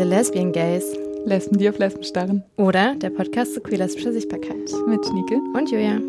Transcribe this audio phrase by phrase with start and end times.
[0.00, 0.96] The Lesbian Gays.
[1.26, 2.42] Lesben, die auf Lesben starren.
[2.56, 4.72] Oder der Podcast zu queer-lesbischer Sichtbarkeit.
[4.86, 5.38] Mit Schnieke.
[5.52, 6.00] Und Julia.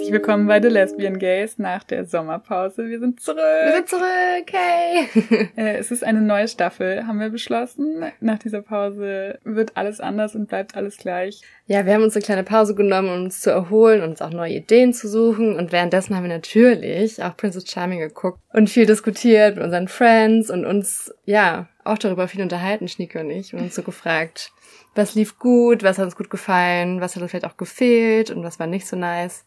[0.00, 2.88] Herzlich willkommen bei The Lesbian Gays nach der Sommerpause.
[2.88, 3.36] Wir sind zurück.
[3.36, 5.50] Wir sind zurück, hey.
[5.56, 8.02] Äh, es ist eine neue Staffel, haben wir beschlossen.
[8.18, 11.42] Nach dieser Pause wird alles anders und bleibt alles gleich.
[11.66, 14.30] Ja, wir haben uns eine kleine Pause genommen, um uns zu erholen und uns auch
[14.30, 15.54] neue Ideen zu suchen.
[15.54, 20.48] Und währenddessen haben wir natürlich auch Princess Charming geguckt und viel diskutiert mit unseren Friends
[20.48, 24.50] und uns, ja, auch darüber viel unterhalten, Schnieke und ich, und uns so gefragt,
[24.94, 28.42] was lief gut, was hat uns gut gefallen, was hat uns vielleicht auch gefehlt und
[28.42, 29.44] was war nicht so nice.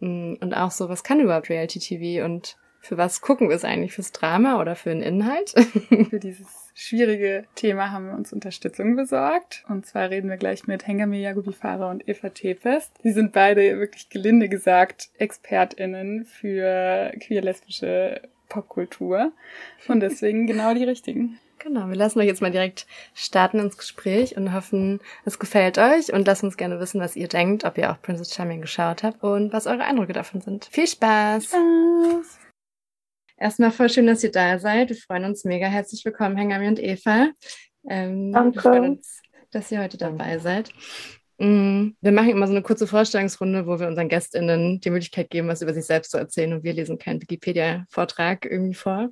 [0.00, 3.64] Mm, und auch so, was kann überhaupt Reality TV und für was gucken wir es
[3.64, 3.94] eigentlich?
[3.94, 5.50] Fürs Drama oder für den Inhalt?
[6.10, 9.64] für dieses schwierige Thema haben wir uns Unterstützung besorgt.
[9.68, 12.92] Und zwar reden wir gleich mit Hengame Yagubifara und Eva Tepest.
[13.02, 19.32] Sie sind beide wirklich gelinde gesagt ExpertInnen für queer-lesbische Popkultur.
[19.88, 21.38] Und deswegen genau die richtigen.
[21.64, 26.12] Genau, wir lassen euch jetzt mal direkt starten ins Gespräch und hoffen, es gefällt euch
[26.12, 29.22] und lasst uns gerne wissen, was ihr denkt, ob ihr auch Princess Charming geschaut habt
[29.22, 30.66] und was eure Eindrücke davon sind.
[30.70, 31.46] Viel Spaß!
[31.46, 32.38] Spaß.
[33.38, 34.90] Erstmal voll schön, dass ihr da seid.
[34.90, 35.66] Wir freuen uns mega.
[35.66, 37.30] Herzlich willkommen, Hengami und Eva.
[37.88, 38.56] Ähm, Danke.
[38.56, 40.70] Wir freuen uns, dass ihr heute dabei seid.
[41.38, 45.48] Mm, wir machen immer so eine kurze Vorstellungsrunde, wo wir unseren GästInnen die Möglichkeit geben,
[45.48, 49.08] was über sich selbst zu erzählen und wir lesen keinen Wikipedia-Vortrag irgendwie vor.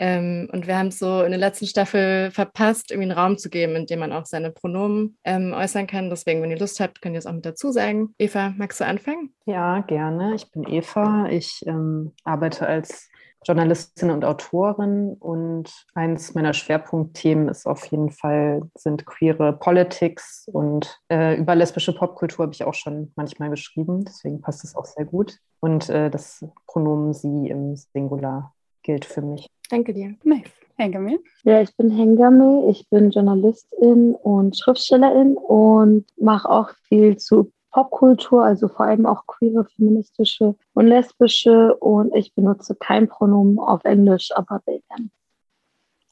[0.00, 3.50] Ähm, und wir haben es so in der letzten Staffel verpasst, irgendwie einen Raum zu
[3.50, 6.08] geben, in dem man auch seine Pronomen ähm, äußern kann.
[6.08, 8.14] Deswegen, wenn ihr Lust habt, könnt ihr es auch mit dazu sagen.
[8.18, 9.34] Eva, magst du anfangen?
[9.44, 10.34] Ja, gerne.
[10.34, 11.26] Ich bin Eva.
[11.28, 13.10] Ich ähm, arbeite als
[13.44, 20.98] Journalistin und Autorin und eins meiner Schwerpunktthemen ist auf jeden Fall sind queere Politics und
[21.10, 25.04] äh, über lesbische Popkultur habe ich auch schon manchmal geschrieben, deswegen passt es auch sehr
[25.04, 25.38] gut.
[25.60, 29.46] Und äh, das Pronomen sie im Singular gilt für mich.
[29.70, 30.16] Danke dir.
[30.24, 30.50] Nice.
[30.76, 31.20] Hengame?
[31.44, 32.68] Ja, ich bin Hengame.
[32.70, 39.26] Ich bin Journalistin und Schriftstellerin und mache auch viel zu Popkultur, also vor allem auch
[39.26, 41.76] queere, feministische und lesbische.
[41.76, 45.10] Und ich benutze kein Pronomen auf Englisch, aber they, them.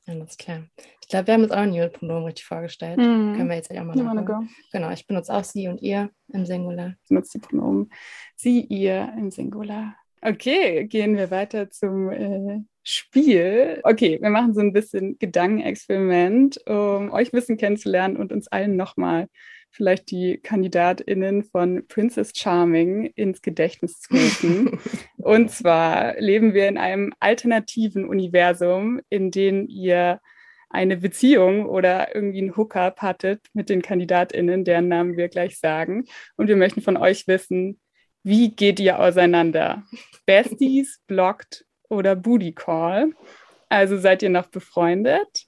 [0.07, 0.61] Alles klar.
[1.01, 2.99] Ich glaube, wir haben uns auch ein Pronomen richtig vorgestellt.
[2.99, 3.35] Mm.
[3.35, 4.49] Können wir jetzt auch mal machen.
[4.73, 6.95] Genau, ich benutze auch sie und ihr im Singular.
[7.03, 7.91] Ich benutze die Pronomen
[8.37, 9.97] sie, ihr im Singular.
[10.21, 13.81] Okay, gehen wir weiter zum äh, Spiel.
[13.85, 18.77] Okay, wir machen so ein bisschen Gedankenexperiment, um euch ein bisschen kennenzulernen und uns allen
[18.77, 19.29] nochmal
[19.71, 24.81] vielleicht die KandidatInnen von Princess Charming ins Gedächtnis zu rufen.
[25.19, 30.21] und zwar leben wir in einem alternativen Universum, in dem ihr
[30.71, 36.05] eine Beziehung oder irgendwie ein Hookup hattet mit den KandidatInnen, deren Namen wir gleich sagen.
[36.37, 37.81] Und wir möchten von euch wissen,
[38.29, 39.83] wie geht ihr auseinander?
[40.27, 43.13] Besties, blockt oder Booty Call?
[43.71, 45.47] Also seid ihr noch befreundet?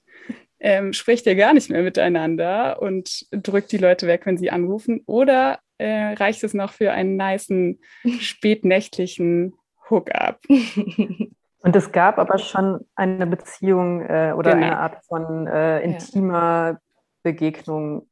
[0.59, 5.01] Ähm, sprecht ihr gar nicht mehr miteinander und drückt die Leute weg, wenn sie anrufen?
[5.05, 7.79] Oder äh, reicht es noch für einen niceen,
[8.19, 9.53] spätnächtlichen
[9.89, 10.39] Hookup?
[11.63, 14.65] Und es gab aber schon eine Beziehung äh, oder genau.
[14.65, 16.79] eine Art von äh, intimer ja.
[17.21, 18.09] Begegnung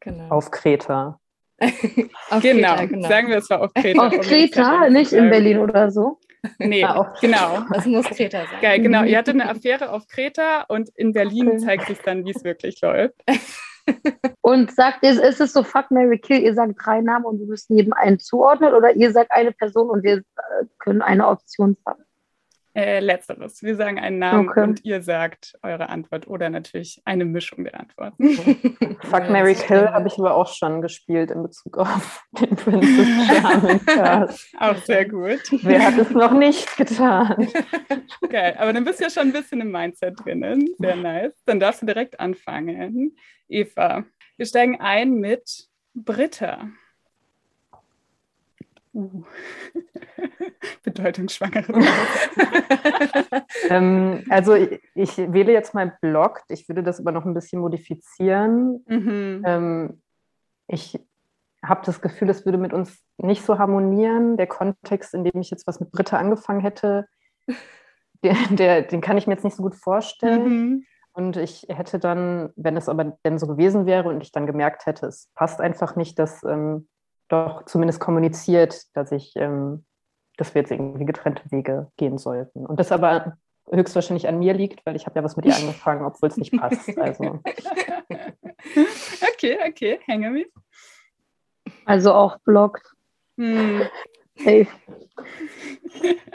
[0.00, 0.30] genau.
[0.30, 1.20] auf Kreta.
[1.58, 2.40] Genau.
[2.40, 3.08] Kreta, genau.
[3.08, 4.06] sagen wir es war auf Kreta.
[4.06, 6.18] Auf Kreta, nicht in Berlin oder so.
[6.58, 7.64] Nee, ah, genau.
[7.72, 8.60] Das muss Kreta sein.
[8.60, 9.02] Geil, genau.
[9.02, 11.58] Ihr hattet eine Affäre auf Kreta und in Berlin okay.
[11.58, 13.14] zeigt sich dann, wie es wirklich läuft.
[14.42, 17.46] Und sagt, ist, ist es so Fuck, Mary Kill, ihr sagt drei Namen und wir
[17.46, 20.22] müssen jedem einen zuordnen oder ihr sagt eine Person und wir äh,
[20.78, 22.02] können eine Option sagen?
[22.78, 23.60] Äh, letzteres.
[23.64, 24.62] Wir sagen einen Namen okay.
[24.62, 28.36] und ihr sagt eure Antwort oder natürlich eine Mischung der Antworten.
[29.02, 33.84] Fuck Mary Kill habe ich aber auch schon gespielt in Bezug auf den Princess Charming
[33.84, 34.54] Cast.
[34.60, 35.40] auch sehr gut.
[35.62, 37.48] Wer hat es noch nicht getan?
[38.28, 40.68] Geil, aber dann bist du ja schon ein bisschen im Mindset drinnen.
[40.78, 41.32] Sehr nice.
[41.46, 43.16] Dann darfst du direkt anfangen.
[43.48, 44.04] Eva,
[44.36, 46.68] wir steigen ein mit Britta.
[48.98, 49.22] Uh.
[50.82, 51.72] Bedeutungsschwangere.
[53.70, 56.50] ähm, also ich, ich, wähle jetzt mal blockt.
[56.50, 58.84] Ich würde das aber noch ein bisschen modifizieren.
[58.88, 59.42] Mhm.
[59.46, 60.02] Ähm,
[60.66, 60.98] ich
[61.64, 64.36] habe das Gefühl, es würde mit uns nicht so harmonieren.
[64.36, 67.06] Der Kontext, in dem ich jetzt was mit Britta angefangen hätte,
[68.24, 70.48] der, der, den kann ich mir jetzt nicht so gut vorstellen.
[70.48, 70.84] Mhm.
[71.12, 74.86] Und ich hätte dann, wenn es aber denn so gewesen wäre und ich dann gemerkt
[74.86, 76.88] hätte, es passt einfach nicht, dass ähm,
[77.28, 79.84] doch zumindest kommuniziert, dass ich, ähm,
[80.36, 82.66] dass wir jetzt irgendwie getrennte Wege gehen sollten.
[82.66, 83.36] Und das aber
[83.70, 86.56] höchstwahrscheinlich an mir liegt, weil ich habe ja was mit ihr angefangen, obwohl es nicht
[86.58, 86.88] passt.
[86.98, 87.40] Also.
[89.32, 90.48] okay, okay, hänge mich.
[91.84, 92.92] Also auch blockt.
[93.36, 93.82] Hm.
[94.36, 94.66] Safe.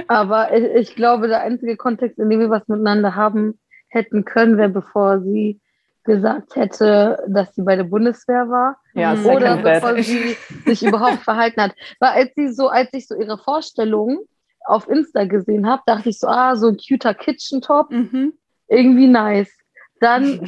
[0.08, 4.58] Aber ich, ich, glaube, der einzige Kontext, in dem wir was miteinander haben hätten können,
[4.58, 5.60] wäre, bevor sie
[6.04, 8.78] gesagt hätte, dass sie bei der Bundeswehr war.
[8.94, 10.04] Ja, oder bevor bad.
[10.04, 10.36] sie
[10.66, 11.76] sich überhaupt verhalten hat.
[12.00, 14.20] Weil als sie so, als ich so ihre Vorstellungen
[14.66, 18.34] auf Insta gesehen habe, dachte ich so, ah, so ein cuter Kitchen-Top, mhm.
[18.68, 19.52] irgendwie nice.
[20.00, 20.42] Dann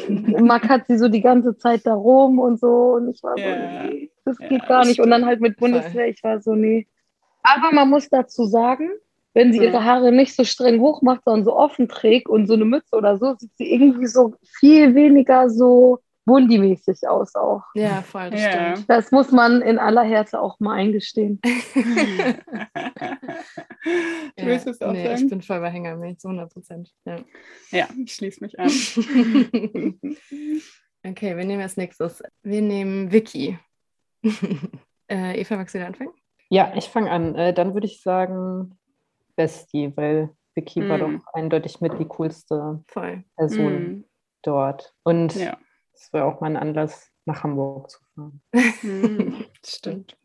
[0.45, 3.83] mackert sie so die ganze Zeit da rum und so und ich war yeah.
[3.83, 4.99] so, nee, das geht ja, gar nicht.
[4.99, 6.87] Und dann halt mit Bundeswehr, ich war so, nee.
[7.43, 8.89] Aber man muss dazu sagen,
[9.35, 12.53] wenn sie ihre Haare nicht so streng hoch macht, sondern so offen trägt und so
[12.53, 17.63] eine Mütze oder so, sieht sie irgendwie so viel weniger so Bundi-mäßig aus auch.
[17.75, 18.71] Ja, voll, das yeah.
[18.75, 18.89] stimmt.
[18.89, 21.39] Das muss man in aller Härte auch mal eingestehen.
[21.43, 21.51] du
[24.37, 25.23] willst es auch nee, sagen?
[25.23, 26.93] Ich bin voll bei Hängermilch, zu 100 Prozent.
[27.05, 27.19] Ja.
[27.71, 28.69] ja, ich schließe mich an.
[31.05, 32.23] okay, wir nehmen als nächstes.
[32.41, 33.59] Wir nehmen Vicky.
[35.07, 36.13] äh, Eva, magst du da anfangen?
[36.49, 37.35] Ja, ich fange an.
[37.35, 38.77] Äh, dann würde ich sagen,
[39.35, 40.89] Bestie, weil Vicky mm.
[40.89, 43.23] war doch eindeutig mit die coolste Voll.
[43.35, 44.05] Person mm.
[44.43, 44.93] dort.
[45.03, 45.57] Und ja.
[45.93, 48.41] es war auch mein Anlass, nach Hamburg zu fahren.
[48.83, 49.43] Mm.
[49.65, 50.17] Stimmt.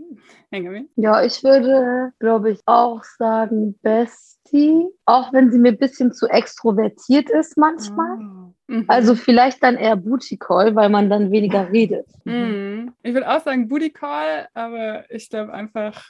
[0.96, 6.26] Ja, ich würde, glaube ich, auch sagen Bestie, auch wenn sie mir ein bisschen zu
[6.26, 8.18] extrovertiert ist manchmal.
[8.18, 8.54] Oh.
[8.70, 8.84] Mhm.
[8.86, 12.06] Also vielleicht dann eher Booty Call, weil man dann weniger redet.
[12.24, 12.94] Mhm.
[13.02, 16.04] Ich würde auch sagen Booty Call, aber ich glaube einfach,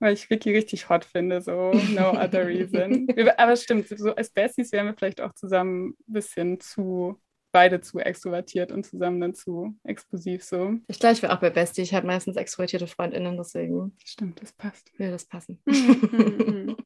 [0.00, 3.06] weil ich Vicky richtig hot finde, so no other reason.
[3.36, 7.20] Aber stimmt, so als Besties wären wir vielleicht auch zusammen ein bisschen zu,
[7.52, 10.74] beide zu extrovertiert und zusammen dann zu explosiv so.
[10.88, 11.82] Ich glaube, ich wäre auch bei Bestie.
[11.82, 13.96] Ich habe meistens extrovertierte FreundInnen, deswegen.
[14.04, 14.96] Stimmt, das passt.
[14.98, 15.60] Will das passen.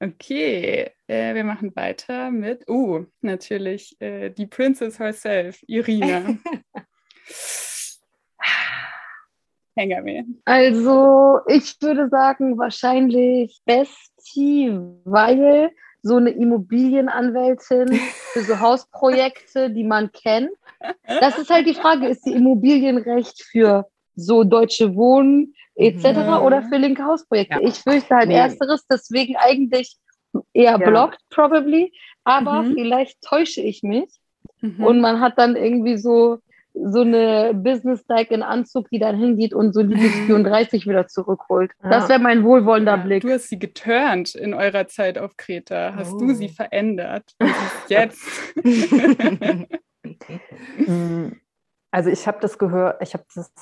[0.00, 6.36] okay, äh, wir machen weiter mit, uh, natürlich äh, die Princess herself, Irina.
[9.78, 10.24] Hängerweh?
[10.44, 15.70] Also, ich würde sagen, wahrscheinlich Bestie, weil
[16.02, 17.92] so eine Immobilienanwältin
[18.32, 20.50] für so Hausprojekte, die man kennt.
[21.20, 26.04] Das ist halt die Frage, ist die Immobilienrecht für so deutsche Wohnen etc.
[26.04, 26.42] Mhm.
[26.44, 27.60] oder für linke Hausprojekte?
[27.60, 27.68] Ja.
[27.68, 28.34] Ich fürchte halt nee.
[28.34, 29.96] ersteres, deswegen eigentlich
[30.52, 30.76] eher ja.
[30.76, 31.92] blockt, probably.
[32.24, 32.74] Aber mhm.
[32.74, 34.10] vielleicht täusche ich mich.
[34.60, 34.84] Mhm.
[34.84, 36.38] Und man hat dann irgendwie so
[36.84, 41.72] so eine Business-like in Anzug, die dann hingeht und so Liebes 34 wieder zurückholt.
[41.82, 41.90] Ja.
[41.90, 43.22] Das wäre mein wohlwollender ja, Blick.
[43.22, 45.94] Du hast sie geturnt in eurer Zeit auf Kreta.
[45.96, 46.18] Hast oh.
[46.18, 47.34] du sie verändert?
[47.40, 47.54] Und
[47.88, 48.22] jetzt.
[50.86, 51.32] Mm,
[51.90, 53.52] also ich habe das gehört, ich habe das,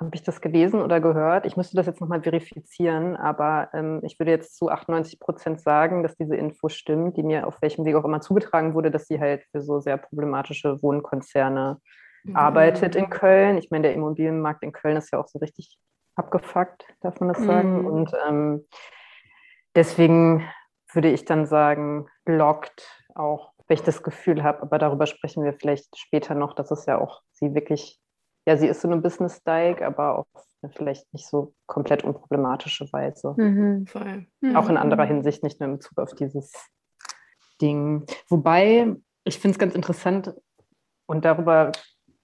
[0.00, 1.46] habe ich das gelesen oder gehört?
[1.46, 6.02] Ich müsste das jetzt nochmal verifizieren, aber ähm, ich würde jetzt zu 98 Prozent sagen,
[6.02, 9.20] dass diese Info stimmt, die mir auf welchem Weg auch immer zugetragen wurde, dass sie
[9.20, 11.80] halt für so sehr problematische Wohnkonzerne
[12.34, 13.58] arbeitet in Köln.
[13.58, 15.78] Ich meine, der Immobilienmarkt in Köln ist ja auch so richtig
[16.14, 17.80] abgefuckt, darf man das sagen.
[17.80, 17.86] Mhm.
[17.86, 18.66] Und ähm,
[19.74, 20.48] deswegen
[20.92, 25.52] würde ich dann sagen, blockt auch, wenn ich das Gefühl habe, aber darüber sprechen wir
[25.52, 28.00] vielleicht später noch, dass es ja auch sie wirklich,
[28.46, 30.26] ja, sie ist so eine Business-Dike, aber auf
[30.62, 33.34] eine vielleicht nicht so komplett unproblematische Weise.
[33.36, 33.86] Mhm.
[33.86, 34.26] Voll.
[34.54, 36.52] Auch in anderer Hinsicht, nicht nur in Bezug auf dieses
[37.60, 38.06] Ding.
[38.28, 38.94] Wobei,
[39.24, 40.34] ich finde es ganz interessant,
[41.06, 41.72] und darüber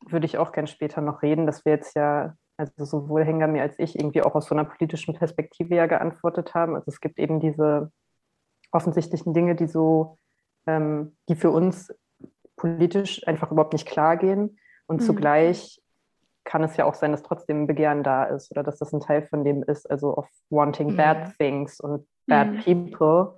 [0.09, 3.79] würde ich auch gerne später noch reden, dass wir jetzt ja, also sowohl Hengami als
[3.79, 6.75] ich irgendwie auch aus so einer politischen Perspektive ja geantwortet haben.
[6.75, 7.91] Also es gibt eben diese
[8.71, 10.19] offensichtlichen Dinge, die so,
[10.67, 11.95] ähm, die für uns
[12.57, 14.59] politisch einfach überhaupt nicht klar gehen.
[14.87, 15.05] Und mhm.
[15.05, 15.83] zugleich
[16.45, 19.01] kann es ja auch sein, dass trotzdem ein Begehren da ist oder dass das ein
[19.01, 20.97] Teil von dem ist, also of wanting mhm.
[20.97, 22.63] bad things und bad mhm.
[22.63, 23.35] people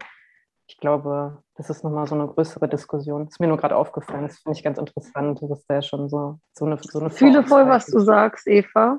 [0.66, 3.26] ich glaube, das ist nochmal so eine größere Diskussion.
[3.26, 4.26] Das ist mir nur gerade aufgefallen.
[4.26, 5.40] Das finde ich ganz interessant.
[5.42, 8.98] Das ist ja schon so, so eine, so eine Fühle voll, was du sagst, Eva.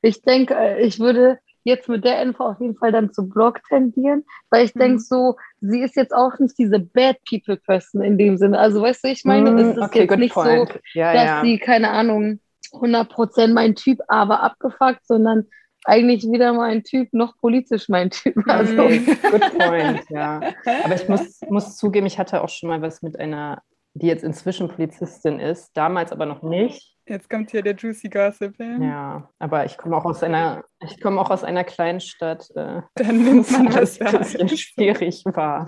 [0.00, 3.60] Ich denke, äh, ich würde jetzt mit der Info auf jeden Fall dann zu Blog
[3.68, 4.80] tendieren, weil ich mhm.
[4.80, 8.58] denke so, sie ist jetzt auch nicht diese Bad People Person in dem Sinne.
[8.58, 10.72] Also weißt du, ich meine, mhm, es ist okay, jetzt nicht point.
[10.72, 11.40] so, ja, dass ja.
[11.42, 12.40] sie, keine Ahnung,
[12.72, 15.46] 100% mein Typ, aber abgefuckt, sondern
[15.84, 18.36] eigentlich wieder mein Typ, noch politisch mein Typ.
[18.36, 18.44] Mhm.
[18.46, 18.88] Also.
[18.88, 20.40] Good point, ja.
[20.84, 23.62] Aber ich muss, muss zugeben, ich hatte auch schon mal was mit einer,
[23.94, 26.91] die jetzt inzwischen Polizistin ist, damals aber noch nicht.
[27.12, 28.58] Jetzt kommt hier der Juicy Gossip.
[28.58, 32.80] Ja, ja aber ich komme auch aus einer, ich komme auch aus einer Kleinstadt, äh,
[32.94, 35.66] Dann nimmt man das ein bisschen schwierig war.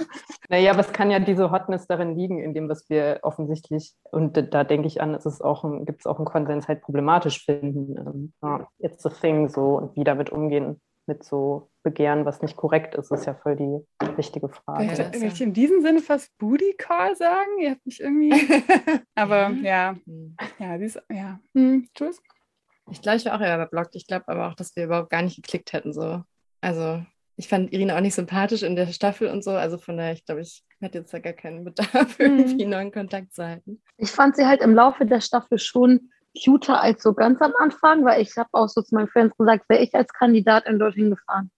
[0.49, 4.55] Naja, aber es kann ja diese Hotness darin liegen, in dem, was wir offensichtlich, und
[4.55, 7.99] da denke ich an, es ist auch gibt es auch einen Konsens halt problematisch finden.
[7.99, 12.56] Ähm, ja, it's a thing so und wie damit umgehen mit so Begehren, was nicht
[12.56, 13.80] korrekt ist, ist ja voll die
[14.16, 14.87] wichtige Frage.
[14.87, 17.58] Kann ich, ich in diesem Sinne fast Booty Call sagen?
[17.61, 18.32] Ihr habt mich irgendwie.
[19.14, 20.37] aber ja, hm.
[20.58, 21.40] ja, dies, ja.
[21.54, 22.23] Hm, tschüss.
[22.90, 23.96] Ich glaube, ich wäre auch eher überblockt.
[23.96, 25.92] Ich glaube aber auch, dass wir überhaupt gar nicht geklickt hätten.
[25.92, 26.23] So.
[26.61, 27.02] Also,
[27.37, 29.50] ich fand Irina auch nicht sympathisch in der Staffel und so.
[29.50, 32.38] Also von daher, ich glaube, ich hatte jetzt da gar keinen Bedarf, mhm.
[32.38, 33.82] irgendwie neuen Kontakt zu halten.
[33.96, 36.11] Ich fand sie halt im Laufe der Staffel schon
[36.43, 39.69] cuter als so ganz am Anfang, weil ich habe auch so zu meinen Fans gesagt,
[39.69, 41.50] wäre ich als Kandidatin dorthin gefahren.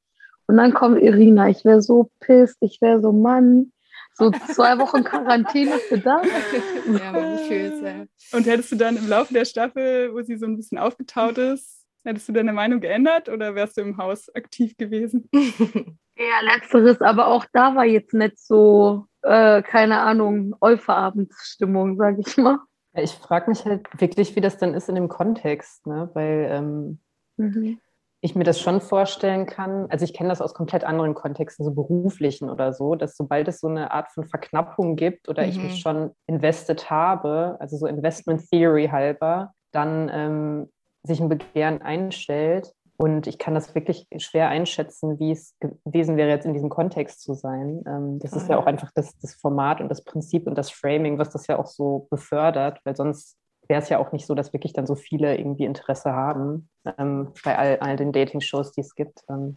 [0.47, 3.73] Und dann kommt Irina, ich wäre so pisst, ich wäre so Mann,
[4.15, 6.27] so zwei Wochen Quarantäne für das.
[6.87, 8.37] ja, man fühlt es ja.
[8.37, 11.85] Und hättest du dann im Laufe der Staffel, wo sie so ein bisschen aufgetaut ist,
[12.05, 15.29] hättest du deine Meinung geändert oder wärst du im Haus aktiv gewesen?
[15.35, 22.37] ja, letzteres, aber auch da war jetzt nicht so, äh, keine Ahnung, Euphorabendsstimmung, sag ich
[22.37, 22.59] mal.
[22.97, 26.09] Ja, ich frage mich halt wirklich, wie das dann ist in dem Kontext, ne?
[26.15, 26.99] weil ähm,
[27.37, 27.79] mhm.
[28.23, 29.87] ich mir das schon vorstellen kann.
[29.91, 33.61] Also ich kenne das aus komplett anderen Kontexten, so beruflichen oder so, dass sobald es
[33.61, 35.49] so eine Art von Verknappung gibt oder mhm.
[35.51, 35.77] ich mich mhm.
[35.77, 40.73] schon invested habe, also so Investment Theory halber, dann ähm,
[41.03, 42.73] sich ein Begehren einstellt.
[42.99, 47.21] Und ich kann das wirklich schwer einschätzen, wie es gewesen wäre, jetzt in diesem Kontext
[47.23, 47.83] zu sein.
[47.87, 51.19] Ähm, das ist ja auch einfach das, das Format und das Prinzip und das Framing,
[51.19, 53.37] was das ja auch so befördert, weil sonst
[53.69, 57.33] wäre es ja auch nicht so, dass wirklich dann so viele irgendwie Interesse haben ähm,
[57.45, 59.21] bei all, all den Dating-Shows, die es gibt.
[59.29, 59.57] Ähm.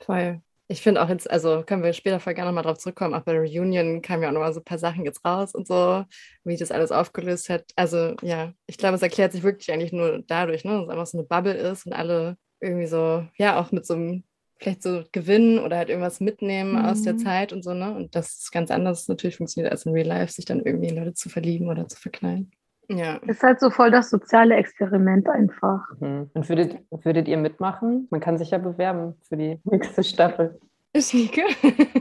[0.00, 0.40] Voll.
[0.66, 3.32] Ich finde auch jetzt, also können wir später voll gerne nochmal drauf zurückkommen, auch bei
[3.32, 6.04] der Reunion kamen ja auch nochmal so ein paar Sachen jetzt raus und so,
[6.44, 7.64] wie das alles aufgelöst hat.
[7.74, 11.06] Also ja, ich glaube, es erklärt sich wirklich eigentlich nur dadurch, ne, dass es einfach
[11.06, 14.24] so eine Bubble ist und alle irgendwie so, ja, auch mit so einem
[14.58, 16.84] vielleicht so gewinnen oder halt irgendwas mitnehmen mhm.
[16.84, 17.18] aus der mhm.
[17.18, 17.94] Zeit und so, ne?
[17.94, 20.96] Und das ist ganz anders natürlich funktioniert als in Real Life, sich dann irgendwie in
[20.96, 22.52] Leute zu verlieben oder zu verkleiden.
[22.88, 23.16] Ja.
[23.26, 25.80] Ist halt so voll das soziale Experiment einfach.
[26.00, 26.30] Mhm.
[26.34, 28.08] Und würdet, würdet ihr mitmachen?
[28.10, 30.60] Man kann sich ja bewerben für die nächste Staffel.
[30.96, 31.42] Schnieke.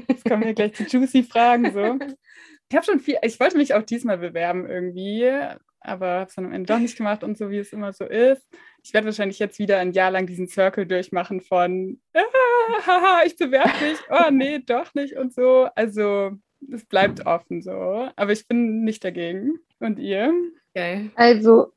[0.07, 1.99] Jetzt kommen wir gleich zu juicy Fragen so.
[2.71, 5.27] Ich habe schon viel, ich wollte mich auch diesmal bewerben irgendwie,
[5.81, 8.05] aber habe es dann am Ende doch nicht gemacht und so wie es immer so
[8.05, 8.47] ist.
[8.83, 13.35] Ich werde wahrscheinlich jetzt wieder ein Jahr lang diesen Circle durchmachen von ah, haha, ich
[13.35, 15.67] bewerbe mich, oh nee, doch nicht und so.
[15.75, 16.31] Also
[16.71, 18.09] es bleibt offen so.
[18.15, 19.59] Aber ich bin nicht dagegen.
[19.79, 20.33] Und ihr?
[20.75, 21.09] Geil.
[21.15, 21.71] Also,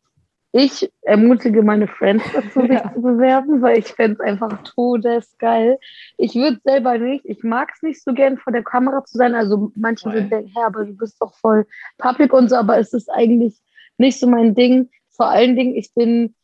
[0.53, 2.93] ich ermutige meine Friends dazu, sich ja.
[2.93, 5.79] zu bewerben, weil ich fände es einfach todesgeil.
[6.19, 9.35] Ich würde selber nicht, ich mag es nicht so gern vor der Kamera zu sein.
[9.35, 11.67] Also manche würden denken, ja, aber du bist doch voll
[11.99, 13.63] public und so, aber es ist eigentlich
[13.99, 14.91] nicht so mein Ding.
[15.11, 16.35] Vor allen Dingen, ich bin,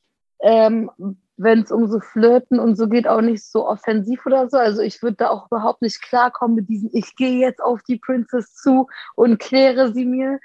[0.40, 0.90] ähm,
[1.36, 4.58] wenn es um so Flirten und so geht, auch nicht so offensiv oder so.
[4.58, 7.98] Also ich würde da auch überhaupt nicht klarkommen mit diesem, ich gehe jetzt auf die
[7.98, 10.40] Princess zu und kläre sie mir.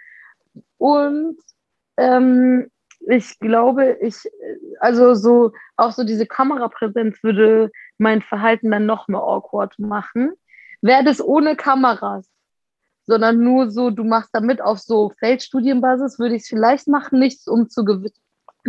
[0.77, 1.37] Und
[1.97, 2.69] ähm,
[3.07, 4.15] ich glaube, ich,
[4.79, 10.33] also so, auch so diese Kamerapräsenz würde mein Verhalten dann noch mehr awkward machen.
[10.81, 12.29] Wäre das ohne Kameras,
[13.05, 17.47] sondern nur so, du machst damit auf so Feldstudienbasis, würde ich es vielleicht machen, nichts
[17.47, 18.07] um zu, gew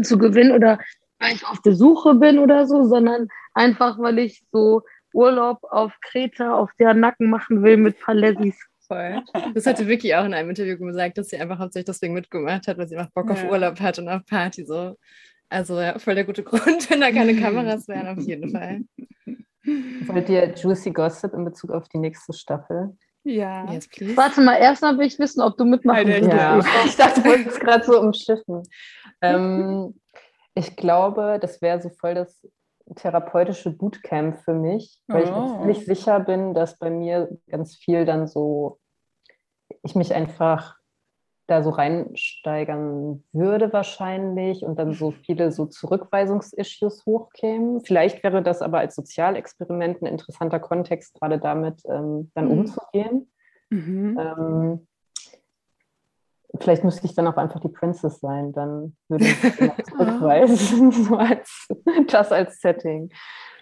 [0.03, 0.79] zu gewinnen oder
[1.21, 5.93] weil ich auf der Suche bin oder so, sondern einfach, weil ich so Urlaub auf
[6.00, 8.57] Kreta auf der Nacken machen will mit Palessis.
[8.87, 9.23] Voll.
[9.55, 12.76] Das hatte Vicky auch in einem Interview gesagt, dass sie einfach hauptsächlich deswegen mitgemacht hat,
[12.76, 13.33] weil sie einfach Bock ja.
[13.33, 14.97] auf Urlaub hat und auf Party so.
[15.49, 18.81] Also ja, voll der gute Grund, wenn da keine Kameras wären, auf jeden Fall.
[20.07, 22.97] Wollt ihr Juicy Gossip in Bezug auf die nächste Staffel?
[23.25, 23.71] Ja.
[23.73, 24.16] Yes, please.
[24.16, 26.31] Warte mal, erstmal will ich wissen, ob du mitmachen willst.
[26.31, 26.61] Ja.
[26.85, 28.62] Ich dachte, du wolltest gerade so umschiffen.
[29.23, 29.99] Ähm,
[30.54, 32.47] ich glaube, das wäre so voll das
[32.97, 35.59] therapeutische Bootcamp für mich, weil oh.
[35.61, 38.78] ich nicht sicher bin, dass bei mir ganz viel dann so,
[39.83, 40.76] ich mich einfach
[41.47, 47.85] da so reinsteigern würde wahrscheinlich und dann so viele so Zurückweisungsissues hochkämen.
[47.85, 52.51] Vielleicht wäre das aber als Sozialexperiment ein interessanter Kontext, gerade damit ähm, dann mhm.
[52.51, 53.31] umzugehen.
[53.71, 54.19] Mhm.
[54.19, 54.87] Ähm,
[56.61, 59.41] Vielleicht müsste ich dann auch einfach die Princess sein, dann würde ich
[59.89, 61.67] zurückweisen, so als,
[62.07, 63.11] das als Setting.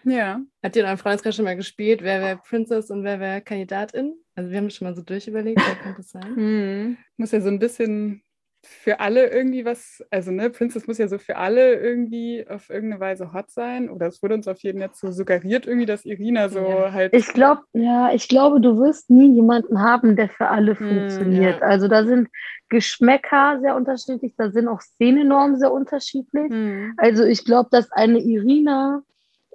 [0.04, 0.40] Ja.
[0.62, 4.14] Hat ihr in eurem Freundeskreis schon mal gespielt, wer wäre Princess und wer wäre Kandidatin?
[4.34, 6.36] Also wir haben schon mal so durchüberlegt, wer könnte es sein?
[6.36, 6.96] Hm.
[7.16, 8.22] Muss ja so ein bisschen
[8.64, 13.00] für alle irgendwie was, also ne, Princess muss ja so für alle irgendwie auf irgendeine
[13.00, 13.90] Weise hot sein.
[13.90, 16.92] Oder es wurde uns auf jeden Fall jetzt so suggeriert, irgendwie, dass Irina so ja.
[16.92, 17.14] halt.
[17.14, 21.60] Ich glaube, ja, ich glaube, du wirst nie jemanden haben, der für alle hm, funktioniert.
[21.60, 21.66] Ja.
[21.66, 22.28] Also da sind
[22.68, 26.50] Geschmäcker sehr unterschiedlich, da sind auch Szenenormen sehr unterschiedlich.
[26.50, 26.94] Hm.
[26.98, 29.02] Also ich glaube, dass eine Irina,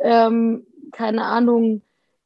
[0.02, 1.82] ähm, keine Ahnung,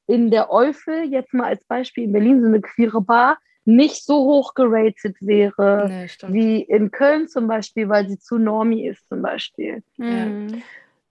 [0.08, 4.16] in der Eufel, jetzt mal als Beispiel in Berlin, so eine queere Bar, nicht so
[4.16, 9.22] hoch geratet wäre nee, wie in Köln zum Beispiel, weil sie zu Normie ist zum
[9.22, 9.84] Beispiel.
[9.98, 10.64] Mhm.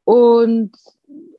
[0.05, 0.73] Und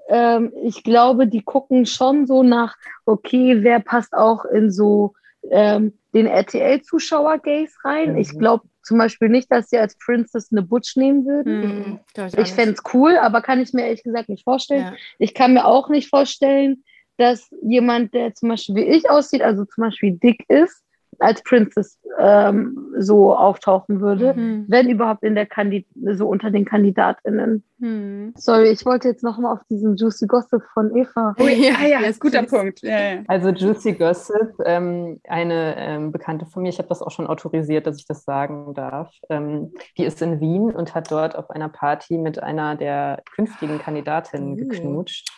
[0.07, 5.13] ähm, ich glaube, die gucken schon so nach, okay, wer passt auch in so
[5.49, 8.13] ähm, den RTL-Zuschauer-Gays rein.
[8.13, 8.17] Mhm.
[8.17, 11.59] Ich glaube zum Beispiel nicht, dass sie als Princess eine Butch nehmen würden.
[11.59, 14.85] Mhm, ich, ich fände es cool, aber kann ich mir ehrlich gesagt nicht vorstellen.
[14.85, 14.93] Ja.
[15.19, 16.83] Ich kann mir auch nicht vorstellen,
[17.17, 20.83] dass jemand, der zum Beispiel wie ich aussieht, also zum Beispiel dick ist,
[21.21, 24.65] als Princess ähm, so auftauchen würde, mhm.
[24.67, 27.63] wenn überhaupt in der Kandid so unter den KandidatInnen.
[27.77, 28.33] Mhm.
[28.35, 31.35] Sorry, ich wollte jetzt nochmal auf diesen Juicy Gossip von Eva.
[31.39, 32.81] Oh ja, ja, ja ist guter Punkt.
[32.81, 33.23] Ja, ja.
[33.27, 37.85] Also Juicy Gossip, ähm, eine ähm, Bekannte von mir, ich habe das auch schon autorisiert,
[37.85, 39.13] dass ich das sagen darf.
[39.29, 43.77] Ähm, die ist in Wien und hat dort auf einer Party mit einer der künftigen
[43.77, 44.55] Kandidatinnen uh.
[44.55, 45.29] geknutscht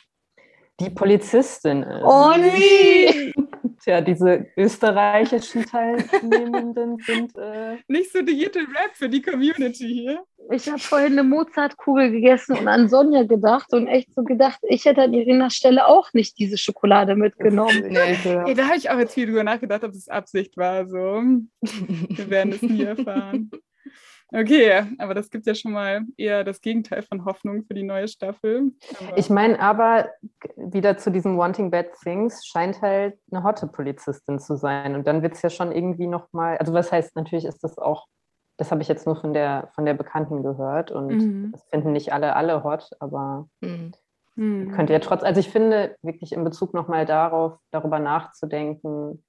[0.80, 2.04] die Polizistin ist.
[2.04, 3.34] Oh nee!
[3.84, 10.24] Tja, diese österreichischen Teilnehmenden sind äh nicht so diete Rap für die Community hier.
[10.52, 14.86] Ich habe vorhin eine Mozartkugel gegessen und an Sonja gedacht und echt so gedacht, ich
[14.86, 17.88] hätte an ihrer Stelle auch nicht diese Schokolade mitgenommen.
[17.90, 18.18] Nee.
[18.24, 20.88] Ja, da habe ich auch jetzt viel drüber nachgedacht, ob es Absicht war.
[20.88, 21.22] So.
[21.62, 23.52] Wir werden es nie erfahren.
[24.36, 28.08] Okay, aber das gibt ja schon mal eher das Gegenteil von Hoffnung für die neue
[28.08, 28.72] Staffel.
[29.00, 30.10] Aber ich meine aber,
[30.56, 34.96] wieder zu diesem Wanting Bad Things, scheint halt eine hotte Polizistin zu sein.
[34.96, 38.08] Und dann wird es ja schon irgendwie nochmal, also was heißt, natürlich ist das auch,
[38.58, 41.52] das habe ich jetzt nur von der, von der Bekannten gehört und mhm.
[41.52, 43.92] das finden nicht alle, alle hot, aber mhm.
[44.36, 44.72] mhm.
[44.72, 49.24] könnte ja trotz, also ich finde wirklich in Bezug nochmal darauf, darüber nachzudenken,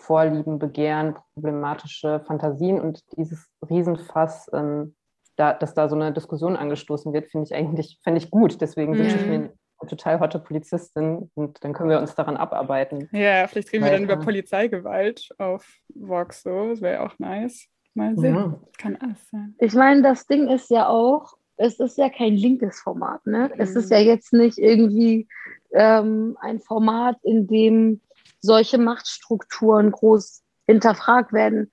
[0.00, 4.94] Vorlieben, Begehren, problematische Fantasien und dieses Riesenfass, ähm,
[5.36, 8.60] da, dass da so eine Diskussion angestoßen wird, finde ich eigentlich finde ich gut.
[8.60, 8.98] Deswegen mhm.
[8.98, 9.52] wünsche ich mir eine
[9.88, 13.08] total hotte Polizistin und dann können wir uns daran abarbeiten.
[13.12, 16.70] Ja, vielleicht reden wir dann über Polizeigewalt auf Vox so.
[16.70, 17.66] Das wäre ja auch nice.
[17.94, 18.34] Mal sehen.
[18.34, 18.60] Ja.
[18.78, 19.54] Kann alles sein.
[19.58, 23.26] Ich meine, das Ding ist ja auch, es ist ja kein linkes Format.
[23.26, 23.50] Ne?
[23.52, 23.60] Mhm.
[23.60, 25.28] Es ist ja jetzt nicht irgendwie
[25.72, 28.00] ähm, ein Format, in dem
[28.40, 31.70] solche Machtstrukturen groß hinterfragt werden.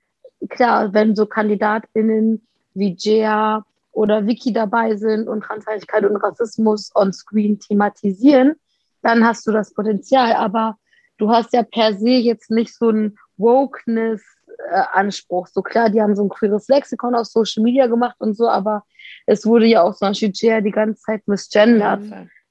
[0.48, 7.12] Klar, wenn so KandidatInnen wie Jea oder Vicky dabei sind und Transfeindlichkeit und Rassismus on
[7.12, 8.54] screen thematisieren,
[9.02, 10.32] dann hast du das Potenzial.
[10.34, 10.76] Aber
[11.16, 15.48] du hast ja per se jetzt nicht so einen Wokeness-Anspruch.
[15.48, 18.84] so klar, die haben so ein queeres Lexikon auf Social Media gemacht und so, aber
[19.26, 22.02] es wurde ja auch zum Beispiel Jea die ganze Zeit misgendert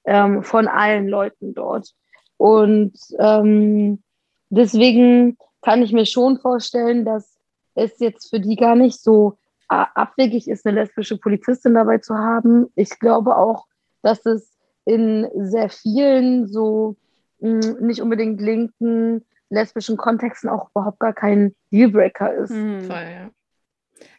[0.05, 1.93] ähm, von allen Leuten dort.
[2.37, 4.03] Und ähm,
[4.49, 7.37] Deswegen kann ich mir schon vorstellen, dass
[7.75, 12.67] es jetzt für die gar nicht so abwegig ist, eine lesbische Polizistin dabei zu haben.
[12.75, 13.65] Ich glaube auch,
[14.01, 14.53] dass es
[14.85, 16.95] in sehr vielen so
[17.39, 22.51] mh, hm, nicht unbedingt linken lesbischen Kontexten auch überhaupt gar kein Dealbreaker ist.
[22.51, 22.81] Mhm.
[22.81, 23.29] Voll, ja.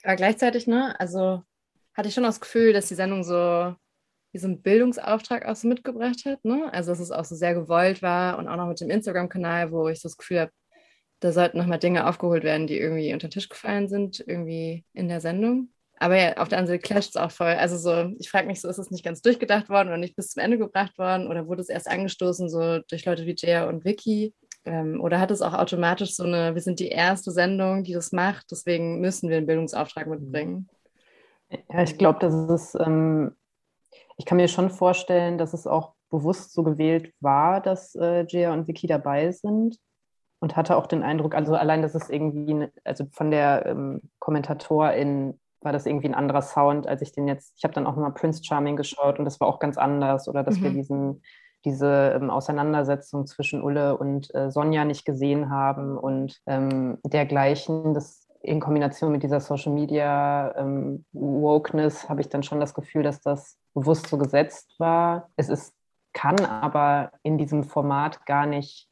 [0.03, 1.43] Aber gleichzeitig, ne, also
[1.95, 3.75] hatte ich schon das Gefühl, dass die Sendung so
[4.33, 6.45] wie so einen Bildungsauftrag auch so mitgebracht hat.
[6.45, 6.73] Ne?
[6.73, 9.89] Also dass es auch so sehr gewollt war und auch noch mit dem Instagram-Kanal, wo
[9.89, 10.53] ich so das Gefühl habe,
[11.21, 15.09] da sollten nochmal Dinge aufgeholt werden, die irgendwie unter den Tisch gefallen sind, irgendwie in
[15.09, 15.71] der Sendung.
[16.01, 17.49] Aber ja, auf der anderen Seite clasht es auch voll.
[17.49, 20.31] Also so, ich frage mich so, ist es nicht ganz durchgedacht worden oder nicht bis
[20.31, 23.85] zum Ende gebracht worden oder wurde es erst angestoßen so durch Leute wie Jaya und
[23.85, 24.33] Vicky?
[24.65, 28.13] Ähm, oder hat es auch automatisch so eine, wir sind die erste Sendung, die das
[28.13, 30.69] macht, deswegen müssen wir einen Bildungsauftrag mitbringen?
[31.73, 33.33] Ja, ich glaube, das ist ähm,
[34.19, 38.53] ich kann mir schon vorstellen, dass es auch bewusst so gewählt war, dass äh, Gia
[38.53, 39.79] und Vicky dabei sind
[40.41, 45.39] und hatte auch den Eindruck, also allein, dass es irgendwie, also von der ähm, Kommentatorin
[45.61, 48.11] war das irgendwie ein anderer Sound, als ich den jetzt, ich habe dann auch mal
[48.11, 50.65] Prince Charming geschaut und das war auch ganz anders oder dass mhm.
[50.65, 51.23] wir diesen,
[51.65, 57.95] diese ähm, Auseinandersetzung zwischen Ulle und äh, Sonja nicht gesehen haben und ähm, dergleichen.
[57.95, 63.03] Das in Kombination mit dieser Social Media ähm, Wokeness habe ich dann schon das Gefühl,
[63.03, 65.31] dass das bewusst so gesetzt war.
[65.37, 65.75] Es ist,
[66.13, 68.89] kann aber in diesem Format gar nicht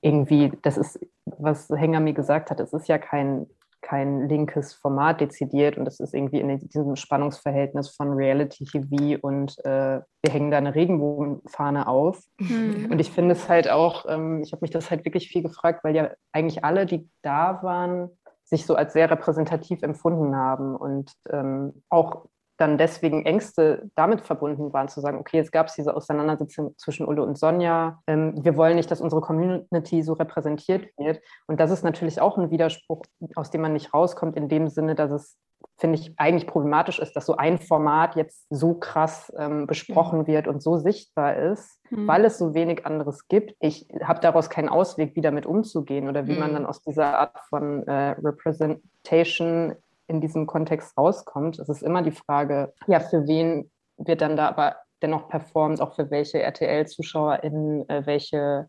[0.00, 3.46] irgendwie, das ist, was Hänger mir gesagt hat, es ist ja kein,
[3.82, 9.58] kein linkes Format dezidiert und es ist irgendwie in diesem Spannungsverhältnis von Reality TV und
[9.64, 12.22] äh, wir hängen da eine Regenbogenfahne auf.
[12.38, 12.88] Mhm.
[12.90, 15.82] Und ich finde es halt auch, ähm, ich habe mich das halt wirklich viel gefragt,
[15.82, 18.10] weil ja eigentlich alle, die da waren,
[18.44, 22.26] sich so als sehr repräsentativ empfunden haben und ähm, auch
[22.60, 27.06] dann deswegen Ängste damit verbunden waren, zu sagen, okay, jetzt gab es diese Auseinandersetzung zwischen
[27.06, 28.02] Ulle und Sonja.
[28.06, 31.20] Ähm, wir wollen nicht, dass unsere Community so repräsentiert wird.
[31.46, 33.02] Und das ist natürlich auch ein Widerspruch,
[33.34, 35.38] aus dem man nicht rauskommt, in dem Sinne, dass es,
[35.78, 40.26] finde ich, eigentlich problematisch ist, dass so ein Format jetzt so krass ähm, besprochen mhm.
[40.26, 42.06] wird und so sichtbar ist, mhm.
[42.06, 43.56] weil es so wenig anderes gibt.
[43.60, 46.40] Ich habe daraus keinen Ausweg, wie damit umzugehen oder wie mhm.
[46.40, 49.76] man dann aus dieser Art von äh, Representation
[50.10, 51.58] in diesem Kontext rauskommt.
[51.58, 55.94] Es ist immer die Frage, ja, für wen wird dann da aber dennoch performt, auch
[55.94, 58.68] für welche RTL-ZuschauerInnen, äh, welche,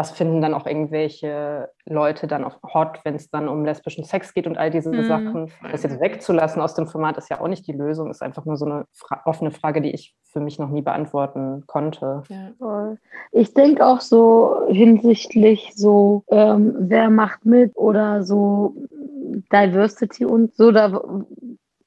[0.00, 4.32] was finden dann auch irgendwelche Leute dann auf hot, wenn es dann um lesbischen Sex
[4.32, 5.04] geht und all diese mhm.
[5.04, 5.52] Sachen.
[5.70, 8.56] Das jetzt wegzulassen aus dem Format ist ja auch nicht die Lösung, ist einfach nur
[8.56, 12.22] so eine fra offene Frage, die ich für mich noch nie beantworten konnte.
[12.30, 12.96] Ja.
[13.32, 18.74] Ich denke auch so hinsichtlich so, ähm, wer macht mit oder so
[19.52, 21.02] Diversity und so, da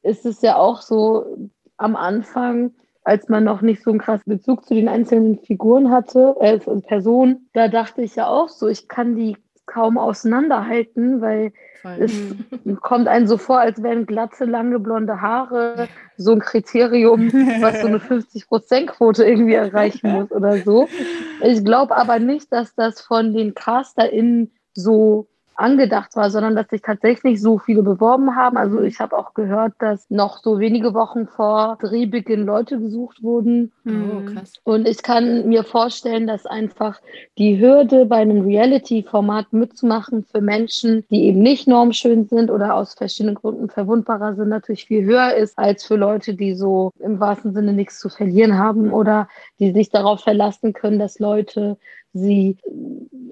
[0.03, 2.73] ist es ja auch so am Anfang,
[3.03, 7.49] als man noch nicht so einen krassen Bezug zu den einzelnen Figuren hatte, äh, Personen,
[7.53, 11.97] da dachte ich ja auch so, ich kann die kaum auseinanderhalten, weil Voll.
[11.99, 15.87] es kommt einem so vor, als wären glatte, lange, blonde Haare
[16.17, 20.87] so ein Kriterium, was so eine 50-Prozent-Quote irgendwie erreichen muss oder so.
[21.41, 26.81] Ich glaube aber nicht, dass das von den CasterInnen so angedacht war, sondern dass sich
[26.81, 28.57] tatsächlich so viele beworben haben.
[28.57, 33.71] Also ich habe auch gehört, dass noch so wenige Wochen vor Drehbeginn Leute gesucht wurden.
[33.85, 34.53] Oh, krass.
[34.63, 36.99] Und ich kann mir vorstellen, dass einfach
[37.37, 42.93] die Hürde bei einem Reality-Format mitzumachen für Menschen, die eben nicht normschön sind oder aus
[42.93, 47.53] verschiedenen Gründen verwundbarer sind, natürlich viel höher ist als für Leute, die so im wahrsten
[47.53, 49.27] Sinne nichts zu verlieren haben oder
[49.59, 51.77] die sich darauf verlassen können, dass Leute
[52.13, 52.57] sie,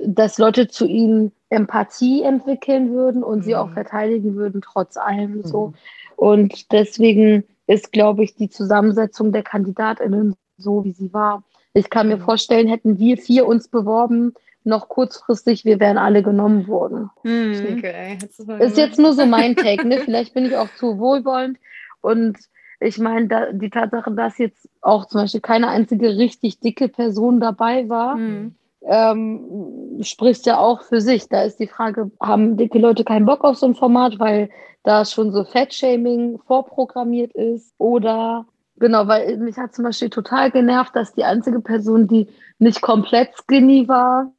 [0.05, 3.43] dass Leute zu ihnen Empathie entwickeln würden und mhm.
[3.43, 3.73] sie auch mhm.
[3.73, 5.43] verteidigen würden, trotz allem mhm.
[5.43, 5.73] so.
[6.15, 11.43] Und deswegen ist, glaube ich, die Zusammensetzung der KandidatInnen so, wie sie war.
[11.73, 12.21] Ich kann mir mhm.
[12.21, 17.09] vorstellen, hätten wir vier uns beworben, noch kurzfristig, wir wären alle genommen worden.
[17.23, 17.55] Mhm.
[17.55, 18.17] Schnicke, ey,
[18.59, 19.99] ist jetzt nur so mein Take, ne?
[19.99, 21.57] Vielleicht bin ich auch zu wohlwollend.
[22.01, 22.37] Und
[22.79, 27.39] ich meine, da, die Tatsache, dass jetzt auch zum Beispiel keine einzige richtig dicke Person
[27.39, 31.27] dabei war, mhm ähm, spricht ja auch für sich.
[31.29, 34.49] Da ist die Frage, haben dicke Leute keinen Bock auf so ein Format, weil
[34.83, 37.73] da schon so Fettshaming vorprogrammiert ist?
[37.77, 38.45] Oder
[38.77, 42.27] genau, weil mich hat zum Beispiel total genervt, dass die einzige Person, die
[42.59, 44.31] nicht komplett skinny war,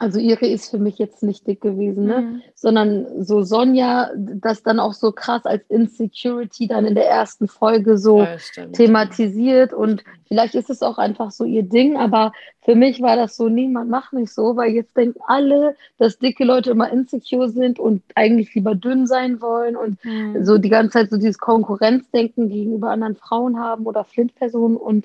[0.00, 2.20] also ihre ist für mich jetzt nicht dick gewesen, ne?
[2.22, 2.42] Mhm.
[2.54, 7.98] Sondern so Sonja, das dann auch so krass als Insecurity dann in der ersten Folge
[7.98, 8.38] so ja,
[8.72, 9.74] thematisiert.
[9.74, 12.32] Und vielleicht ist es auch einfach so ihr Ding, aber
[12.62, 16.44] für mich war das so, niemand macht mich so, weil jetzt denken alle, dass dicke
[16.44, 20.42] Leute immer insecure sind und eigentlich lieber dünn sein wollen und mhm.
[20.46, 24.78] so die ganze Zeit so dieses Konkurrenzdenken gegenüber anderen Frauen haben oder Flint-Personen.
[24.78, 25.04] Und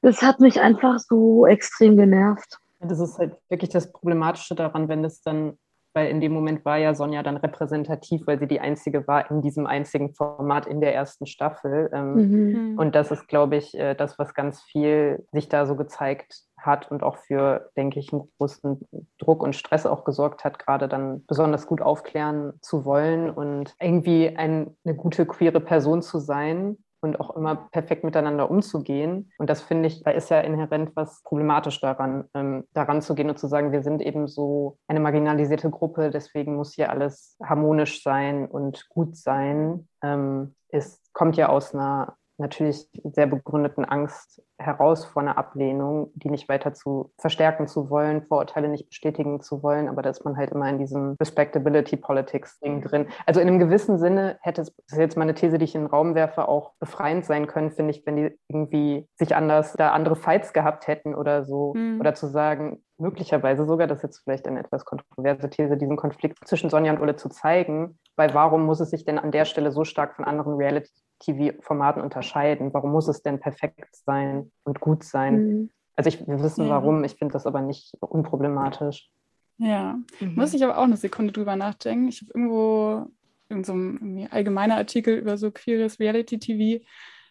[0.00, 2.60] das hat mich einfach so extrem genervt.
[2.80, 5.58] Das ist halt wirklich das Problematische daran, wenn es dann,
[5.94, 9.42] weil in dem Moment war ja Sonja dann repräsentativ, weil sie die einzige war in
[9.42, 11.90] diesem einzigen Format in der ersten Staffel.
[11.92, 12.78] Ähm, mhm.
[12.78, 16.90] Und das ist, glaube ich, äh, das, was ganz viel sich da so gezeigt hat
[16.90, 18.80] und auch für, denke ich, einen großen
[19.18, 24.36] Druck und Stress auch gesorgt hat, gerade dann besonders gut aufklären zu wollen und irgendwie
[24.36, 29.30] ein, eine gute queere Person zu sein und auch immer perfekt miteinander umzugehen.
[29.38, 33.30] Und das finde ich, da ist ja inhärent was problematisch daran, ähm, daran zu gehen
[33.30, 38.02] und zu sagen, wir sind eben so eine marginalisierte Gruppe, deswegen muss hier alles harmonisch
[38.02, 39.88] sein und gut sein.
[40.02, 46.30] Ähm, es kommt ja aus einer natürlich sehr begründeten Angst heraus vor einer Ablehnung, die
[46.30, 50.36] nicht weiter zu verstärken zu wollen, Vorurteile nicht bestätigen zu wollen, aber da ist man
[50.36, 53.06] halt immer in diesem Respectability Politics Ding drin.
[53.26, 55.82] Also in einem gewissen Sinne hätte es, das ist jetzt meine These, die ich in
[55.82, 59.92] den Raum werfe, auch befreiend sein können, finde ich, wenn die irgendwie sich anders, da
[59.92, 62.00] andere Fights gehabt hätten oder so, mhm.
[62.00, 66.38] oder zu sagen, möglicherweise sogar, das ist jetzt vielleicht eine etwas kontroverse These, diesen Konflikt
[66.46, 69.70] zwischen Sonja und Ulle zu zeigen, weil warum muss es sich denn an der Stelle
[69.70, 72.72] so stark von anderen Reality TV-Formaten unterscheiden?
[72.72, 75.34] Warum muss es denn perfekt sein und gut sein?
[75.34, 75.70] Mhm.
[75.96, 76.70] Also ich, wir wissen ja.
[76.70, 79.10] warum, ich finde das aber nicht unproblematisch.
[79.58, 80.34] Ja, mhm.
[80.36, 82.08] muss ich aber auch eine Sekunde drüber nachdenken.
[82.08, 83.06] Ich habe irgendwo
[83.48, 86.84] in so einem allgemeiner Artikel über so queeres Reality-TV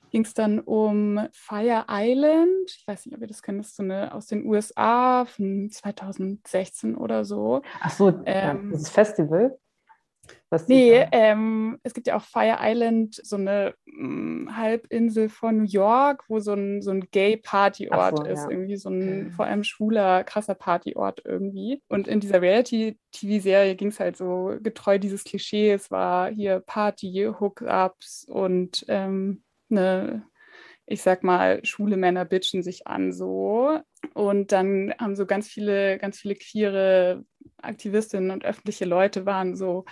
[0.10, 2.70] ging es dann um Fire Island.
[2.70, 5.70] Ich weiß nicht, ob ihr das kennt, das ist so eine aus den USA von
[5.70, 7.62] 2016 oder so.
[7.82, 9.58] Ach so, ähm, das Festival?
[10.50, 15.58] Was nee, ähm, es gibt ja auch Fire Island, so eine mh, mm, Halbinsel von
[15.58, 18.44] New York, wo so ein, so ein Gay-Partyort so, ist.
[18.44, 18.50] Ja.
[18.50, 21.82] Irgendwie so ein vor allem schwuler, krasser Partyort irgendwie.
[21.90, 25.72] Und in dieser Reality-TV-Serie ging es halt so getreu dieses Klischee.
[25.72, 30.24] Es war hier Party, Hookups und ähm, eine
[30.90, 33.80] ich sag mal, schwule Männer bitchen sich an so.
[34.14, 37.26] Und dann haben so ganz viele, ganz viele queere
[37.62, 39.84] Aktivistinnen und öffentliche Leute waren so,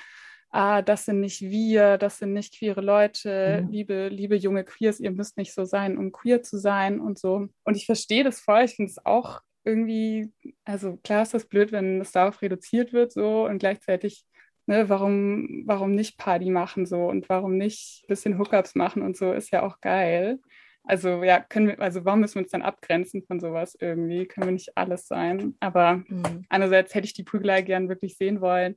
[0.56, 3.72] ah, das sind nicht wir, das sind nicht queere Leute, mhm.
[3.72, 7.48] liebe, liebe junge Queers, ihr müsst nicht so sein, um queer zu sein und so.
[7.63, 10.32] Und ich verstehe das voll, ich finde es auch irgendwie,
[10.63, 14.26] also klar ist das blöd, wenn es darauf reduziert wird so und gleichzeitig
[14.68, 19.15] Ne, warum, warum nicht Party machen so und warum nicht ein bisschen Hookups machen und
[19.15, 20.39] so, ist ja auch geil.
[20.84, 24.26] Also ja, können wir, also warum müssen wir uns dann abgrenzen von sowas irgendwie?
[24.26, 25.56] Können wir nicht alles sein?
[25.60, 26.46] Aber mhm.
[26.50, 28.76] einerseits hätte ich die Prügelei gern wirklich sehen wollen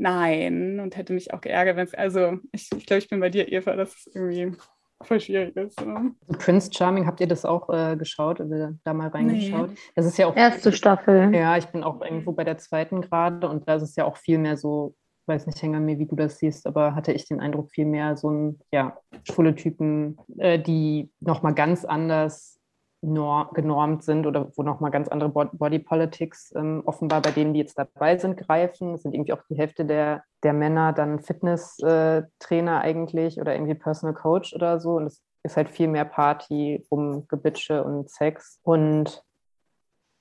[0.00, 3.30] nein und hätte mich auch geärgert, wenn es, also ich, ich glaube, ich bin bei
[3.30, 4.52] dir, Eva, das ist irgendwie,
[5.02, 5.80] voll schwierig ist.
[5.84, 6.14] Ne?
[6.38, 9.70] Prince Charming, habt ihr das auch äh, geschaut oder da mal reingeschaut?
[9.70, 9.76] Nee.
[9.94, 11.34] Das ist ja auch erste Staffel.
[11.34, 14.16] Ja, ich bin auch irgendwo bei der zweiten gerade und da ist es ja auch
[14.16, 14.94] viel mehr so,
[15.26, 18.16] weiß nicht, Hänger mir, wie du das siehst, aber hatte ich den Eindruck, viel mehr
[18.16, 22.59] so ein, ja, schwule Typen, äh, die nochmal ganz anders
[23.02, 27.78] genormt sind oder wo nochmal ganz andere Body Politics ähm, offenbar bei denen, die jetzt
[27.78, 28.94] dabei sind, greifen.
[28.94, 33.74] Es sind irgendwie auch die Hälfte der, der Männer dann Fitnesstrainer äh, eigentlich oder irgendwie
[33.74, 34.96] Personal Coach oder so.
[34.96, 38.60] Und es ist halt viel mehr Party, um Gebitsche und Sex.
[38.62, 39.24] Und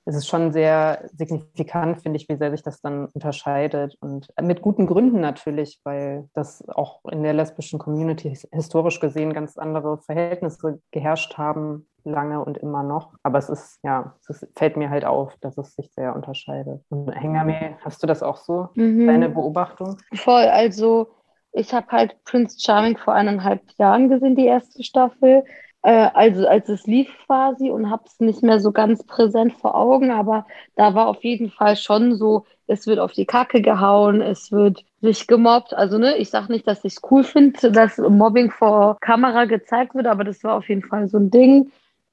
[0.10, 3.95] es ist schon sehr signifikant, finde ich, wie sehr sich das dann unterscheidet.
[4.02, 9.58] Und mit guten Gründen natürlich, weil das auch in der lesbischen Community historisch gesehen ganz
[9.58, 13.13] andere Verhältnisse geherrscht haben lange und immer noch.
[13.22, 16.82] Aber es ist, ja, es fällt mir halt auf, dass es sich sehr unterscheidet.
[16.89, 19.06] Und Hengame, hast du das auch so, mhm.
[19.06, 19.98] deine Beobachtung?
[20.15, 21.10] Voll, also
[21.52, 25.43] ich habe halt Prince Charming vor eineinhalb Jahren gesehen, die erste Staffel.
[25.82, 29.76] Äh, also als es lief quasi und habe es nicht mehr so ganz präsent vor
[29.76, 34.22] Augen, aber da war auf jeden Fall schon so, es wird auf die Kacke gehauen,
[34.22, 35.74] es wird sich gemobbt.
[35.74, 39.96] Also ne, ich sage nicht, dass ich es cool finde, dass Mobbing vor Kamera gezeigt
[39.96, 41.72] wird, aber das war auf jeden Fall so ein Ding.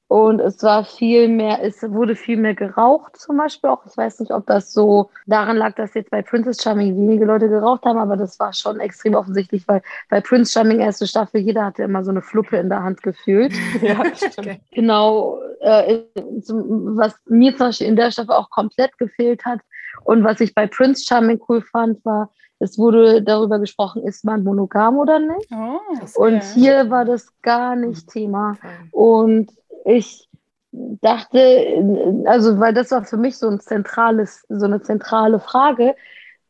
[0.09, 3.85] Und es war viel mehr, es wurde viel mehr geraucht zum Beispiel auch.
[3.85, 7.49] Ich weiß nicht, ob das so daran lag, dass jetzt bei Princess Charming wenige Leute
[7.49, 11.65] geraucht haben, aber das war schon extrem offensichtlich, weil bei Prince Charming erste Staffel jeder
[11.65, 13.51] hatte immer so eine Fluppe in der Hand gefühlt.
[13.81, 14.61] ja, stimmt.
[14.71, 19.59] genau, äh, was mir zum Beispiel in der Staffel auch komplett gefehlt hat
[20.05, 24.43] und was ich bei Prince Charming cool fand, war, es wurde darüber gesprochen, ist man
[24.43, 25.49] monogam oder nicht?
[25.51, 25.79] Oh,
[26.23, 28.57] und hier war das gar nicht Thema.
[28.91, 29.51] Und
[29.87, 30.29] ich
[31.01, 35.95] dachte, also weil das war für mich so ein zentrales, so eine zentrale Frage,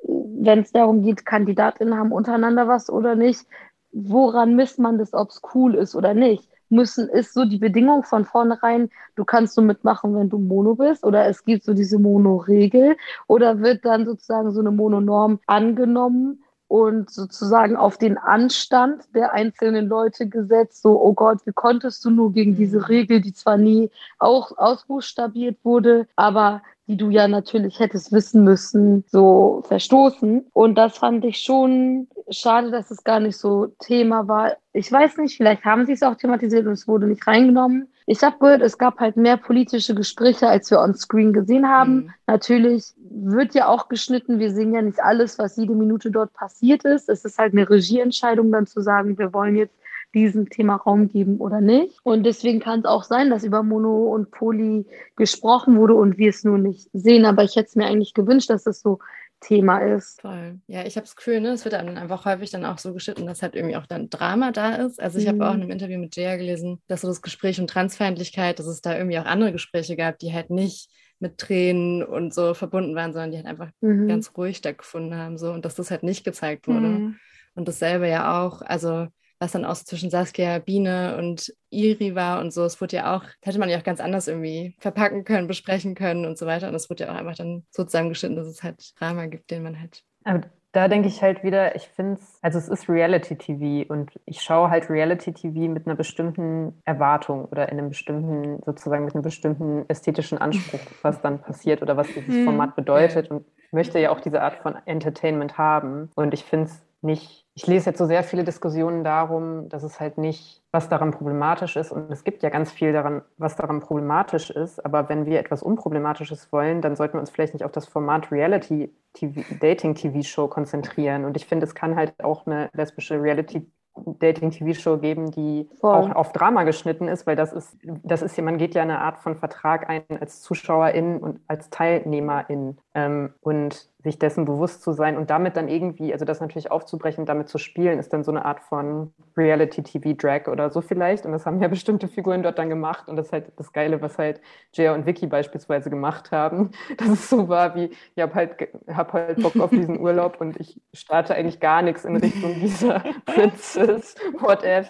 [0.03, 3.45] wenn es darum geht, Kandidatinnen haben untereinander was oder nicht,
[3.91, 6.49] woran misst man das, ob es cool ist oder nicht?
[6.69, 11.05] Müssen ist so die Bedingung von vornherein, du kannst so mitmachen, wenn du Mono bist,
[11.05, 12.97] oder es gibt so diese Mono-Regel,
[13.27, 19.87] oder wird dann sozusagen so eine Mononorm angenommen, und sozusagen auf den Anstand der einzelnen
[19.87, 20.81] Leute gesetzt.
[20.81, 22.83] So, oh Gott, wie konntest du nur gegen diese mhm.
[22.83, 29.03] Regel, die zwar nie auch ausbuchstabiert wurde, aber die du ja natürlich hättest wissen müssen,
[29.07, 30.47] so verstoßen.
[30.53, 34.57] Und das fand ich schon schade, dass es gar nicht so Thema war.
[34.73, 37.87] Ich weiß nicht, vielleicht haben sie es auch thematisiert und es wurde nicht reingenommen.
[38.05, 41.95] Ich habe gehört, es gab halt mehr politische Gespräche, als wir on Screen gesehen haben.
[41.95, 42.13] Mhm.
[42.27, 44.39] Natürlich wird ja auch geschnitten.
[44.39, 47.09] Wir sehen ja nicht alles, was jede Minute dort passiert ist.
[47.09, 49.75] Es ist halt eine Regieentscheidung, dann zu sagen, wir wollen jetzt
[50.13, 51.99] diesem Thema Raum geben oder nicht.
[52.03, 54.85] Und deswegen kann es auch sein, dass über Mono und Poly
[55.15, 57.25] gesprochen wurde und wir es nur nicht sehen.
[57.25, 58.99] Aber ich hätte es mir eigentlich gewünscht, dass es so
[59.39, 60.21] Thema ist.
[60.21, 60.59] Voll.
[60.67, 63.25] Ja, ich habe das Gefühl, ne, es wird dann einfach häufig dann auch so geschnitten,
[63.27, 64.99] dass halt irgendwie auch dann Drama da ist.
[64.99, 65.29] Also ich mhm.
[65.29, 68.67] habe auch in einem Interview mit Jaya gelesen, dass so das Gespräch um Transfeindlichkeit, dass
[68.67, 72.95] es da irgendwie auch andere Gespräche gab, die halt nicht mit Tränen und so verbunden
[72.95, 74.07] waren, sondern die halt einfach mhm.
[74.07, 76.87] ganz ruhig stattgefunden haben so und dass das halt nicht gezeigt wurde.
[76.87, 77.15] Mhm.
[77.55, 79.07] Und dasselbe ja auch, also
[79.39, 82.63] was dann auch zwischen Saskia, Biene und Iri war und so.
[82.63, 86.25] Es wurde ja auch, hätte man ja auch ganz anders irgendwie verpacken können, besprechen können
[86.25, 86.69] und so weiter.
[86.69, 89.63] Und es wurde ja auch einfach dann so zusammengeschnitten, dass es halt Drama gibt, den
[89.63, 90.03] man halt.
[90.23, 90.41] Aber
[90.73, 94.69] da denke ich halt wieder, ich finde es, also es ist Reality-TV und ich schaue
[94.69, 100.37] halt Reality-TV mit einer bestimmten Erwartung oder in einem bestimmten, sozusagen mit einem bestimmten ästhetischen
[100.37, 102.45] Anspruch, was dann passiert oder was dieses hm.
[102.45, 106.11] Format bedeutet und möchte ja auch diese Art von Entertainment haben.
[106.15, 109.99] Und ich finde es nicht, ich lese jetzt so sehr viele Diskussionen darum, dass es
[109.99, 111.91] halt nicht, was daran problematisch ist.
[111.91, 114.85] Und es gibt ja ganz viel daran, was daran problematisch ist.
[114.85, 118.31] Aber wenn wir etwas Unproblematisches wollen, dann sollten wir uns vielleicht nicht auf das Format
[118.31, 121.25] Reality TV, Dating TV Show konzentrieren.
[121.25, 123.65] Und ich finde, es kann halt auch eine lesbische Reality
[124.05, 125.93] Dating-TV-Show geben, die Voll.
[125.93, 128.99] auch auf Drama geschnitten ist, weil das ist, das ist ja, man geht ja eine
[128.99, 132.77] Art von Vertrag ein als Zuschauerin und als Teilnehmerin.
[132.97, 137.27] Ähm, und sich dessen bewusst zu sein und damit dann irgendwie, also das natürlich aufzubrechen,
[137.27, 141.23] damit zu spielen, ist dann so eine Art von Reality-TV-Drag oder so vielleicht.
[141.23, 143.07] Und das haben ja bestimmte Figuren dort dann gemacht.
[143.07, 144.41] Und das ist halt das Geile, was halt
[144.73, 146.71] Jaya und Vicky beispielsweise gemacht haben.
[146.97, 150.59] Dass es so war wie, ich habe halt, hab halt Bock auf diesen Urlaub und
[150.59, 154.89] ich starte eigentlich gar nichts in Richtung dieser Princess, what else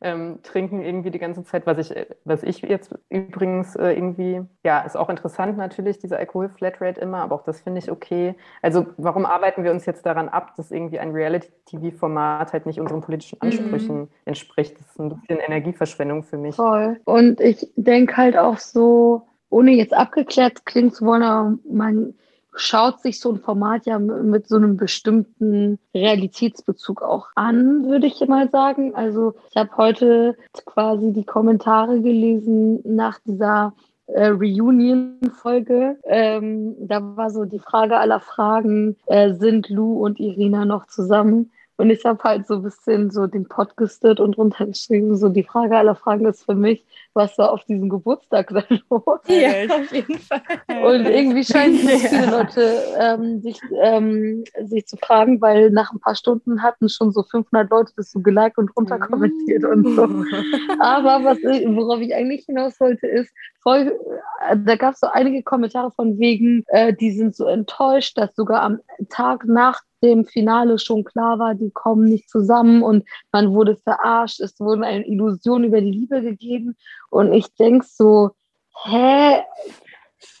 [0.00, 4.80] ähm, trinken irgendwie die ganze Zeit, was ich, was ich jetzt übrigens äh, irgendwie, ja,
[4.80, 8.34] ist auch interessant natürlich, diese Alkohol-Flatrate immer, aber auch das finde ich okay.
[8.62, 13.02] Also warum arbeiten wir uns jetzt daran ab, dass irgendwie ein Reality-TV-Format halt nicht unseren
[13.02, 13.48] politischen mhm.
[13.48, 14.08] Ansprüchen mhm.
[14.24, 14.78] entspricht?
[14.78, 16.56] Das ist ein bisschen Energieverschwendung für mich.
[16.56, 16.98] Voll.
[17.04, 22.14] Und ich denke halt auch so, ohne jetzt abgeklärt klingen zu wollen, aber mein
[22.60, 28.20] schaut sich so ein Format ja mit so einem bestimmten Realitätsbezug auch an, würde ich
[28.28, 28.94] mal sagen.
[28.94, 33.72] Also ich habe heute quasi die Kommentare gelesen nach dieser
[34.06, 35.98] äh, Reunion-Folge.
[36.04, 41.50] Ähm, da war so die Frage aller Fragen, äh, sind Lou und Irina noch zusammen?
[41.80, 45.44] Und ich habe halt so ein bisschen so den Pod gestirrt und runtergeschrieben, so die
[45.44, 49.20] Frage aller Fragen ist für mich, was war auf diesem Geburtstag da los?
[49.26, 50.40] Ja, auf jeden Fall.
[50.84, 56.00] Und irgendwie scheinen sich viele Leute ähm, sich, ähm, sich zu fragen, weil nach ein
[56.00, 60.02] paar Stunden hatten schon so 500 Leute das so geliked und runterkommentiert und so.
[60.80, 63.98] Aber was, worauf ich eigentlich hinaus wollte, ist, voll,
[64.48, 68.34] äh, da gab es so einige Kommentare von wegen, äh, die sind so enttäuscht, dass
[68.34, 73.52] sogar am Tag nach dem Finale schon klar war, die kommen nicht zusammen und man
[73.52, 76.76] wurde verarscht, es wurde eine Illusion über die Liebe gegeben
[77.10, 78.30] und ich denke so,
[78.84, 79.42] hä?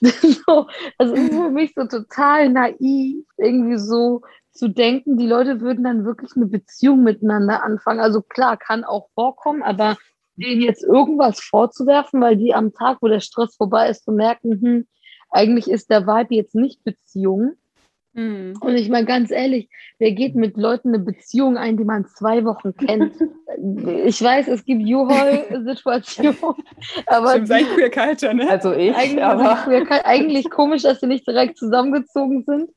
[0.00, 0.66] so,
[0.98, 6.04] das ist für mich so total naiv, irgendwie so zu denken, die Leute würden dann
[6.04, 8.00] wirklich eine Beziehung miteinander anfangen.
[8.00, 9.96] Also klar, kann auch vorkommen, aber
[10.36, 14.60] denen jetzt irgendwas vorzuwerfen, weil die am Tag, wo der Stress vorbei ist, zu merken,
[14.60, 14.88] hm,
[15.30, 17.52] eigentlich ist der Vibe jetzt nicht Beziehung,
[18.20, 18.54] Mhm.
[18.60, 22.44] Und ich meine ganz ehrlich, wer geht mit Leuten eine Beziehung ein, die man zwei
[22.44, 23.14] Wochen kennt?
[24.04, 26.36] ich weiß, es gibt Juhol-Situationen,
[27.06, 28.50] aber Stimmt, die, queer culture, ne?
[28.50, 32.70] Also ich, eigentlich, aber eigentlich komisch, dass sie nicht direkt zusammengezogen sind.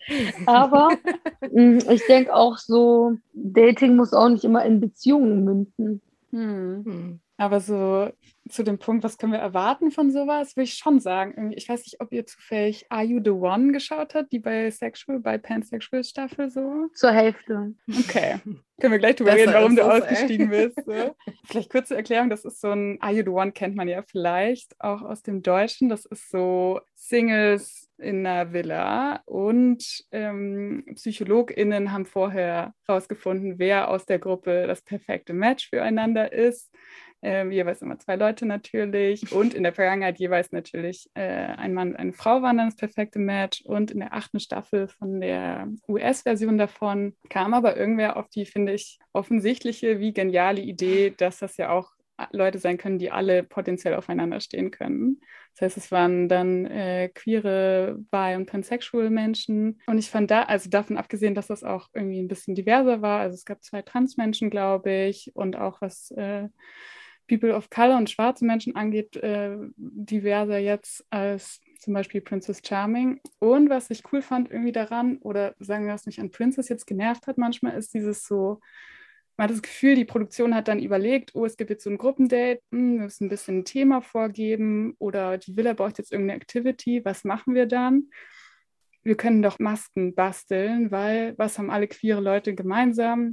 [0.46, 0.92] Aber
[1.52, 6.02] mm, ich denke auch so, Dating muss auch nicht immer in Beziehungen münden.
[6.32, 7.20] Hm.
[7.38, 8.12] Aber so
[8.50, 11.52] zu dem Punkt, was können wir erwarten von sowas, will ich schon sagen.
[11.56, 15.20] Ich weiß nicht, ob ihr zufällig Are You the One geschaut habt, die bei Sexual,
[15.20, 16.88] bei Pansexual Staffel so?
[16.94, 17.74] Zur Hälfte.
[17.88, 18.40] Okay.
[18.80, 20.68] Können wir gleich drüber reden, warum du ausgestiegen ey.
[20.68, 20.86] bist.
[20.86, 21.16] So.
[21.46, 24.76] Vielleicht kurze Erklärung, das ist so ein Are You the One kennt man ja vielleicht
[24.80, 25.90] auch aus dem Deutschen.
[25.90, 34.06] Das ist so Singles in einer Villa und ähm, PsychologInnen haben vorher herausgefunden, wer aus
[34.06, 36.70] der Gruppe das perfekte Match füreinander ist
[37.24, 41.92] ähm, jeweils immer zwei Leute natürlich und in der Vergangenheit jeweils natürlich äh, ein Mann
[41.92, 45.70] und eine Frau waren dann das perfekte Match und in der achten Staffel von der
[45.88, 51.58] US-Version davon kam aber irgendwer auf die, finde ich, offensichtliche wie geniale Idee, dass das
[51.58, 51.92] ja auch
[52.32, 55.20] Leute sein können, die alle potenziell aufeinander stehen können.
[55.54, 59.82] Das heißt, es waren dann äh, queere, bi- und pansexual Menschen.
[59.88, 63.22] Und ich fand da, also davon abgesehen, dass das auch irgendwie ein bisschen diverser war,
[63.22, 66.50] also es gab zwei Transmenschen, glaube ich, und auch was äh,
[67.28, 73.20] People of Color und schwarze Menschen angeht, äh, diverser jetzt als zum Beispiel Princess Charming.
[73.40, 76.88] Und was ich cool fand irgendwie daran, oder sagen wir, was mich an Princess jetzt
[76.88, 78.60] genervt hat manchmal, ist dieses so,
[79.38, 81.98] man hat das Gefühl, die Produktion hat dann überlegt, oh, es gibt jetzt so ein
[81.98, 86.40] Gruppendate, hm, wir müssen ein bisschen ein Thema vorgeben oder die Villa braucht jetzt irgendeine
[86.40, 88.10] Activity, was machen wir dann?
[89.04, 93.32] Wir können doch Masken basteln, weil was haben alle queere Leute gemeinsam?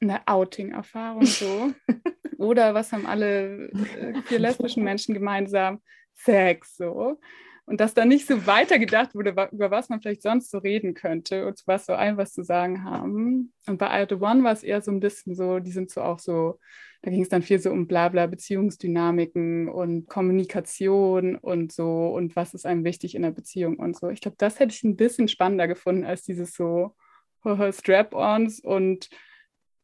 [0.00, 1.72] Eine Outing-Erfahrung so.
[2.40, 5.82] Oder was haben alle äh, vier lesbischen Menschen gemeinsam?
[6.14, 7.20] Sex so.
[7.66, 11.46] Und dass da nicht so weitergedacht wurde, über was man vielleicht sonst so reden könnte
[11.46, 13.52] und was so ein was zu sagen haben.
[13.66, 16.18] Und bei The One war es eher so ein bisschen so, die sind so auch
[16.18, 16.58] so,
[17.02, 22.54] da ging es dann viel so um Blabla, Beziehungsdynamiken und Kommunikation und so und was
[22.54, 24.08] ist einem wichtig in der Beziehung und so.
[24.08, 26.96] Ich glaube, das hätte ich ein bisschen spannender gefunden als dieses so
[27.70, 29.10] Strap-ons und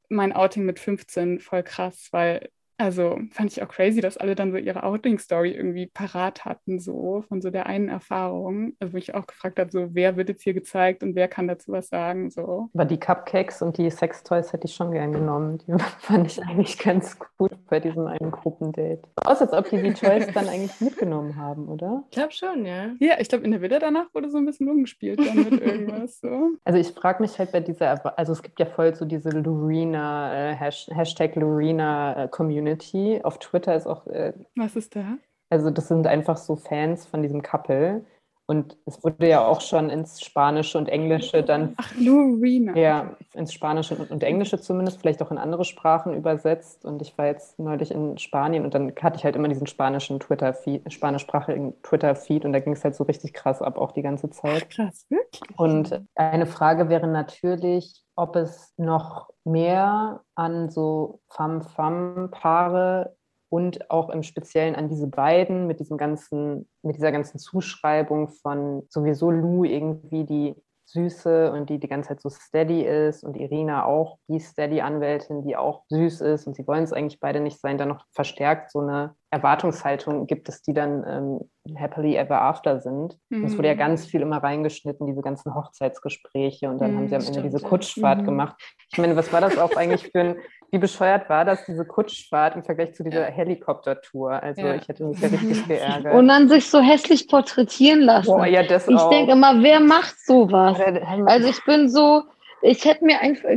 [0.09, 4.53] mein Outing mit 15 voll krass, weil also fand ich auch crazy, dass alle dann
[4.53, 8.75] so ihre Outing-Story irgendwie parat hatten, so von so der einen Erfahrung.
[8.81, 11.49] Also wo ich auch gefragt habe, so wer wird jetzt hier gezeigt und wer kann
[11.49, 12.69] dazu was sagen, so.
[12.75, 15.59] Aber die Cupcakes und die Sextoys hätte ich schon gern genommen.
[15.59, 19.03] Die fand ich eigentlich ganz gut bei diesem einen Gruppendate.
[19.25, 22.05] Aus, als ob die die Toys dann eigentlich mitgenommen haben, oder?
[22.11, 22.91] Ich glaube schon, ja.
[22.99, 26.21] Ja, ich glaube, in der Villa danach wurde so ein bisschen umgespielt dann mit irgendwas,
[26.21, 26.51] so.
[26.65, 30.53] Also ich frage mich halt bei dieser, also es gibt ja voll so diese Lurina,
[30.53, 32.29] äh, Hashtag Lurina äh,
[32.67, 33.21] Community.
[33.23, 34.07] Auf Twitter ist auch.
[34.07, 35.19] Äh, Was ist da?
[35.51, 38.05] Also, das sind einfach so Fans von diesem Couple.
[38.49, 41.75] Und es wurde ja auch schon ins Spanische und Englische dann.
[41.79, 42.77] Ach, Lurina.
[42.77, 46.85] Ja, ins Spanische und Englische zumindest, vielleicht auch in andere Sprachen übersetzt.
[46.85, 50.21] Und ich war jetzt neulich in Spanien und dann hatte ich halt immer diesen spanischen
[50.21, 54.31] Twitter-Feed, spanischsprachigen Twitter-Feed und da ging es halt so richtig krass ab, auch die ganze
[54.31, 54.67] Zeit.
[54.71, 55.59] Ach, krass, wirklich?
[55.59, 63.17] Und eine Frage wäre natürlich, ob es noch mehr an so Femme-Femme-Paare
[63.49, 68.85] und auch im Speziellen an diese beiden mit diesem ganzen, mit dieser ganzen Zuschreibung von
[68.89, 70.55] sowieso Lou irgendwie die
[70.87, 75.43] Süße und die die ganze Zeit so steady ist und Irina auch die steady Anwältin,
[75.43, 78.71] die auch süß ist und sie wollen es eigentlich beide nicht sein, dann noch verstärkt
[78.71, 83.19] so eine Erwartungshaltung gibt, dass die dann ähm, happily ever after sind.
[83.29, 83.45] Mhm.
[83.45, 87.17] Es wurde ja ganz viel immer reingeschnitten, diese ganzen Hochzeitsgespräche und dann mhm, haben sie
[87.17, 88.25] am Ende diese Kutschfahrt mhm.
[88.25, 88.57] gemacht.
[88.93, 90.37] Ich meine, was war das auch eigentlich für ein,
[90.71, 94.43] wie bescheuert war das, diese Kutschfahrt im Vergleich zu dieser Helikoptertour?
[94.43, 94.75] Also ja.
[94.77, 96.15] ich hätte mich ja richtig geärgert.
[96.15, 98.29] Und dann sich so hässlich porträtieren lassen.
[98.29, 100.79] Boah, ja, das ich denke immer, wer macht sowas?
[101.27, 102.23] Also ich bin so,
[102.63, 103.49] ich hätte mir einfach,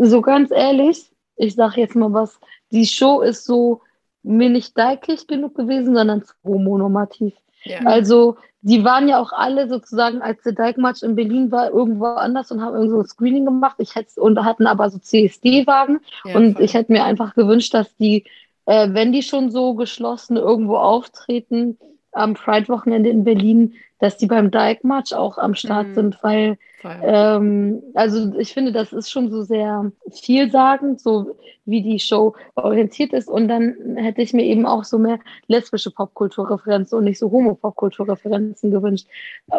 [0.00, 2.38] so ganz ehrlich, ich sage jetzt mal was,
[2.70, 3.80] die Show ist so
[4.26, 7.34] mir nicht deikig genug gewesen, sondern zu homonormativ.
[7.64, 7.80] Ja.
[7.84, 12.50] Also die waren ja auch alle sozusagen, als der Dike-Match in Berlin war, irgendwo anders
[12.50, 13.76] und haben irgendwo ein Screening gemacht.
[13.78, 16.64] Ich hätte und hatten aber so CSD-Wagen ja, und voll.
[16.64, 18.24] ich hätte mir einfach gewünscht, dass die,
[18.64, 21.78] äh, wenn die schon so geschlossen irgendwo auftreten,
[22.16, 25.94] am Pride-Wochenende in Berlin, dass die beim Dike-Match auch am Start mhm.
[25.94, 31.98] sind, weil, ähm, also ich finde, das ist schon so sehr vielsagend, so wie die
[31.98, 33.28] Show orientiert ist.
[33.28, 38.70] Und dann hätte ich mir eben auch so mehr lesbische Popkulturreferenzen und nicht so Homo-Popkulturreferenzen
[38.70, 39.06] gewünscht.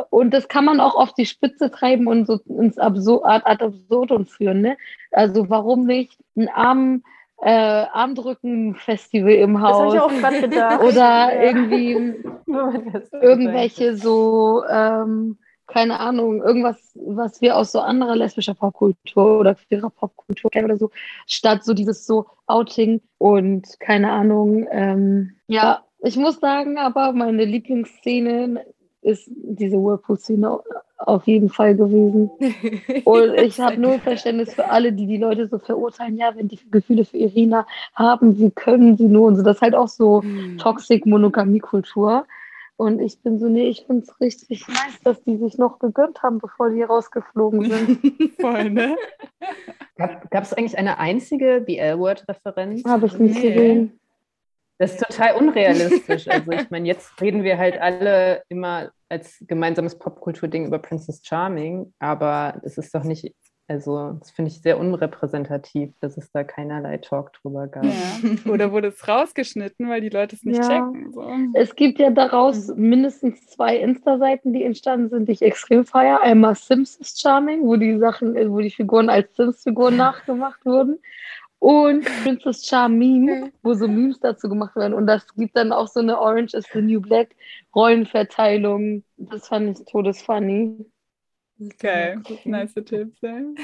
[0.09, 4.25] Und das kann man auch auf die Spitze treiben und so ins Absur ad absurdum
[4.25, 4.61] führen.
[4.61, 4.77] Ne?
[5.11, 7.03] Also warum nicht einen armen
[7.41, 9.93] äh, Armdrücken-Festival im Haus.
[9.93, 10.83] Das ich auch gedacht.
[10.83, 12.15] Oder irgendwie
[13.21, 19.89] irgendwelche so, ähm, keine Ahnung, irgendwas, was wir aus so anderer lesbischer Popkultur oder queerer
[19.89, 20.91] Popkultur kennen oder so,
[21.25, 24.65] statt so dieses so Outing und keine Ahnung.
[24.71, 28.65] Ähm, ja, ich muss sagen, aber meine Lieblingsszene
[29.07, 30.59] ist diese Whirlpool-Szene
[30.97, 32.29] auf jeden Fall gewesen.
[33.05, 36.17] Und ich habe nur Verständnis für alle, die die Leute so verurteilen.
[36.17, 39.27] Ja, wenn die Gefühle für Irina haben, wie können sie nur?
[39.27, 40.57] Und so, das ist halt auch so hm.
[40.57, 42.25] Toxic-Monogamie-Kultur.
[42.77, 46.21] Und ich bin so, nee, ich finde es richtig nice, dass die sich noch gegönnt
[46.21, 48.33] haben, bevor die rausgeflogen sind.
[48.39, 48.95] Voll, ne?
[49.97, 52.83] Gab es eigentlich eine einzige BL-Word-Referenz?
[52.85, 53.49] Habe ich nicht nee.
[53.49, 53.99] gesehen.
[54.78, 56.28] Das ist total unrealistisch.
[56.28, 61.93] Also ich meine, jetzt reden wir halt alle immer als gemeinsames Popkultur-Ding über Princess Charming,
[61.99, 63.34] aber es ist doch nicht,
[63.67, 67.86] also das finde ich sehr unrepräsentativ, dass es da keinerlei Talk drüber gab.
[67.86, 67.91] Ja.
[68.51, 70.67] Oder wurde es rausgeschnitten, weil die Leute es nicht ja.
[70.67, 71.11] checken.
[71.11, 71.28] So.
[71.53, 76.21] Es gibt ja daraus mindestens zwei Insta-Seiten, die entstanden sind, die ich extrem feiere.
[76.21, 80.99] Einmal Sims is Charming, wo die Sachen, wo die Figuren als Sims-Figuren nachgemacht wurden
[81.59, 84.93] und Princess Charming, wo so Memes dazu gemacht werden.
[84.93, 87.35] Und das gibt dann auch so eine Orange is the New Black
[87.75, 89.03] Rollenverteilung.
[89.17, 90.85] Das fand ich todesfunny.
[91.59, 93.17] Okay, nice Tipps.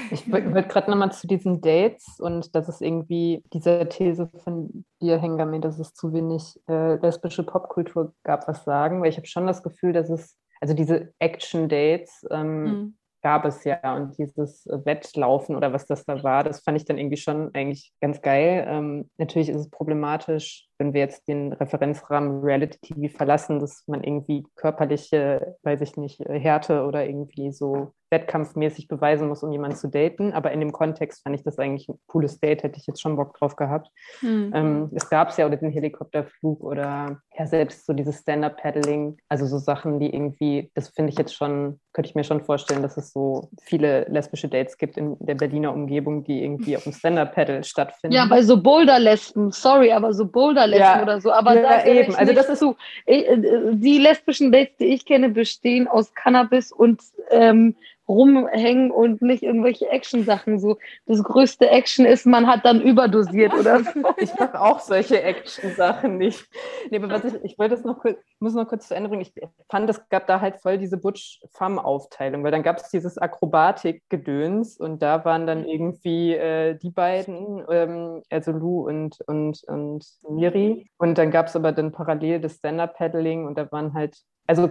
[0.10, 5.20] Ich wollte gerade nochmal zu diesen Dates und das ist irgendwie diese These von dir,
[5.20, 9.46] Hengame, dass es zu wenig äh, lesbische Popkultur gab, was sagen, weil ich habe schon
[9.46, 12.94] das Gefühl, dass es, also diese Action-Dates, ähm, mhm
[13.24, 13.96] gab es ja.
[13.96, 17.92] Und dieses Wettlaufen oder was das da war, das fand ich dann irgendwie schon eigentlich
[18.02, 18.66] ganz geil.
[18.68, 24.04] Ähm, natürlich ist es problematisch, wenn wir jetzt den Referenzrahmen Reality TV verlassen, dass man
[24.04, 29.90] irgendwie körperliche, weiß ich nicht, Härte oder irgendwie so wettkampfmäßig beweisen muss, um jemanden zu
[29.90, 30.34] daten.
[30.34, 33.16] Aber in dem Kontext fand ich das eigentlich ein cooles Date, hätte ich jetzt schon
[33.16, 33.90] Bock drauf gehabt.
[34.22, 34.52] Mhm.
[34.54, 39.48] Ähm, es gab es ja oder den Helikopterflug oder ja selbst so dieses Stand-Up-Paddling, also
[39.48, 42.98] so Sachen, die irgendwie, das finde ich jetzt schon, könnte ich mir schon vorstellen, dass
[42.98, 47.64] es so viele lesbische Dates gibt in der Berliner Umgebung, die irgendwie auf dem Stand-Up-Paddle
[47.64, 48.16] stattfinden.
[48.16, 50.28] Ja, bei so Boulder-Lesben, sorry, aber so
[50.74, 51.04] Boulder-Lesben ja.
[51.04, 51.32] oder so.
[51.32, 52.16] Aber ja, eben.
[52.16, 53.38] Also das ist so, äh,
[53.74, 57.02] die lesbischen Dates, die ich kenne, bestehen aus Cannabis und
[57.32, 57.76] ähm,
[58.08, 60.60] rumhängen und nicht irgendwelche Action-Sachen.
[60.60, 63.82] So, das größte Action ist, man hat dann überdosiert oder.
[64.18, 66.46] Ich mache auch solche Action-Sachen nicht.
[66.90, 69.20] Nee, aber was ich, ich wollte das noch kurz, muss noch kurz zur Änderung.
[69.22, 69.34] Ich
[69.70, 75.02] fand, es gab da halt voll diese Butch-Fam-Aufteilung, weil dann gab es dieses Akrobatik-Gedöns und
[75.02, 80.90] da waren dann irgendwie äh, die beiden, ähm, also Lou und, und, und Miri.
[80.98, 84.70] Und dann gab es aber dann parallel das Stand-Up-Paddling und da waren halt also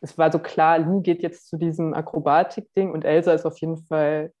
[0.00, 3.78] es war so klar, Lou geht jetzt zu diesem Akrobatik-Ding und Elsa ist auf jeden
[3.78, 4.32] Fall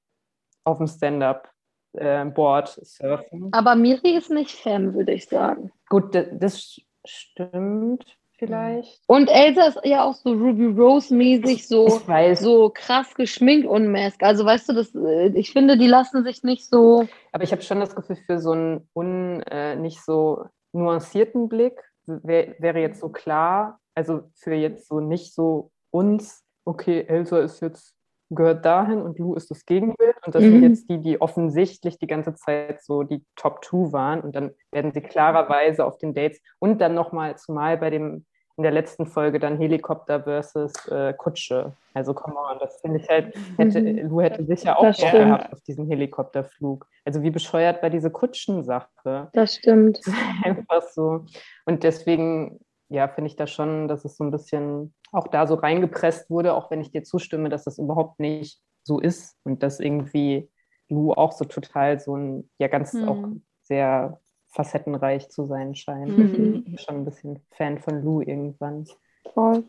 [0.64, 3.48] auf dem Stand-up-Board äh, surfen.
[3.52, 5.70] Aber Miri ist nicht Fan, würde ich sagen.
[5.88, 8.04] Gut, das stimmt
[8.38, 9.00] vielleicht.
[9.06, 12.00] Und Elsa ist ja auch so Ruby Rose-mäßig, so,
[12.34, 14.22] so krass geschminkt und Mask.
[14.22, 17.06] Also weißt du, das, äh, ich finde, die lassen sich nicht so.
[17.32, 21.80] Aber ich habe schon das Gefühl, für so einen un, äh, nicht so nuancierten Blick
[22.06, 27.60] wär, wäre jetzt so klar, also für jetzt so nicht so uns, okay, Elsa ist
[27.60, 27.94] jetzt
[28.30, 30.52] gehört dahin und Lou ist das Gegenbild und das mhm.
[30.52, 34.52] sind jetzt die, die offensichtlich die ganze Zeit so die Top Two waren und dann
[34.72, 38.24] werden sie klarerweise auf den Dates und dann nochmal zumal bei dem
[38.56, 41.72] in der letzten Folge dann Helikopter versus äh, Kutsche.
[41.92, 44.08] Also komm on, das finde ich halt, hätte, mhm.
[44.08, 46.86] Lu hätte sicher auch Bock gehabt auf diesen Helikopterflug.
[47.04, 49.28] Also wie bescheuert war diese Kutschensache.
[49.32, 50.00] Das stimmt.
[50.44, 51.24] Einfach so.
[51.64, 52.60] Und deswegen,
[52.94, 56.54] ja, finde ich da schon, dass es so ein bisschen auch da so reingepresst wurde,
[56.54, 60.50] auch wenn ich dir zustimme, dass das überhaupt nicht so ist und dass irgendwie
[60.88, 63.08] Lu auch so total so ein, ja, ganz mhm.
[63.08, 63.28] auch
[63.62, 66.16] sehr facettenreich zu sein scheint.
[66.16, 66.24] Mhm.
[66.24, 68.86] Ich bin schon ein bisschen Fan von Lou irgendwann.
[69.32, 69.64] Voll.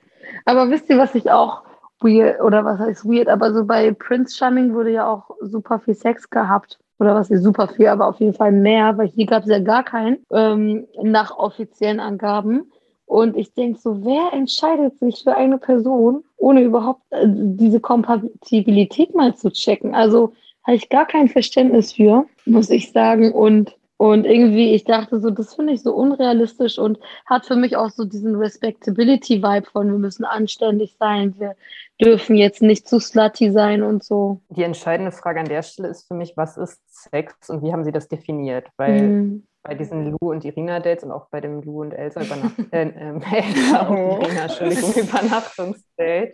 [0.46, 1.64] Aber wisst ihr, was ich auch
[2.02, 5.96] weird, oder was heißt weird, aber so bei Prince Charming wurde ja auch super viel
[5.96, 6.78] Sex gehabt.
[6.98, 9.60] Oder was ist super viel, aber auf jeden Fall mehr, weil hier gab es ja
[9.60, 12.72] gar keinen, ähm, nach offiziellen Angaben.
[13.06, 19.14] Und ich denke so, wer entscheidet sich für eine Person, ohne überhaupt äh, diese Kompatibilität
[19.14, 19.94] mal zu checken?
[19.94, 20.34] Also
[20.64, 23.32] habe ich gar kein Verständnis für, muss ich sagen.
[23.32, 27.78] Und und irgendwie, ich dachte so, das finde ich so unrealistisch und hat für mich
[27.78, 31.56] auch so diesen Respectability-Vibe von, wir müssen anständig sein, wir
[32.02, 34.42] dürfen jetzt nicht zu slutty sein und so.
[34.50, 37.86] Die entscheidende Frage an der Stelle ist für mich, was ist Sex und wie haben
[37.86, 38.68] Sie das definiert?
[38.76, 39.48] Weil mhm.
[39.66, 43.20] Bei diesen Lou und Irina-Dates und auch bei dem Lou und Elsa, Übernacht äh, äh,
[43.32, 44.20] Elsa und oh.
[44.22, 46.34] Irina, Entschuldigung, Übernachtungsdate.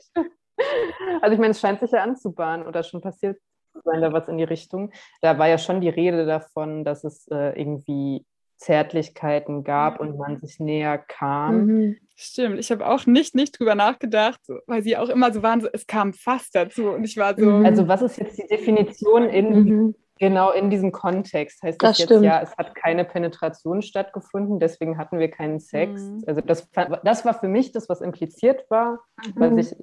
[1.22, 3.40] Also ich meine, es scheint sich ja anzubahnen oder schon passiert
[3.84, 4.92] sein, da was in die Richtung.
[5.22, 8.26] Da war ja schon die Rede davon, dass es äh, irgendwie
[8.58, 11.66] Zärtlichkeiten gab und man sich näher kam.
[11.66, 11.98] Mhm.
[12.16, 15.70] Stimmt, ich habe auch nicht, nicht drüber nachgedacht, weil sie auch immer so waren, so,
[15.74, 17.50] es kam fast dazu und ich war so.
[17.50, 19.96] Also was ist jetzt die Definition in, mhm.
[20.22, 21.62] Genau in diesem Kontext?
[21.64, 26.02] Heißt das, das jetzt, ja, es hat keine Penetration stattgefunden, deswegen hatten wir keinen Sex.
[26.02, 26.24] Mhm.
[26.28, 26.70] Also das,
[27.04, 29.00] das war für mich das, was impliziert war,
[29.36, 29.58] was mhm.
[29.58, 29.76] ich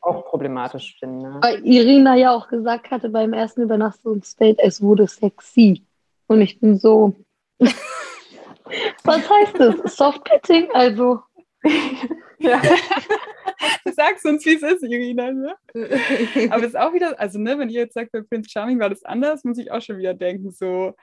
[0.00, 1.38] auch problematisch finde.
[1.40, 5.86] Weil Irina ja auch gesagt hatte beim ersten Übernachtungsdate, es wurde sexy.
[6.26, 7.14] Und ich bin so.
[9.04, 9.96] Was heißt das?
[9.96, 10.68] Softpetting?
[10.72, 11.20] Also.
[12.38, 12.60] ja.
[13.84, 15.32] Du sagst uns, wie es ist, Irina.
[15.32, 15.54] Ne?
[16.50, 18.90] Aber es ist auch wieder, also ne, wenn ihr jetzt sagt, bei Prince Charming war
[18.90, 20.94] das anders, muss ich auch schon wieder denken, so,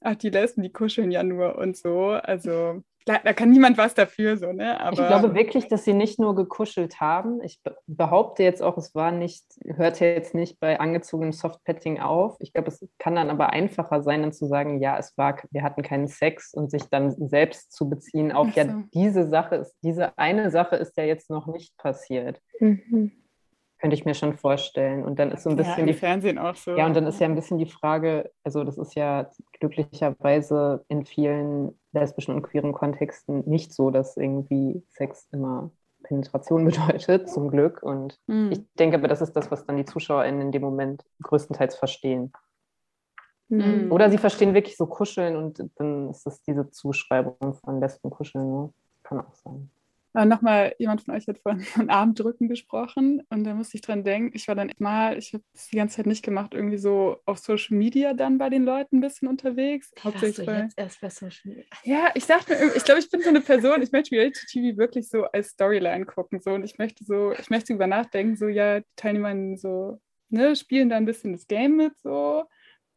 [0.00, 2.10] ach, die Lesben, die kuscheln ja nur und so.
[2.10, 4.78] Also da kann niemand was dafür, so, ne?
[4.80, 7.40] Aber, ich glaube wirklich, dass sie nicht nur gekuschelt haben.
[7.42, 12.36] Ich behaupte jetzt auch, es war nicht, hört ja jetzt nicht bei angezogenem Softpetting auf.
[12.40, 15.62] Ich glaube, es kann dann aber einfacher sein, dann zu sagen, ja, es war, wir
[15.62, 18.60] hatten keinen Sex und sich dann selbst zu beziehen auf, so.
[18.60, 22.40] ja, diese Sache ist, diese eine Sache ist ja jetzt noch nicht passiert.
[22.60, 23.12] Mhm.
[23.80, 25.04] Könnte ich mir schon vorstellen.
[25.04, 26.76] Und dann ist so ein bisschen ja, die Fernsehen auch so.
[26.76, 31.06] Ja, und dann ist ja ein bisschen die Frage, also das ist ja glücklicherweise in
[31.06, 35.70] vielen lesbischen und queeren Kontexten nicht so, dass irgendwie Sex immer
[36.02, 37.82] Penetration bedeutet, zum Glück.
[37.82, 38.52] Und mhm.
[38.52, 42.32] ich denke aber, das ist das, was dann die ZuschauerInnen in dem Moment größtenteils verstehen.
[43.48, 43.90] Mhm.
[43.90, 48.48] Oder sie verstehen wirklich so Kuscheln und dann ist es diese Zuschreibung von Lesben kuscheln.
[48.48, 48.72] Ne?
[49.02, 49.70] Kann auch sein.
[50.14, 54.02] Äh, Nochmal, jemand von euch hat von, von Armdrücken gesprochen und da musste ich dran
[54.02, 57.18] denken, ich war dann mal, ich habe es die ganze Zeit nicht gemacht, irgendwie so
[57.26, 59.92] auf Social Media dann bei den Leuten ein bisschen unterwegs.
[60.02, 61.64] Hauptsächlich bei, jetzt erst bei Social Media.
[61.84, 64.76] Ja, ich dachte mir, ich glaube, ich bin so eine Person, ich möchte Reality TV
[64.76, 68.48] wirklich so als Storyline gucken so und ich möchte so, ich möchte über nachdenken, so
[68.48, 72.44] ja, die Teilnehmer so, ne, spielen da ein bisschen das Game mit so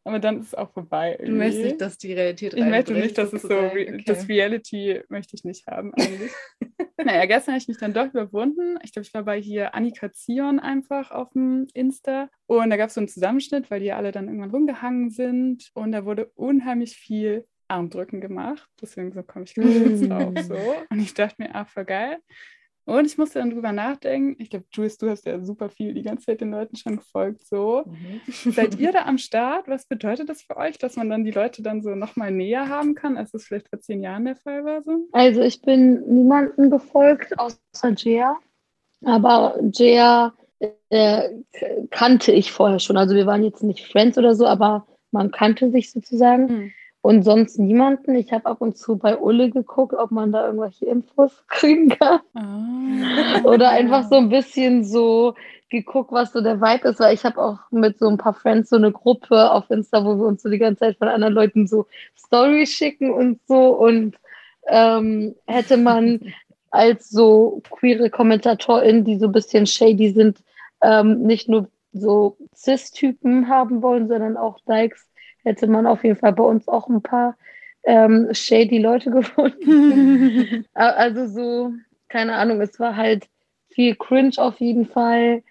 [0.04, 1.12] aber dann ist es auch vorbei.
[1.12, 1.30] Irgendwie.
[1.30, 4.02] Du möchtest nicht, dass die Realität Ich möchte nicht, dass es so, okay.
[4.06, 6.30] das Reality möchte ich nicht haben eigentlich.
[7.04, 8.78] naja, gestern habe ich mich dann doch überwunden.
[8.82, 12.88] Ich glaube, ich war bei hier Annika Zion einfach auf dem Insta und da gab
[12.88, 16.96] es so einen Zusammenschnitt, weil die alle dann irgendwann rumgehangen sind und da wurde unheimlich
[16.96, 18.68] viel Armdrücken gemacht.
[18.80, 20.58] Deswegen so komme ich gerade jetzt auch so.
[20.90, 22.18] Und ich dachte mir, ach, voll geil.
[22.86, 24.36] Und ich musste dann drüber nachdenken.
[24.40, 27.46] Ich glaube, Jules, du hast ja super viel die ganze Zeit den Leuten schon gefolgt.
[27.46, 28.52] So, mhm.
[28.52, 29.68] seid ihr da am Start?
[29.68, 32.94] Was bedeutet das für euch, dass man dann die Leute dann so nochmal näher haben
[32.94, 34.82] kann, als es vielleicht vor zehn Jahren der Fall war?
[34.82, 35.08] So?
[35.12, 38.36] Also ich bin niemandem gefolgt außer Jia.
[39.02, 40.34] Aber Jia
[40.90, 41.30] äh,
[41.90, 42.96] kannte ich vorher schon.
[42.96, 46.46] Also wir waren jetzt nicht Friends oder so, aber man kannte sich sozusagen.
[46.46, 46.72] Mhm.
[47.04, 48.14] Und sonst niemanden.
[48.14, 52.20] Ich habe ab und zu bei Ulle geguckt, ob man da irgendwelche Infos kriegen kann.
[52.34, 53.50] Oh.
[53.50, 55.34] Oder einfach so ein bisschen so
[55.68, 58.70] geguckt, was so der Vibe ist, weil ich habe auch mit so ein paar Friends
[58.70, 61.66] so eine Gruppe auf Insta, wo wir uns so die ganze Zeit von anderen Leuten
[61.66, 61.84] so
[62.16, 63.76] Stories schicken und so.
[63.76, 64.16] Und
[64.68, 66.32] ähm, hätte man
[66.70, 70.38] als so queere KommentatorInnen, die so ein bisschen shady sind,
[70.80, 75.06] ähm, nicht nur so Cis-Typen haben wollen, sondern auch Dykes,
[75.44, 77.36] hätte man auf jeden Fall bei uns auch ein paar
[77.84, 80.64] ähm, shady Leute gefunden.
[80.74, 81.72] also so,
[82.08, 83.28] keine Ahnung, es war halt
[83.68, 85.42] viel Cringe auf jeden Fall.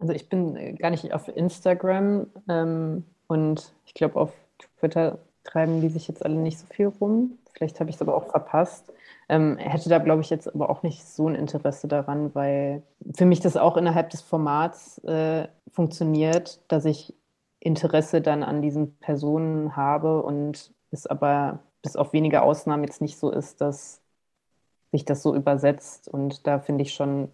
[0.00, 4.32] Also ich bin gar nicht auf Instagram ähm, und ich glaube auf
[4.78, 7.38] Twitter treiben die sich jetzt alle nicht so viel rum.
[7.54, 8.92] Vielleicht habe ich es aber auch verpasst.
[9.28, 12.82] Ähm, hätte da, glaube ich, jetzt aber auch nicht so ein Interesse daran, weil
[13.16, 17.14] für mich das auch innerhalb des Formats äh, funktioniert, dass ich
[17.60, 23.18] Interesse dann an diesen Personen habe und es aber bis auf wenige Ausnahmen jetzt nicht
[23.18, 24.00] so ist, dass
[24.92, 26.08] sich das so übersetzt.
[26.08, 27.30] Und da finde ich schon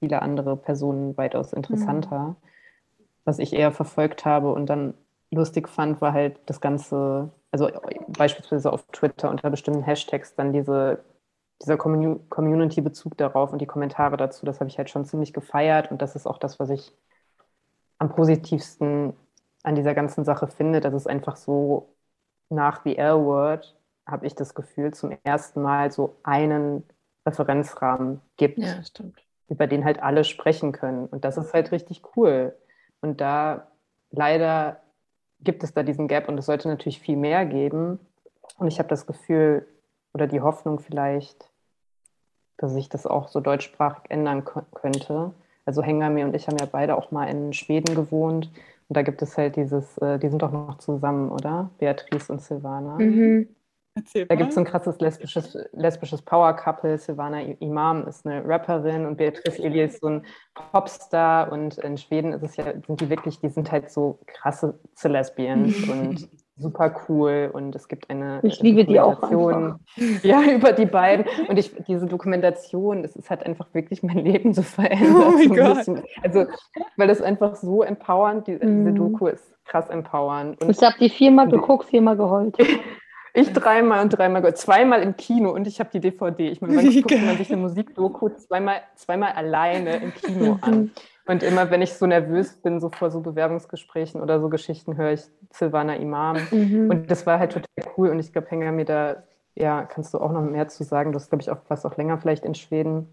[0.00, 2.18] viele andere Personen weitaus interessanter.
[2.18, 2.36] Mhm.
[3.24, 4.94] Was ich eher verfolgt habe und dann
[5.30, 7.68] lustig fand, war halt das Ganze, also
[8.08, 11.04] beispielsweise auf Twitter unter bestimmten Hashtags dann diese,
[11.60, 16.00] dieser Community-Bezug darauf und die Kommentare dazu, das habe ich halt schon ziemlich gefeiert und
[16.00, 16.94] das ist auch das, was ich
[17.98, 19.12] am positivsten
[19.68, 21.94] an dieser ganzen Sache finde, dass es einfach so
[22.48, 26.84] nach The L-Word habe ich das Gefühl, zum ersten Mal so einen
[27.26, 28.80] Referenzrahmen gibt, ja,
[29.48, 31.06] über den halt alle sprechen können.
[31.06, 32.56] Und das ist halt richtig cool.
[33.02, 33.66] Und da
[34.10, 34.80] leider
[35.40, 37.98] gibt es da diesen Gap und es sollte natürlich viel mehr geben.
[38.56, 39.68] Und ich habe das Gefühl
[40.14, 41.50] oder die Hoffnung vielleicht,
[42.56, 45.32] dass sich das auch so deutschsprachig ändern könnte.
[45.66, 48.50] Also Hengame und ich haben ja beide auch mal in Schweden gewohnt.
[48.88, 51.70] Und da gibt es halt dieses, äh, die sind doch noch zusammen, oder?
[51.78, 52.96] Beatrice und Silvana.
[52.98, 53.48] Mhm.
[54.28, 56.98] Da gibt es ein krasses lesbisches, lesbisches Power-Couple.
[56.98, 61.50] Silvana Imam ist eine Rapperin und Beatrice Eli ist so ein Popstar.
[61.52, 65.88] Und in Schweden ist es ja, sind die wirklich, die sind halt so krasse Lesbians
[65.88, 66.28] und
[66.58, 67.50] super cool.
[67.52, 69.30] Und es gibt eine ich liebe die auch
[70.22, 71.26] ja, über die beiden.
[71.48, 75.26] Und ich, diese Dokumentation, das ist halt einfach wirklich mein Leben so verändert.
[75.26, 76.02] Oh so Gott.
[76.22, 76.46] Also,
[76.96, 78.84] weil das einfach so empowernd, die, mm.
[78.84, 80.60] diese Doku ist krass empowernd.
[80.62, 82.56] Und ich habe die viermal geguckt, viermal geheult.
[83.34, 86.48] Ich dreimal und dreimal, zweimal im Kino und ich habe die DVD.
[86.48, 90.90] Ich meine, man guckt man sich eine Musikdoku zweimal, zweimal alleine im Kino an.
[91.28, 95.12] Und immer, wenn ich so nervös bin, so vor so Bewerbungsgesprächen oder so Geschichten, höre
[95.12, 95.22] ich
[95.52, 96.38] Silvana Imam.
[96.50, 96.90] Mhm.
[96.90, 98.08] Und das war halt total cool.
[98.08, 99.22] Und ich glaube, Hänger mir da,
[99.54, 101.12] ja, kannst du auch noch mehr zu sagen.
[101.12, 103.08] Du hast, glaube ich, auch was auch länger vielleicht in Schweden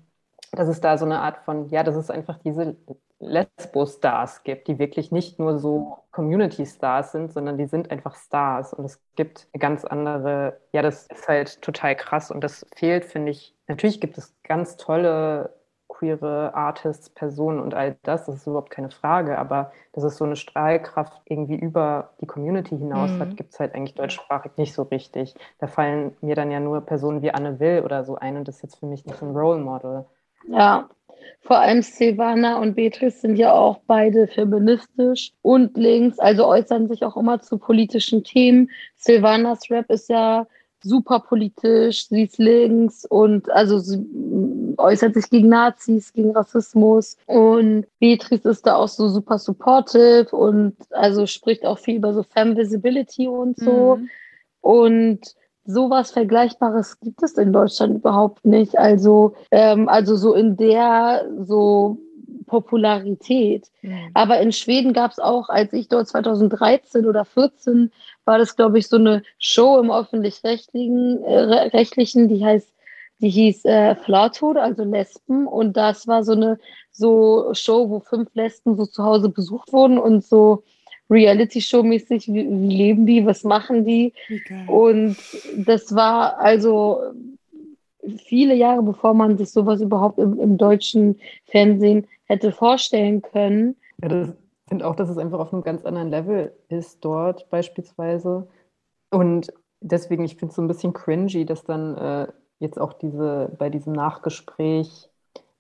[0.56, 2.76] dass es da so eine Art von, ja, dass es einfach diese
[3.20, 8.74] Lesbo-Stars gibt, die wirklich nicht nur so Community-Stars sind, sondern die sind einfach Stars.
[8.74, 13.06] Und es gibt eine ganz andere, ja, das ist halt total krass und das fehlt,
[13.06, 13.56] finde ich.
[13.68, 15.54] Natürlich gibt es ganz tolle
[15.98, 20.26] queere Artists, Personen und all das, das ist überhaupt keine Frage, aber dass es so
[20.26, 23.20] eine Strahlkraft irgendwie über die Community hinaus mhm.
[23.20, 25.36] hat, gibt es halt eigentlich deutschsprachig nicht so richtig.
[25.60, 28.58] Da fallen mir dann ja nur Personen wie Anne Will oder so ein und das
[28.58, 30.06] ist jetzt für mich nicht ein Role Model.
[30.48, 30.90] Ja,
[31.42, 37.04] vor allem Silvana und Beatrice sind ja auch beide feministisch und links, also äußern sich
[37.04, 38.70] auch immer zu politischen Themen.
[38.96, 40.48] Silvanas Rap ist ja
[40.86, 44.06] super politisch, sie ist links und also sie
[44.78, 50.76] äußert sich gegen Nazis, gegen Rassismus und Beatrice ist da auch so super supportive und
[50.92, 53.98] also spricht auch viel über so Femme Visibility und so.
[53.98, 54.10] Mhm.
[54.62, 58.78] Und sowas Vergleichbares gibt es in Deutschland überhaupt nicht.
[58.78, 61.98] Also, ähm, also so in der so
[62.46, 63.70] Popularität.
[63.82, 64.12] Mhm.
[64.14, 67.92] Aber in Schweden gab es auch, als ich dort 2013 oder 14
[68.26, 72.72] war das, glaube ich, so eine Show im öffentlich-rechtlichen, äh, rechtlichen, die heißt,
[73.20, 75.48] die hieß äh, Flatod, also Lesben.
[75.48, 76.60] Und das war so eine
[76.92, 80.64] so Show, wo fünf Lesben so zu Hause besucht wurden und so
[81.10, 84.14] Reality-Show-mäßig, wie, wie, leben die, was machen die?
[84.26, 84.66] Okay.
[84.68, 85.18] Und
[85.56, 87.02] das war also
[88.26, 93.76] viele Jahre, bevor man sich sowas überhaupt im, im deutschen Fernsehen hätte vorstellen können.
[94.02, 98.48] Ja, ich finde auch, dass es einfach auf einem ganz anderen Level ist dort beispielsweise.
[99.12, 102.28] Und deswegen, ich finde es so ein bisschen cringy, dass dann äh,
[102.60, 105.10] jetzt auch diese bei diesem Nachgespräch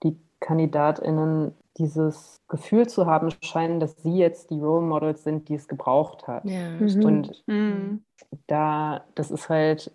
[0.03, 5.55] die KandidatInnen dieses Gefühl zu haben scheinen, dass sie jetzt die Role Models sind, die
[5.55, 6.45] es gebraucht hat.
[6.45, 7.05] Ja, mhm.
[7.05, 8.03] Und mhm.
[8.47, 9.91] da, das ist halt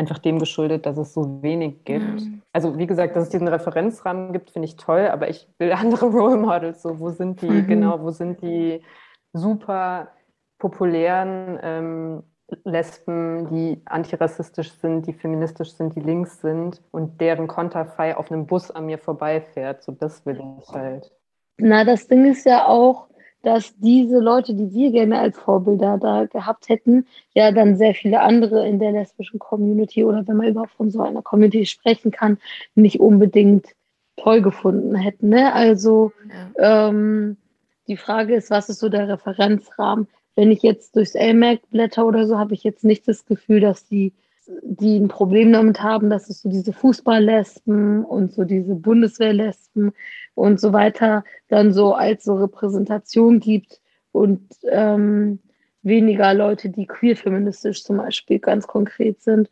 [0.00, 2.22] einfach dem geschuldet, dass es so wenig gibt.
[2.22, 2.42] Mhm.
[2.52, 6.06] Also wie gesagt, dass es diesen Referenzrahmen gibt, finde ich toll, aber ich will andere
[6.06, 6.82] Role Models.
[6.82, 7.66] So, wo sind die, mhm.
[7.66, 8.82] genau, wo sind die
[9.32, 10.08] super
[10.58, 12.22] populären ähm,
[12.64, 18.46] Lesben, die antirassistisch sind, die feministisch sind, die links sind und deren Konterfei auf einem
[18.46, 19.84] Bus an mir vorbeifährt.
[19.84, 21.12] So, das will ich halt.
[21.58, 23.08] Na, das Ding ist ja auch,
[23.42, 28.20] dass diese Leute, die wir gerne als Vorbilder da gehabt hätten, ja dann sehr viele
[28.20, 32.38] andere in der lesbischen Community oder wenn man überhaupt von so einer Community sprechen kann,
[32.74, 33.68] nicht unbedingt
[34.16, 35.30] toll gefunden hätten.
[35.30, 35.52] Ne?
[35.54, 36.12] Also
[36.58, 36.88] ja.
[36.88, 37.36] ähm,
[37.86, 40.06] die Frage ist, was ist so der Referenzrahmen?
[40.40, 43.86] wenn ich jetzt durchs LMAC blätter oder so, habe ich jetzt nicht das Gefühl, dass
[43.86, 44.14] die,
[44.62, 49.92] die ein Problem damit haben, dass es so diese Fußballlesben und so diese Bundeswehrlesben
[50.34, 53.80] und so weiter dann so als so Repräsentation gibt
[54.12, 55.40] und ähm,
[55.82, 59.48] weniger Leute, die queer-feministisch zum Beispiel ganz konkret sind.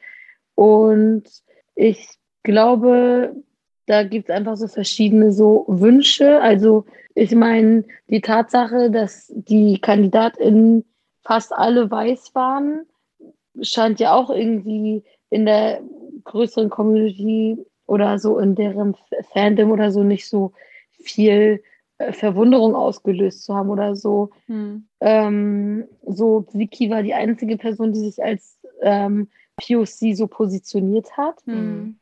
[0.55, 1.24] Und
[1.74, 2.09] ich
[2.42, 3.34] glaube,
[3.86, 6.40] da gibt es einfach so verschiedene so Wünsche.
[6.40, 6.84] Also
[7.14, 10.84] ich meine, die Tatsache, dass die KandidatInnen
[11.22, 12.86] fast alle weiß waren,
[13.62, 15.80] scheint ja auch irgendwie in der
[16.24, 18.96] größeren Community oder so in deren
[19.32, 20.52] Fandom oder so nicht so
[20.90, 21.62] viel
[21.98, 24.30] äh, Verwunderung ausgelöst zu haben oder so.
[24.46, 24.86] Hm.
[25.00, 31.40] Ähm, so Vicky war die einzige Person, die sich als ähm, POC so positioniert hat.
[31.46, 31.98] Hm.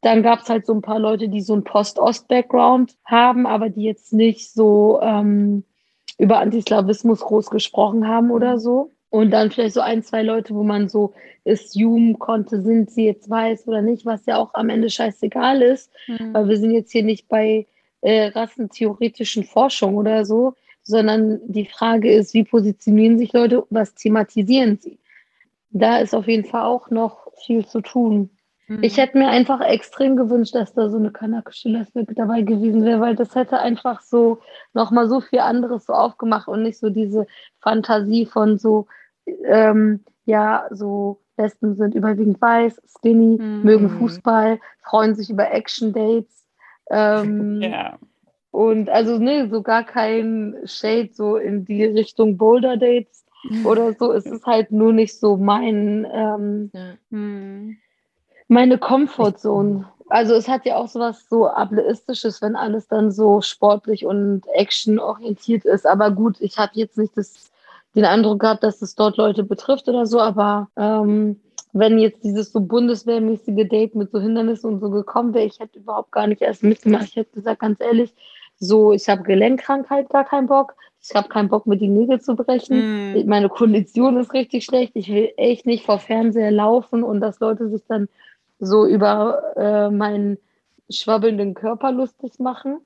[0.00, 3.84] Dann gab es halt so ein paar Leute, die so einen Post-Ost-Background haben, aber die
[3.84, 5.64] jetzt nicht so ähm,
[6.18, 8.58] über Antislawismus groß gesprochen haben oder hm.
[8.58, 8.95] so.
[9.10, 11.14] Und dann vielleicht so ein, zwei Leute, wo man so
[11.46, 15.90] assume konnte, sind sie jetzt weiß oder nicht, was ja auch am Ende scheißegal ist,
[16.08, 16.34] mhm.
[16.34, 17.66] weil wir sind jetzt hier nicht bei
[18.00, 24.78] äh, rassentheoretischen Forschung oder so, sondern die Frage ist, wie positionieren sich Leute, was thematisieren
[24.80, 24.98] sie?
[25.70, 28.30] Da ist auf jeden Fall auch noch viel zu tun.
[28.68, 28.82] Mhm.
[28.82, 33.00] Ich hätte mir einfach extrem gewünscht, dass da so eine kanakische Lesbe dabei gewesen wäre,
[33.00, 34.38] weil das hätte einfach so
[34.74, 37.26] nochmal so viel anderes so aufgemacht und nicht so diese
[37.60, 38.86] Fantasie von so,
[39.44, 43.62] ähm, ja, so Lesben sind überwiegend weiß, skinny, mhm.
[43.62, 46.46] mögen Fußball, freuen sich über Action-Dates.
[46.90, 47.98] Ähm, ja.
[48.50, 53.26] Und also, ne, so gar kein Shade so in die Richtung Boulder-Dates
[53.64, 54.12] oder so.
[54.12, 56.94] Es ist halt nur nicht so mein, ähm, ja.
[58.48, 59.86] Meine Comfortzone.
[60.08, 65.64] Also es hat ja auch sowas so ableistisches, wenn alles dann so sportlich und actionorientiert
[65.64, 65.86] ist.
[65.86, 67.50] Aber gut, ich habe jetzt nicht das,
[67.96, 70.20] den Eindruck gehabt, dass es dort Leute betrifft oder so.
[70.20, 71.40] Aber ähm,
[71.72, 75.80] wenn jetzt dieses so bundeswehrmäßige Date mit so Hindernissen und so gekommen wäre, ich hätte
[75.80, 77.08] überhaupt gar nicht erst mitgemacht.
[77.08, 78.14] Ich hätte gesagt, ganz ehrlich,
[78.58, 80.74] so, ich habe Gelenkkrankheit, gar keinen Bock.
[81.02, 83.12] Ich habe keinen Bock, mir die Nägel zu brechen.
[83.12, 83.28] Mm.
[83.28, 84.92] Meine Kondition ist richtig schlecht.
[84.94, 88.08] Ich will echt nicht vor Fernseher laufen und dass Leute sich dann
[88.58, 90.38] so über äh, meinen
[90.90, 92.80] schwabbelnden Körper lustig machen.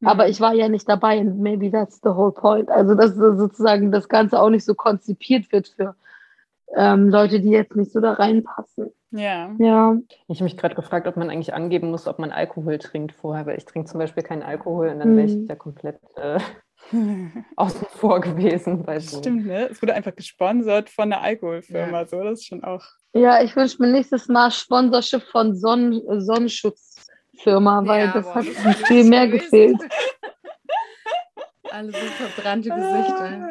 [0.00, 0.08] Mhm.
[0.08, 2.70] Aber ich war ja nicht dabei und maybe that's the whole point.
[2.70, 5.94] Also, dass sozusagen das Ganze auch nicht so konzipiert wird für
[6.74, 8.92] ähm, Leute, die jetzt nicht so da reinpassen.
[9.10, 9.54] Ja.
[9.58, 9.96] ja.
[10.28, 13.46] Ich habe mich gerade gefragt, ob man eigentlich angeben muss, ob man Alkohol trinkt vorher,
[13.46, 15.16] weil ich trinke zum Beispiel keinen Alkohol und dann mhm.
[15.16, 16.38] wäre ich ja komplett äh,
[17.56, 18.84] außen vor gewesen.
[19.00, 19.68] Stimmt, ne?
[19.68, 22.06] Es wurde einfach gesponsert von der Alkoholfirma, ja.
[22.06, 22.84] so, das ist schon auch.
[23.16, 28.46] Ja, ich wünsche mir nächstes Mal Sponsorship von Sonnen Sonnenschutzfirma, weil ja, das boah, hat
[28.62, 29.78] das viel mehr gefehlt.
[31.70, 33.48] Alle so verbrannte Gesichter.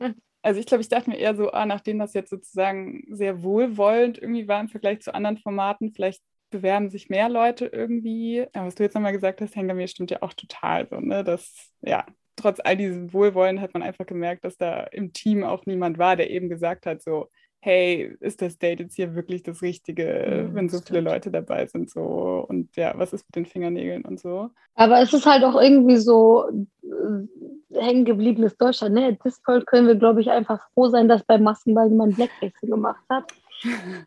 [0.00, 0.10] Ah,
[0.42, 4.18] also ich glaube, ich dachte mir eher so, ah, nachdem das jetzt sozusagen sehr wohlwollend
[4.18, 8.44] irgendwie war im Vergleich zu anderen Formaten, vielleicht bewerben sich mehr Leute irgendwie.
[8.52, 11.22] Aber was du jetzt nochmal gesagt hast, Hengame, stimmt ja auch total so, ne?
[11.22, 12.04] Das, ja,
[12.34, 16.16] trotz all diesem Wohlwollen hat man einfach gemerkt, dass da im Team auch niemand war,
[16.16, 17.28] der eben gesagt hat, so,
[17.60, 21.66] hey, ist das Date jetzt hier wirklich das Richtige, mhm, wenn so viele Leute dabei
[21.66, 24.50] sind, so und ja, was ist mit den Fingernägeln und so.
[24.74, 26.48] Aber es ist halt auch irgendwie so
[26.82, 28.94] äh, hängen gebliebenes Deutschland.
[28.94, 29.06] Ne?
[29.06, 32.70] At this point können wir, glaube ich, einfach froh sein, dass beim Maskenball jemand Blackfacing
[32.70, 33.32] gemacht hat.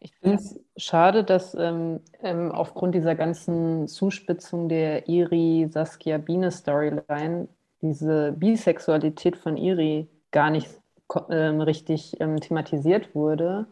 [0.00, 6.50] Ich finde es schade, dass ähm, ähm, aufgrund dieser ganzen Zuspitzung der Iri Saskia Biene
[6.50, 7.48] Storyline
[7.82, 10.68] diese Bisexualität von Iri gar nicht
[11.30, 13.66] ähm, richtig ähm, thematisiert wurde,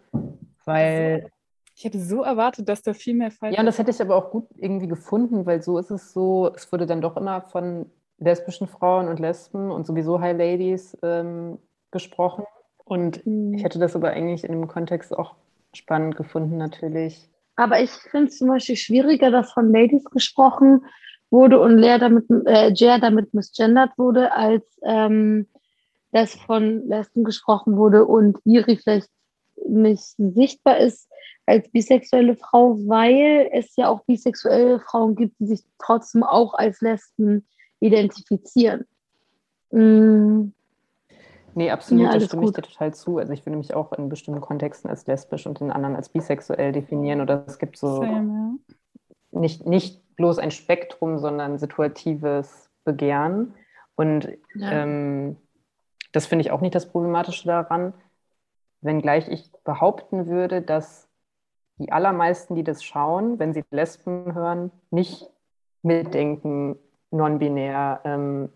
[0.64, 1.30] weil
[1.76, 3.52] ich hätte so erwartet, dass da viel mehr Fall.
[3.52, 6.52] Ja, und das hätte ich aber auch gut irgendwie gefunden, weil so ist es so,
[6.54, 7.86] es wurde dann doch immer von
[8.18, 11.58] lesbischen Frauen und Lesben und sowieso High Ladies ähm,
[11.90, 12.44] gesprochen.
[12.84, 13.54] Und mhm.
[13.54, 15.34] ich hätte das aber eigentlich in dem Kontext auch
[15.72, 17.28] spannend gefunden, natürlich.
[17.56, 20.84] Aber ich finde es zum Beispiel schwieriger, dass von Ladies gesprochen
[21.30, 25.46] wurde und Lea damit, äh, Jer damit misgendert wurde, als ähm,
[26.14, 29.10] dass von Lesben gesprochen wurde und Iri vielleicht
[29.66, 31.10] nicht sichtbar ist
[31.44, 36.80] als bisexuelle Frau, weil es ja auch bisexuelle Frauen gibt, die sich trotzdem auch als
[36.80, 37.44] Lesben
[37.80, 38.84] identifizieren.
[39.72, 40.52] Mm.
[41.56, 42.50] Nee, absolut, ja, da stimme gut.
[42.50, 43.18] ich dir total zu.
[43.18, 46.70] Also ich würde mich auch in bestimmten Kontexten als lesbisch und in anderen als bisexuell
[46.70, 47.20] definieren.
[47.20, 48.58] Oder es gibt so Same,
[49.32, 49.40] ja.
[49.40, 53.54] nicht, nicht bloß ein Spektrum, sondern situatives Begehren.
[53.96, 54.82] Und ja.
[54.82, 55.36] ähm,
[56.14, 57.92] das finde ich auch nicht das Problematische daran,
[58.80, 61.08] wenngleich ich behaupten würde, dass
[61.78, 65.28] die allermeisten, die das schauen, wenn sie Lesben hören, nicht
[65.82, 66.76] mitdenken,
[67.10, 68.48] non-binär, ähm,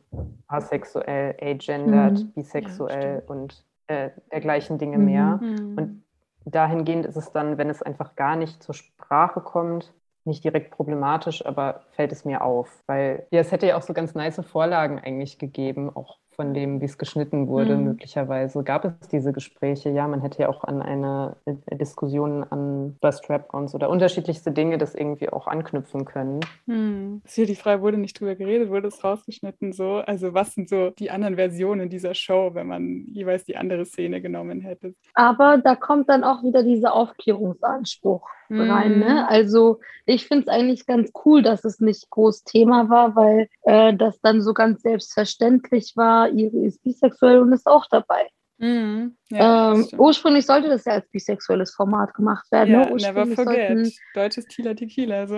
[0.47, 2.33] asexuell, agendert, mhm.
[2.33, 5.05] bisexuell ja, und äh, dergleichen Dinge mhm.
[5.05, 5.41] mehr.
[5.43, 5.75] Mhm.
[5.77, 6.05] Und
[6.45, 9.93] dahingehend ist es dann, wenn es einfach gar nicht zur Sprache kommt,
[10.25, 13.95] nicht direkt problematisch, aber fällt es mir auf, weil ja, es hätte ja auch so
[13.95, 17.85] ganz nice Vorlagen eigentlich gegeben, auch von dem, wie es geschnitten wurde, mhm.
[17.85, 18.63] möglicherweise.
[18.63, 19.91] Gab es diese Gespräche?
[19.91, 24.95] Ja, man hätte ja auch an eine äh, Diskussion an Strap-ons oder unterschiedlichste Dinge das
[24.95, 26.39] irgendwie auch anknüpfen können.
[26.67, 27.23] Mhm.
[27.25, 29.95] Ist hier die Frage, wurde nicht drüber geredet, wurde es rausgeschnitten so?
[29.95, 34.21] Also was sind so die anderen Versionen dieser Show, wenn man jeweils die andere Szene
[34.21, 34.95] genommen hätte?
[35.15, 38.71] Aber da kommt dann auch wieder dieser Aufklärungsanspruch mhm.
[38.71, 38.99] rein.
[38.99, 39.29] Ne?
[39.29, 43.95] Also ich finde es eigentlich ganz cool, dass es nicht groß Thema war, weil äh,
[43.95, 48.29] das dann so ganz selbstverständlich war, ihre ist bisexuell und ist auch dabei.
[48.59, 49.17] Mhm.
[49.31, 52.75] Ja, ähm, ursprünglich sollte das ja als bisexuelles Format gemacht werden.
[52.75, 52.97] Ja, ne?
[52.97, 53.69] never forget.
[53.69, 55.27] Sollten, deutsches Tila Tequila.
[55.29, 55.37] So.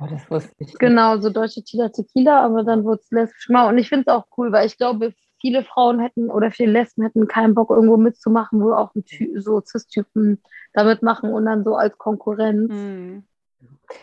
[0.00, 0.72] Oh, das wusste ich.
[0.78, 3.50] Genau, so deutsche Tila Tequila, aber dann wurde es lesbisch.
[3.50, 7.02] Und ich finde es auch cool, weil ich glaube, viele Frauen hätten oder viele Lesben
[7.02, 8.92] hätten keinen Bock, irgendwo mitzumachen, wo auch
[9.36, 10.42] so Cis-Typen
[10.72, 12.72] damit machen und dann so als Konkurrenz.
[12.72, 13.24] Mhm.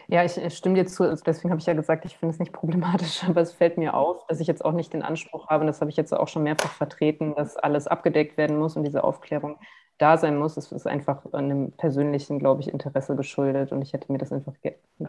[0.07, 1.03] Ja, ich, ich stimme dir zu.
[1.03, 3.93] Also deswegen habe ich ja gesagt, ich finde es nicht problematisch, aber es fällt mir
[3.93, 6.27] auf, dass ich jetzt auch nicht den Anspruch habe, und das habe ich jetzt auch
[6.27, 9.57] schon mehrfach vertreten, dass alles abgedeckt werden muss und diese Aufklärung
[9.97, 10.57] da sein muss.
[10.57, 14.53] Es ist einfach einem persönlichen, glaube ich, Interesse geschuldet und ich hätte mir das einfach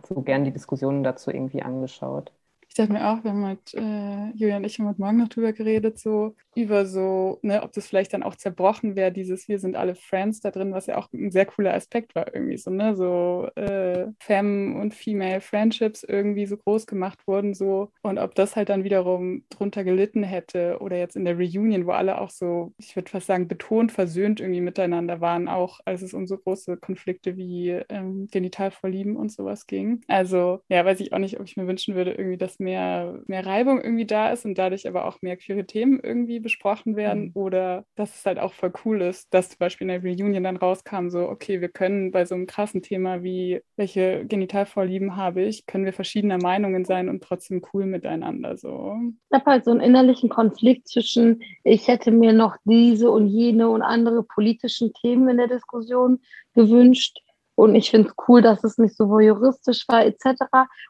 [0.08, 2.32] so gern die Diskussionen dazu irgendwie angeschaut.
[2.76, 5.28] Ich dachte mir auch, wir haben mit äh, Julia und ich haben heute Morgen noch
[5.30, 9.58] drüber geredet, so über so, ne, ob das vielleicht dann auch zerbrochen wäre, dieses Wir
[9.58, 12.70] sind alle Friends da drin, was ja auch ein sehr cooler Aspekt war, irgendwie so,
[12.70, 18.34] ne, so äh, Femme und Female Friendships irgendwie so groß gemacht wurden, so und ob
[18.34, 22.28] das halt dann wiederum drunter gelitten hätte oder jetzt in der Reunion, wo alle auch
[22.28, 26.36] so, ich würde fast sagen, betont versöhnt irgendwie miteinander waren, auch als es um so
[26.36, 30.02] große Konflikte wie ähm, Genitalvorlieben und sowas ging.
[30.08, 33.46] Also, ja, weiß ich auch nicht, ob ich mir wünschen würde, irgendwie, dass mehr, mehr
[33.46, 37.30] Reibung irgendwie da ist und dadurch aber auch mehr queere Themen irgendwie besprochen werden mhm.
[37.34, 40.56] oder dass es halt auch voll cool ist, dass zum Beispiel in der Reunion dann
[40.56, 45.66] rauskam, so, okay, wir können bei so einem krassen Thema wie, welche Genitalvorlieben habe ich,
[45.66, 48.96] können wir verschiedener Meinungen sein und trotzdem cool miteinander, so.
[49.30, 53.68] Ich habe halt so einen innerlichen Konflikt zwischen, ich hätte mir noch diese und jene
[53.68, 56.20] und andere politischen Themen in der Diskussion
[56.54, 57.20] gewünscht
[57.56, 60.44] und ich finde es cool, dass es nicht so juristisch war, etc.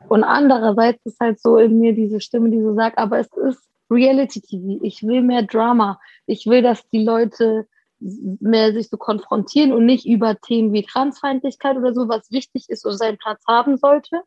[0.08, 3.62] Und andererseits ist halt so in mir diese Stimme, die so sagt, aber es ist
[3.88, 4.82] Reality TV.
[4.82, 6.00] Ich will mehr Drama.
[6.26, 7.66] Ich will, dass die Leute
[8.00, 12.84] mehr sich so konfrontieren und nicht über Themen wie Transfeindlichkeit oder so, was wichtig ist
[12.84, 14.20] und seinen Platz haben sollte,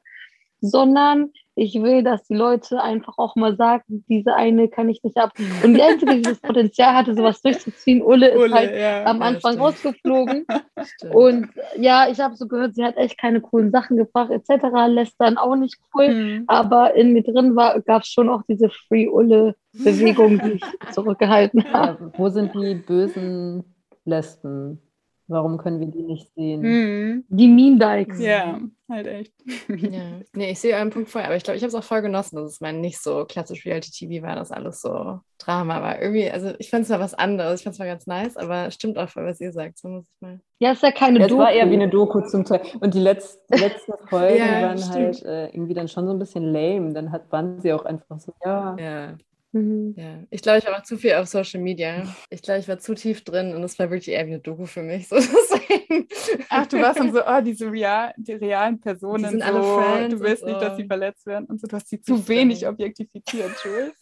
[0.61, 5.17] sondern ich will, dass die Leute einfach auch mal sagen, diese eine kann ich nicht
[5.17, 5.33] ab.
[5.63, 9.21] Und die Einzige, die das Potenzial hatte, sowas durchzuziehen, Ulle, Ulle ist halt ja, am
[9.21, 10.45] Anfang ja, rausgeflogen.
[11.13, 14.67] und ja, ich habe so gehört, sie hat echt keine coolen Sachen gefragt, etc.
[14.87, 16.13] Lässt dann auch nicht cool.
[16.13, 16.43] Mhm.
[16.47, 22.05] Aber in mir drin gab es schon auch diese Free Ulle-Bewegung, die ich zurückgehalten habe.
[22.05, 23.65] Ja, wo sind die bösen
[24.05, 24.81] Lesben?
[25.27, 26.61] Warum können wir die nicht sehen?
[26.61, 27.25] Mhm.
[27.27, 28.19] Die Mean Dykes.
[28.19, 29.33] Ja, halt echt.
[29.67, 30.21] ja.
[30.33, 32.35] Nee, ich sehe euren Punkt voll, aber ich glaube, ich habe es auch voll genossen,
[32.35, 36.01] dass es mal nicht so klassisch Reality-TV war, dass alles so Drama war.
[36.01, 37.59] Irgendwie, also ich fand es mal was anderes.
[37.59, 39.77] Ich fand es mal ganz nice, aber stimmt auch voll, was ihr sagt.
[39.79, 40.39] So muss ich mal.
[40.59, 41.41] Ja, ist ja keine ja, Doku.
[41.41, 42.61] Es war eher wie eine Doku zum Teil.
[42.79, 44.95] Und die letzten, die letzten Folgen ja, waren stimmt.
[44.95, 46.93] halt äh, irgendwie dann schon so ein bisschen lame.
[46.93, 48.75] Dann hat, waren sie auch einfach so, ja.
[48.77, 49.17] Ja.
[49.51, 49.95] Mhm.
[49.97, 52.03] Ja, ich glaube, ich war zu viel auf Social Media.
[52.29, 54.65] Ich glaube, ich war zu tief drin und es war wirklich eher wie eine Doku
[54.65, 55.07] für mich.
[55.07, 55.15] So
[56.49, 59.63] Ach, du warst dann so, oh, diese real, die realen Personen, die sind so, alle
[59.63, 61.67] Friends du willst nicht, dass sie verletzt werden und so.
[61.67, 63.93] Du hast sie zu wenig objektifiziert, Jules.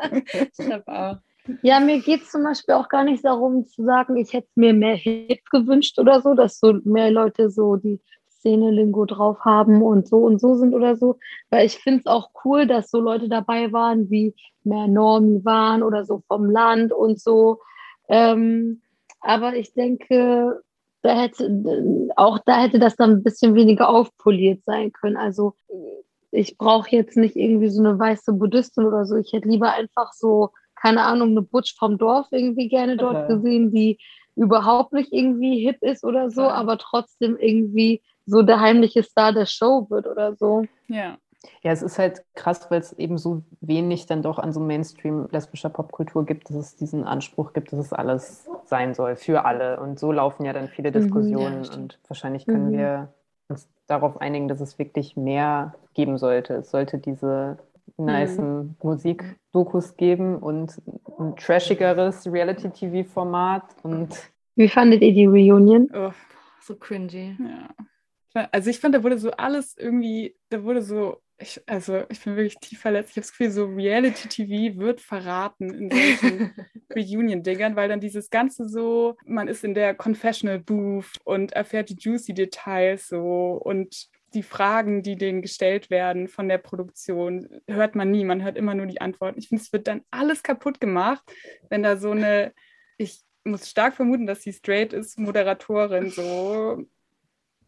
[0.34, 1.16] ich glaube auch.
[1.62, 4.72] Ja, mir geht es zum Beispiel auch gar nicht darum zu sagen, ich hätte mir
[4.72, 8.00] mehr Hits gewünscht oder so, dass so mehr Leute so die
[8.42, 11.18] Szene-Lingo drauf haben und so und so sind oder so.
[11.50, 14.34] Weil ich finde es auch cool, dass so Leute dabei waren, wie
[14.64, 17.60] mehr Normen waren oder so vom Land und so.
[18.08, 18.82] Ähm,
[19.20, 20.60] aber ich denke,
[21.02, 25.16] da hätte auch da hätte das dann ein bisschen weniger aufpoliert sein können.
[25.16, 25.54] Also
[26.32, 29.16] ich brauche jetzt nicht irgendwie so eine weiße Buddhistin oder so.
[29.16, 33.34] Ich hätte lieber einfach so, keine Ahnung, eine Butch vom Dorf irgendwie gerne dort okay.
[33.34, 33.98] gesehen, die
[34.34, 39.46] überhaupt nicht irgendwie hip ist oder so, aber trotzdem irgendwie so der heimliche Star der
[39.46, 40.64] Show wird oder so.
[40.88, 41.18] Ja.
[41.62, 45.28] Ja, es ist halt krass, weil es eben so wenig dann doch an so Mainstream
[45.32, 49.80] lesbischer Popkultur gibt, dass es diesen Anspruch gibt, dass es alles sein soll für alle.
[49.80, 52.78] Und so laufen ja dann viele mhm, Diskussionen mhm, ja, und wahrscheinlich können mhm.
[52.78, 53.12] wir
[53.48, 56.54] uns darauf einigen, dass es wirklich mehr geben sollte.
[56.54, 57.58] Es sollte diese
[57.96, 58.76] nice mhm.
[58.80, 60.80] Musik-Dokus geben und
[61.18, 64.16] ein trashigeres Reality-TV-Format und
[64.54, 65.90] wie fandet ihr die Reunion?
[65.94, 66.12] Oh,
[66.60, 67.36] so cringy.
[67.38, 67.68] Ja.
[68.34, 72.36] Also ich fand, da wurde so alles irgendwie, da wurde so, ich, also ich bin
[72.36, 73.10] wirklich tief verletzt.
[73.10, 76.54] Ich habe das Gefühl, so Reality-TV wird verraten in solchen
[76.96, 81.96] Reunion-Dingern, weil dann dieses Ganze so, man ist in der Confessional Booth und erfährt die
[81.98, 88.10] juicy Details so und die Fragen, die denen gestellt werden von der Produktion, hört man
[88.10, 88.24] nie.
[88.24, 89.38] Man hört immer nur die Antworten.
[89.38, 91.22] Ich finde, es wird dann alles kaputt gemacht,
[91.68, 92.54] wenn da so eine,
[92.96, 96.86] ich muss stark vermuten, dass sie straight ist, Moderatorin so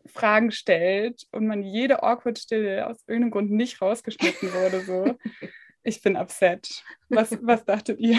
[0.07, 4.81] Fragen stellt und man jede awkward Stille aus irgendeinem Grund nicht rausgeschnitten wurde.
[4.81, 5.17] So.
[5.87, 6.83] Ich bin upset.
[7.11, 8.19] Was, was dachtet ihr?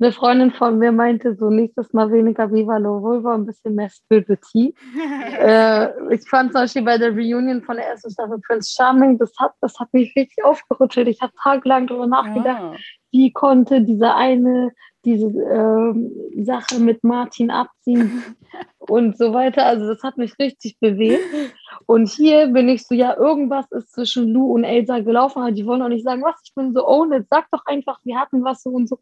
[0.00, 3.90] Eine Freundin von mir meinte so nächstes Mal weniger Viva La Vulva, ein bisschen mehr
[3.90, 9.18] Spill äh, ich fand zum Beispiel bei der Reunion von der ersten Staffel Prince Charming,
[9.18, 11.08] das hat, das hat mich richtig aufgerüttelt.
[11.08, 12.76] Ich habe tagelang darüber nachgedacht, ja.
[13.10, 14.72] wie konnte dieser eine
[15.04, 18.22] diese äh, Sache mit Martin abziehen
[18.78, 19.66] und so weiter.
[19.66, 21.24] Also das hat mich richtig bewegt.
[21.86, 25.66] Und hier bin ich so, ja, irgendwas ist zwischen Lou und Elsa gelaufen, aber die
[25.66, 26.40] wollen auch nicht sagen, was.
[26.44, 28.98] Ich bin so, oh, jetzt sag doch einfach, wir hatten was so und so.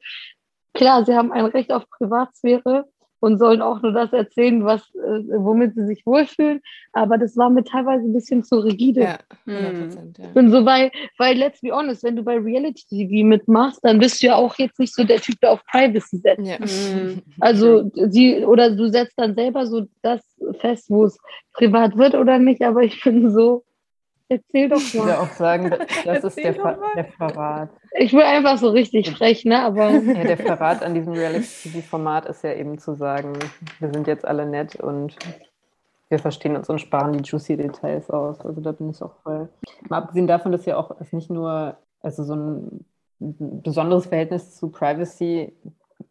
[0.75, 2.87] Klar, sie haben ein Recht auf Privatsphäre,
[3.21, 6.61] und sollen auch nur das erzählen, was, äh, womit sie sich wohlfühlen.
[6.93, 9.03] Aber das war mir teilweise ein bisschen zu rigide.
[9.03, 10.29] Ja, 100%, ja.
[10.35, 14.23] Und so, weil, weil, let's be honest, wenn du bei Reality TV mitmachst, dann bist
[14.23, 16.47] du ja auch jetzt nicht so der Typ, der auf Privacy setzt.
[16.47, 16.59] Ja.
[16.59, 17.23] Mhm.
[17.41, 20.23] Also, sie, oder du setzt dann selber so das
[20.59, 21.19] fest, wo es
[21.53, 23.65] privat wird oder nicht, aber ich bin so,
[24.29, 24.85] Erzähl doch mal.
[24.85, 25.71] Ich würde auch sagen,
[26.05, 27.71] das ist der, Ver der, Verrat.
[27.99, 29.63] Ich will einfach so richtig frech, ne?
[29.63, 33.35] Aber ja, der Verrat an diesem Reality-TV-Format ist ja eben zu sagen,
[33.79, 35.17] wir sind jetzt alle nett und
[36.09, 38.41] wir verstehen uns und sparen die juicy Details aus.
[38.41, 39.49] Also da bin ich auch voll.
[39.89, 42.85] Mal abgesehen davon, dass ja auch es nicht nur also so ein
[43.19, 45.53] besonderes Verhältnis zu Privacy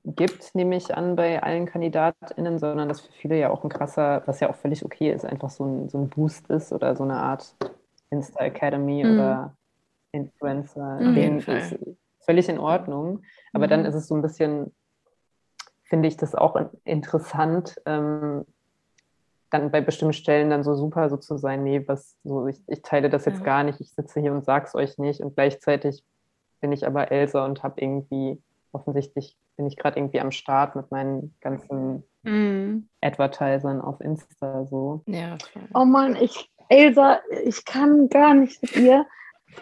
[0.06, 4.24] gibt, nehme ich an, bei allen KandidatInnen, sondern dass für viele ja auch ein krasser,
[4.26, 7.04] was ja auch völlig okay ist, einfach so ein, so ein Boost ist oder so
[7.04, 7.56] eine Art
[8.10, 9.14] Insta Academy mhm.
[9.14, 9.58] oder
[10.12, 11.00] Influencer.
[11.00, 11.16] Mhm.
[11.16, 11.78] Den ist
[12.20, 13.22] völlig in Ordnung.
[13.54, 13.70] Aber mhm.
[13.70, 14.74] dann ist es so ein bisschen,
[15.84, 18.46] finde ich das auch interessant, ähm,
[19.52, 22.82] dann bei bestimmten Stellen dann so super so zu sein, nee, was so, ich, ich
[22.82, 23.46] teile das jetzt ja.
[23.46, 26.04] gar nicht, ich sitze hier und sag's euch nicht und gleichzeitig
[26.60, 28.42] bin ich aber Elsa und habe irgendwie,
[28.72, 32.90] offensichtlich bin ich gerade irgendwie am Start mit meinen ganzen mm.
[33.02, 35.04] Advertisern auf Insta so.
[35.06, 35.38] Ja,
[35.74, 39.06] oh Mann, ich Elsa, ich kann gar nicht mit ihr.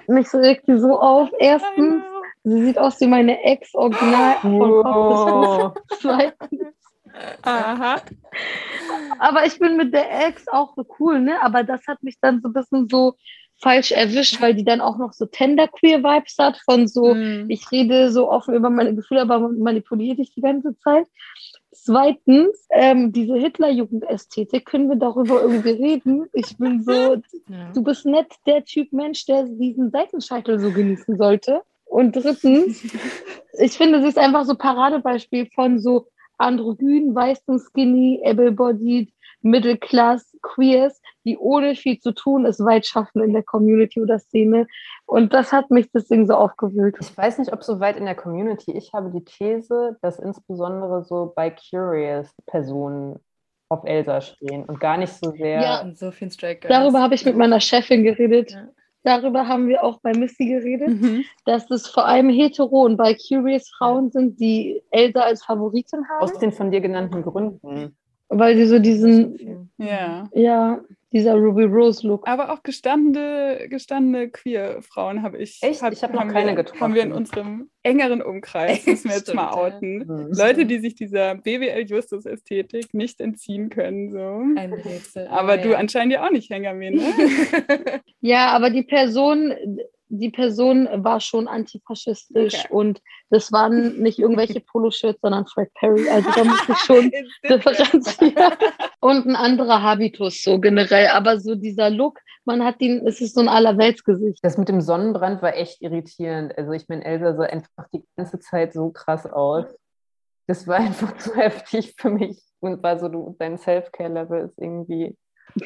[0.08, 1.30] Mich so regt die so auf.
[1.39, 2.04] Erstens,
[2.43, 5.74] sie sieht aus wie meine Ex-Original von wow.
[5.99, 6.76] Zweitens.
[7.43, 8.01] Aha.
[9.20, 11.41] Aber ich bin mit der Ex auch so cool, ne?
[11.43, 13.16] Aber das hat mich dann so ein bisschen so
[13.62, 17.45] falsch erwischt, weil die dann auch noch so Tender-Queer-Vibes hat, von so, mm.
[17.49, 21.06] ich rede so offen über meine Gefühle, aber manipuliere dich die ganze Zeit.
[21.74, 26.28] Zweitens, ähm, diese Hitlerjugendästhetik, können wir darüber irgendwie reden?
[26.34, 27.71] Ich bin so, ja.
[27.74, 31.61] du bist nett der Typ Mensch, der diesen Seitenscheitel so genießen sollte.
[31.86, 32.84] Und drittens,
[33.59, 36.07] ich finde, sie ist einfach so Paradebeispiel von so
[36.38, 39.11] androgyn, weißen, skinny, able-bodied,
[39.41, 44.19] middle class, queers, die ohne viel zu tun es weit schaffen in der Community oder
[44.19, 44.67] Szene.
[45.05, 46.97] Und das hat mich deswegen so aufgewühlt.
[46.99, 48.71] Ich weiß nicht, ob so weit in der Community.
[48.71, 53.19] Ich habe die These, dass insbesondere so bei Curious Personen
[53.69, 55.61] auf Elsa stehen und gar nicht so sehr.
[55.61, 56.30] Ja, so viel
[56.67, 58.51] Darüber habe ich mit meiner Chefin geredet.
[58.51, 58.67] Ja.
[59.03, 61.26] Darüber haben wir auch bei Missy geredet, mhm.
[61.45, 66.24] dass es vor allem hetero und bei Curious Frauen sind, die Elsa als Favoritin haben.
[66.24, 67.97] Aus den von dir genannten Gründen.
[68.30, 70.82] Weil sie so diesen, ja, ja
[71.13, 72.28] dieser Ruby Rose Look.
[72.28, 75.61] Aber auch gestandene, gestandene queer Frauen habe ich.
[75.61, 75.84] Echt?
[75.84, 76.82] Hab, ich habe noch keine wir, getroffen.
[76.82, 79.99] Haben wir in unserem engeren Umkreis, müssen wir jetzt Stimmt, mal outen.
[79.99, 80.05] Ja.
[80.05, 80.34] Mhm.
[80.34, 84.11] Leute, die sich dieser BWL Justus Ästhetik nicht entziehen können.
[84.11, 84.59] So.
[84.59, 85.28] Ein Rätsel.
[85.28, 85.61] Aber ja.
[85.61, 86.95] du anscheinend ja auch nicht, Hengamin.
[86.95, 87.03] Ne?
[88.21, 89.53] ja, aber die Person,
[90.20, 92.74] die Person war schon antifaschistisch okay.
[92.74, 93.01] und
[93.32, 96.07] das waren nicht irgendwelche Poloshirts, sondern Fred Perry.
[96.07, 97.11] Also da muss ich schon
[97.49, 98.53] differenzieren.
[98.99, 101.07] und ein anderer Habitus so generell.
[101.07, 104.39] Aber so dieser Look, man hat ihn, es ist so ein Allerweltsgesicht.
[104.43, 106.55] Das mit dem Sonnenbrand war echt irritierend.
[106.57, 109.66] Also ich meine, Elsa sah einfach die ganze Zeit so krass aus.
[110.45, 115.18] Das war einfach zu heftig für mich und war so, du, dein Self-Care-Level ist irgendwie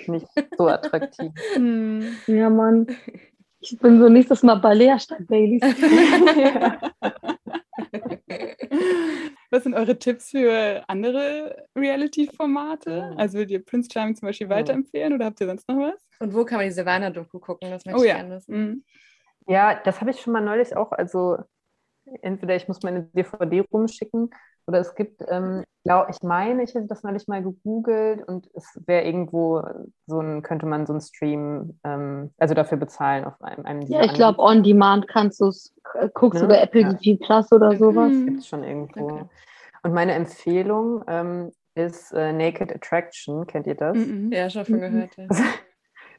[0.07, 0.27] nicht
[0.57, 1.31] so attraktiv.
[2.27, 2.87] ja, Mann.
[3.69, 5.61] Ich bin so nächstes Mal Balea statt Baileys.
[9.49, 13.13] Was sind eure Tipps für andere Reality-Formate?
[13.17, 16.01] Also würdet ihr Prince Charming zum Beispiel weiterempfehlen oder habt ihr sonst noch was?
[16.19, 17.71] Und wo kann man die Silvana-Doku gucken?
[17.71, 18.15] Das möchte oh, ich ja.
[18.15, 18.57] gerne wissen.
[18.57, 18.83] Mhm.
[19.47, 20.91] Ja, das habe ich schon mal neulich auch.
[20.91, 21.37] Also
[22.21, 24.29] entweder ich muss meine DVD rumschicken
[24.67, 28.79] oder es gibt, ähm, glaub, ich meine, ich hätte das neulich mal gegoogelt und es
[28.85, 29.63] wäre irgendwo
[30.07, 34.03] so ein, könnte man so einen Stream, ähm, also dafür bezahlen auf einem, einem Ja,
[34.03, 36.93] ich glaube, on demand kannst du es, äh, guckst du bei Apple ja.
[36.93, 38.11] TV Plus oder sowas.
[38.11, 39.05] Das gibt es schon irgendwo.
[39.05, 39.25] Okay.
[39.83, 43.95] Und meine Empfehlung ähm, ist äh, Naked Attraction, kennt ihr das?
[43.95, 44.35] -mm.
[44.35, 45.15] Ja, schon von gehört.
[45.15, 45.27] Ja.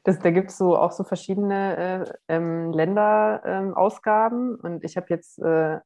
[0.05, 5.07] Das, da gibt es so auch so verschiedene äh, ähm, Länderausgaben ähm, und ich habe
[5.09, 5.79] jetzt äh,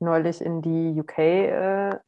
[0.00, 1.98] neulich in die UK äh,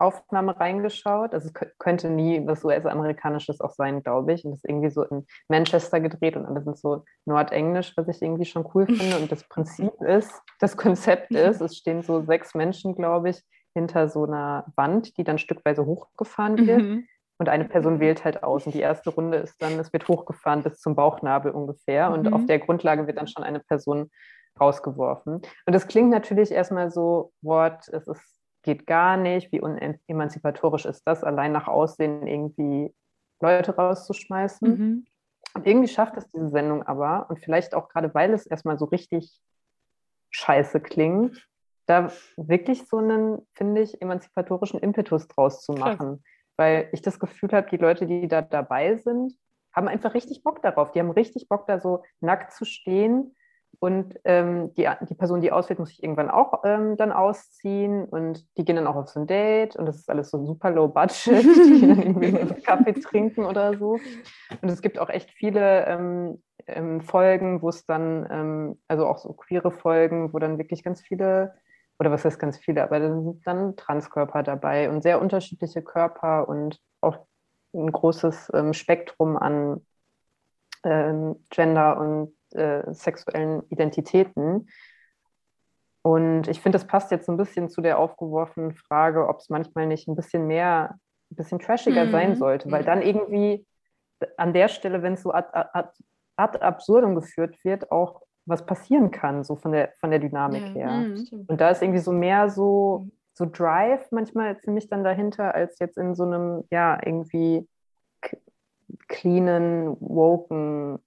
[0.00, 1.34] Aufnahme reingeschaut.
[1.34, 4.44] Also es könnte nie was US-amerikanisches auch sein, glaube ich.
[4.44, 8.22] Und das ist irgendwie so in Manchester gedreht und alle sind so Nordenglisch, was ich
[8.22, 9.18] irgendwie schon cool finde.
[9.18, 13.42] Und das Prinzip ist, das Konzept ist, es stehen so sechs Menschen, glaube ich,
[13.74, 16.82] hinter so einer Wand, die dann stückweise hochgefahren wird.
[16.82, 17.06] Mhm.
[17.38, 18.66] Und eine Person wählt halt aus.
[18.66, 22.10] Und die erste Runde ist dann, es wird hochgefahren bis zum Bauchnabel ungefähr.
[22.10, 22.34] Und mhm.
[22.34, 24.10] auf der Grundlage wird dann schon eine Person
[24.60, 25.34] rausgeworfen.
[25.34, 31.02] Und das klingt natürlich erstmal so, Wort, es ist geht gar nicht, wie unemanzipatorisch ist
[31.06, 32.94] das, allein nach Aussehen irgendwie
[33.40, 34.68] Leute rauszuschmeißen.
[34.68, 35.06] Mhm.
[35.54, 38.84] Und irgendwie schafft es diese Sendung aber, und vielleicht auch gerade, weil es erstmal so
[38.84, 39.40] richtig
[40.30, 41.48] scheiße klingt,
[41.86, 45.98] da wirklich so einen, finde ich, emanzipatorischen Impetus draus zu machen.
[45.98, 46.20] Krass.
[46.56, 49.34] Weil ich das Gefühl habe, die Leute, die da dabei sind,
[49.72, 50.92] haben einfach richtig Bock darauf.
[50.92, 53.34] Die haben richtig Bock, da so nackt zu stehen
[53.78, 58.04] und ähm, die, die Person, die auswählt, muss sich irgendwann auch ähm, dann ausziehen.
[58.04, 59.74] Und die gehen dann auch auf so ein Date.
[59.76, 63.78] Und das ist alles so super low budget, die dann irgendwie nur Kaffee trinken oder
[63.78, 63.98] so.
[64.60, 69.16] Und es gibt auch echt viele ähm, ähm Folgen, wo es dann, ähm, also auch
[69.16, 71.54] so queere Folgen, wo dann wirklich ganz viele,
[71.98, 76.48] oder was heißt ganz viele, aber da sind dann Transkörper dabei und sehr unterschiedliche Körper
[76.48, 77.26] und auch
[77.72, 79.80] ein großes ähm, Spektrum an
[80.82, 84.68] Gender und äh, sexuellen Identitäten.
[86.02, 89.50] Und ich finde, das passt jetzt so ein bisschen zu der aufgeworfenen Frage, ob es
[89.50, 90.98] manchmal nicht ein bisschen mehr,
[91.30, 92.10] ein bisschen trashiger mhm.
[92.10, 93.66] sein sollte, weil dann irgendwie
[94.36, 95.90] an der Stelle, wenn es so ad, ad,
[96.36, 100.72] ad, absurdum geführt wird, auch was passieren kann, so von der, von der Dynamik ja,
[100.72, 100.90] her.
[100.90, 105.54] Mhm, und da ist irgendwie so mehr so, so Drive manchmal für mich dann dahinter,
[105.54, 107.68] als jetzt in so einem, ja, irgendwie
[109.08, 110.98] cleanen, woken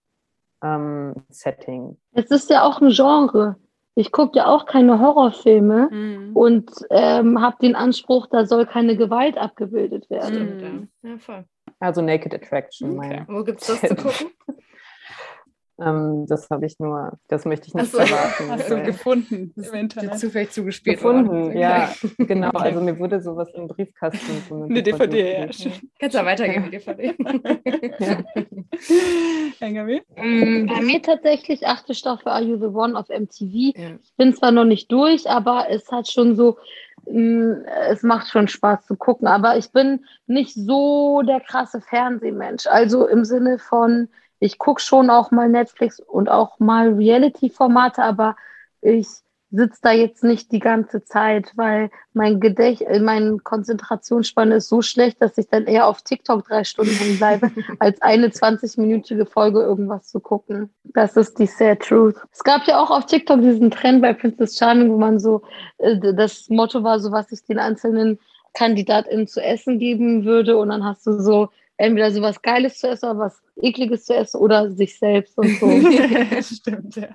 [0.64, 1.98] ähm, Setting.
[2.14, 3.58] Es ist ja auch ein Genre.
[3.96, 6.36] Ich gucke ja auch keine Horrorfilme mhm.
[6.36, 10.90] und ähm, habe den Anspruch, da soll keine Gewalt abgebildet werden.
[11.04, 11.10] Mhm.
[11.10, 11.46] Ja, voll.
[11.80, 12.98] Also Naked Attraction.
[12.98, 13.24] Okay.
[13.28, 14.28] Wo gibt es das zu gucken?
[15.80, 18.52] Ähm, das habe ich nur, das möchte ich nicht so, verraten.
[18.52, 20.20] Hast du gefunden im Internet?
[20.20, 21.58] Zufällig zugespielt Gefunden, worden.
[21.58, 22.52] ja, genau.
[22.52, 24.44] Also mir wurde sowas im Briefkasten.
[24.48, 25.48] So eine, eine DVD, DVD ja.
[26.00, 27.16] Kannst du ja weitergeben, die DVD.
[29.60, 30.04] Engami?
[30.16, 33.74] Mm, bei mir tatsächlich achte Staffel Are You The One auf MTV.
[33.76, 33.98] Ja.
[34.04, 36.60] Ich bin zwar noch nicht durch, aber es hat schon so
[37.10, 42.68] mm, es macht schon Spaß zu gucken, aber ich bin nicht so der krasse Fernsehmensch.
[42.68, 44.10] Also im Sinne von,
[44.44, 48.36] ich gucke schon auch mal Netflix und auch mal Reality-Formate, aber
[48.82, 49.08] ich
[49.52, 54.82] sitze da jetzt nicht die ganze Zeit, weil mein Gedächt, äh, meine Konzentrationsspanne ist so
[54.82, 60.08] schlecht, dass ich dann eher auf TikTok drei Stunden bleibe, als eine 20-minütige Folge irgendwas
[60.08, 60.72] zu gucken.
[60.84, 62.16] Das ist die sad truth.
[62.34, 65.44] Es gab ja auch auf TikTok diesen Trend bei Princess Charming, wo man so,
[65.78, 68.20] äh, das Motto war so, was ich den einzelnen
[68.56, 71.50] KandidatInnen zu essen geben würde und dann hast du so
[71.84, 75.68] entweder sowas Geiles zu essen oder was Ekliges zu essen oder sich selbst und so.
[76.42, 77.10] Stimmt, ja.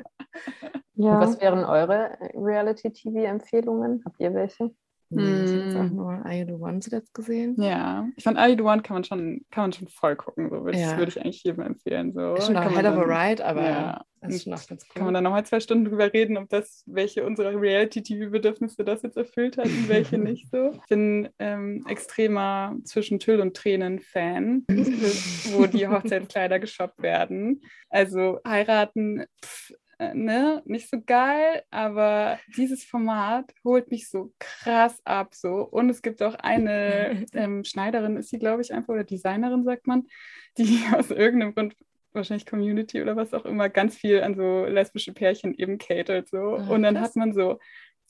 [0.94, 1.20] ja.
[1.20, 4.02] was wären eure Reality-TV-Empfehlungen?
[4.04, 4.70] Habt ihr welche?
[5.10, 5.18] Hm.
[5.18, 7.56] Ich habe jetzt auch nur I Do One zuletzt gesehen.
[7.58, 10.50] Ja, ich fand I Do One kann man schon, kann man schon voll gucken.
[10.50, 10.92] So würde, ja.
[10.92, 12.12] ich, würde ich eigentlich jedem empfehlen.
[12.12, 12.34] So.
[12.34, 14.04] Ist schon noch Head of a Ride, aber ja.
[14.20, 14.94] das ist schon auch ganz cool.
[14.94, 19.16] Kann man dann nochmal zwei Stunden drüber reden, ob das, welche unserer Reality-TV-Bedürfnisse das jetzt
[19.16, 20.72] erfüllt hat und welche nicht so.
[20.72, 24.66] Ich bin ähm, extremer zwischen Tüll und Tränen-Fan,
[25.52, 27.62] wo die Hochzeitskleider geshoppt werden.
[27.88, 35.00] Also heiraten, pff, äh, ne, nicht so geil, aber dieses Format holt mich so krass
[35.04, 35.62] ab so.
[35.62, 39.86] Und es gibt auch eine ähm, Schneiderin, ist sie, glaube ich, einfach, oder Designerin, sagt
[39.86, 40.06] man,
[40.56, 41.76] die aus irgendeinem Grund,
[42.12, 46.38] wahrscheinlich Community oder was auch immer, ganz viel an so lesbische Pärchen eben catert so.
[46.38, 47.08] Oh, und dann krass.
[47.08, 47.58] hat man so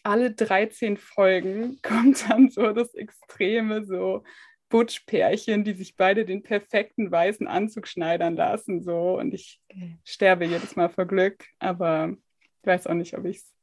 [0.02, 4.22] alle 13 Folgen kommt dann so das Extreme, so
[4.68, 8.82] Butch-Pärchen, die sich beide den perfekten weißen Anzug schneidern lassen.
[8.82, 9.18] So.
[9.18, 9.60] Und ich
[10.04, 12.14] sterbe jedes Mal vor Glück, aber
[12.60, 13.54] ich weiß auch nicht, ob ich es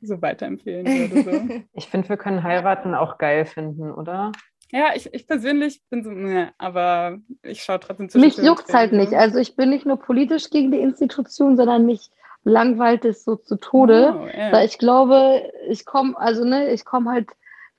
[0.00, 1.22] so weiterempfehlen würde.
[1.22, 1.64] So.
[1.74, 4.32] Ich finde, wir können heiraten auch geil finden, oder?
[4.72, 8.18] Ja, ich, ich persönlich bin so, ne, aber ich schaue trotzdem zu.
[8.18, 9.12] Mich juckt halt nicht.
[9.12, 12.10] Also ich bin nicht nur politisch gegen die Institution, sondern mich
[12.42, 14.14] langweilt es so zu Tode.
[14.16, 14.52] Oh, yeah.
[14.52, 17.28] Weil ich glaube, ich komme, also ne, ich komme halt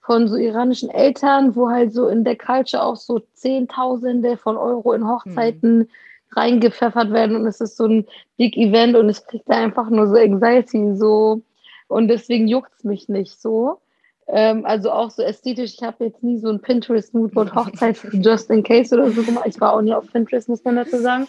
[0.07, 4.93] von so iranischen Eltern, wo halt so in der Culture auch so Zehntausende von Euro
[4.93, 5.87] in Hochzeiten mhm.
[6.31, 8.07] reingepfeffert werden und es ist so ein
[8.37, 11.41] Big Event und ich kriege da einfach nur so Anxiety so
[11.89, 13.81] und deswegen juckt es mich nicht so.
[14.29, 18.49] Ähm, also auch so ästhetisch, ich habe jetzt nie so ein Pinterest Moodboard Hochzeit just
[18.49, 19.47] in case oder so gemacht.
[19.47, 21.27] Ich war auch nie auf Pinterest, muss man dazu sagen.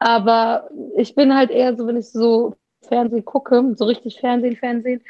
[0.00, 5.00] Aber ich bin halt eher so, wenn ich so Fernsehen gucke, so richtig Fernsehen, Fernsehen,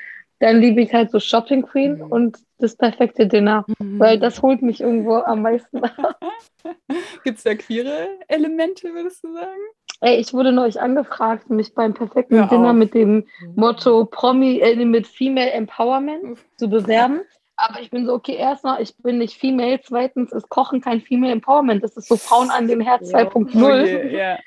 [0.40, 2.12] dann liebe ich halt so Shopping Queen mhm.
[2.12, 3.98] und das perfekte Dinner, mhm.
[3.98, 6.18] weil das holt mich irgendwo am meisten ab.
[7.24, 9.60] Gibt es da queere Elemente, würdest du sagen?
[10.00, 12.76] Ey, ich wurde neulich angefragt, mich beim perfekten Hör Dinner auf.
[12.76, 13.24] mit dem mhm.
[13.54, 17.20] Motto Promi, äh, mit Female Empowerment zu bewerben.
[17.56, 21.32] Aber ich bin so, okay, erstmal, ich bin nicht Female, zweitens ist Kochen kein Female
[21.32, 21.84] Empowerment.
[21.84, 23.48] Das ist so Frauen an dem Herz 2.0.
[23.62, 24.38] Okay, yeah.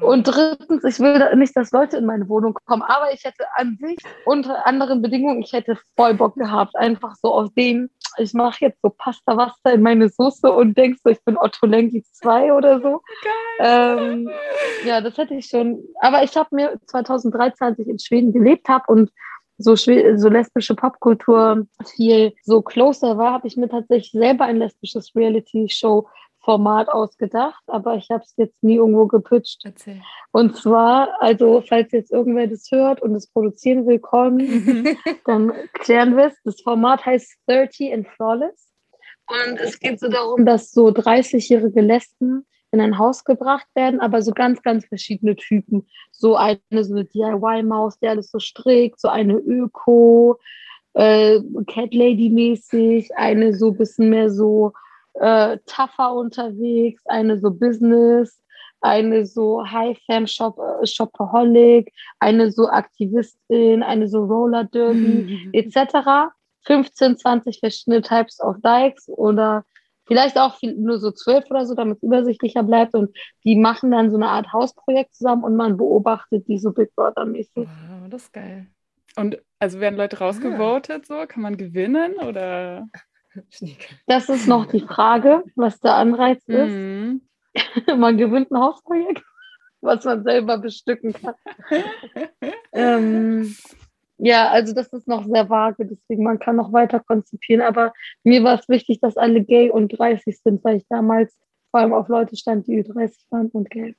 [0.00, 3.76] Und drittens, ich will nicht, dass Leute in meine Wohnung kommen, aber ich hätte an
[3.80, 8.66] sich unter anderen Bedingungen, ich hätte voll Bock gehabt, einfach so aus dem, ich mache
[8.66, 12.52] jetzt so Pasta Wasta in meine Soße und denkst so, ich bin Otto Lengi 2
[12.52, 13.02] oder so.
[13.58, 14.30] Ähm,
[14.84, 15.82] ja, das hätte ich schon.
[16.00, 19.10] Aber ich habe mir 2013, als ich in Schweden gelebt habe und
[19.58, 25.14] so, so lesbische Popkultur viel so closer war, habe ich mir tatsächlich selber ein lesbisches
[25.14, 26.08] Reality-Show
[26.44, 29.62] Format ausgedacht, aber ich habe es jetzt nie irgendwo gepitcht.
[29.64, 30.02] Erzähl.
[30.30, 34.38] Und zwar, also falls jetzt irgendwer das hört und es produzieren will, kommen,
[35.26, 36.34] dann klären wir es.
[36.44, 38.70] Das Format heißt 30 and Flawless.
[39.26, 44.20] Und es geht so darum, dass so 30-jährige Lesben in ein Haus gebracht werden, aber
[44.20, 45.86] so ganz, ganz verschiedene Typen.
[46.10, 50.38] So eine so eine DIY-Maus, die alles so strickt, so eine Öko,
[50.92, 54.72] äh, Cat Lady-mäßig, eine so ein bisschen mehr so
[55.14, 58.40] äh, tougher unterwegs, eine so Business,
[58.80, 61.84] eine so High-Fam-Shop, äh,
[62.20, 65.50] eine so Aktivistin, eine so Roller Derby, mhm.
[65.52, 66.32] etc.
[66.66, 69.64] 15, 20 verschiedene Types of Dykes oder
[70.06, 72.94] vielleicht auch viel, nur so zwölf oder so, damit es übersichtlicher bleibt.
[72.94, 76.94] Und die machen dann so eine Art Hausprojekt zusammen und man beobachtet die so Big
[76.94, 77.66] Brother-mäßig.
[77.66, 78.66] Wow, das ist geil.
[79.16, 81.24] Und also werden Leute rausgevotet, so?
[81.26, 82.88] Kann man gewinnen oder?
[84.06, 86.70] Das ist noch die Frage, was der Anreiz ist.
[86.70, 87.22] Mhm.
[87.98, 89.22] man gewinnt ein Hausprojekt,
[89.80, 91.34] was man selber bestücken kann.
[92.72, 93.54] ähm,
[94.18, 97.62] ja, also das ist noch sehr vage, deswegen man kann noch weiter konzipieren.
[97.62, 97.92] Aber
[98.22, 101.38] mir war es wichtig, dass alle gay und 30 sind, weil ich damals
[101.70, 103.96] vor allem auf Leute stand, die Ü30 waren und gay.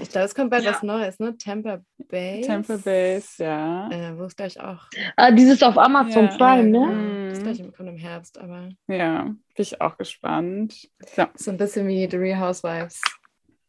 [0.00, 0.72] Ich glaube, es kommt bald ja.
[0.72, 1.36] was Neues, ne?
[1.36, 2.42] Tampa Bay.
[2.42, 3.90] Tampa Base, ja.
[3.90, 4.86] Äh, wo es gleich auch.
[5.16, 6.36] Ah, dieses auf Amazon ja.
[6.36, 6.86] Prime, ne?
[6.86, 7.28] Mhm.
[7.30, 8.68] Das gleich kommt im Herbst, aber.
[8.88, 10.88] Ja, bin ich auch gespannt.
[11.14, 13.00] So, so ein bisschen wie The Real Housewives.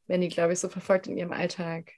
[0.08, 1.94] Wenn die, glaube ich, so verfolgt in ihrem Alltag.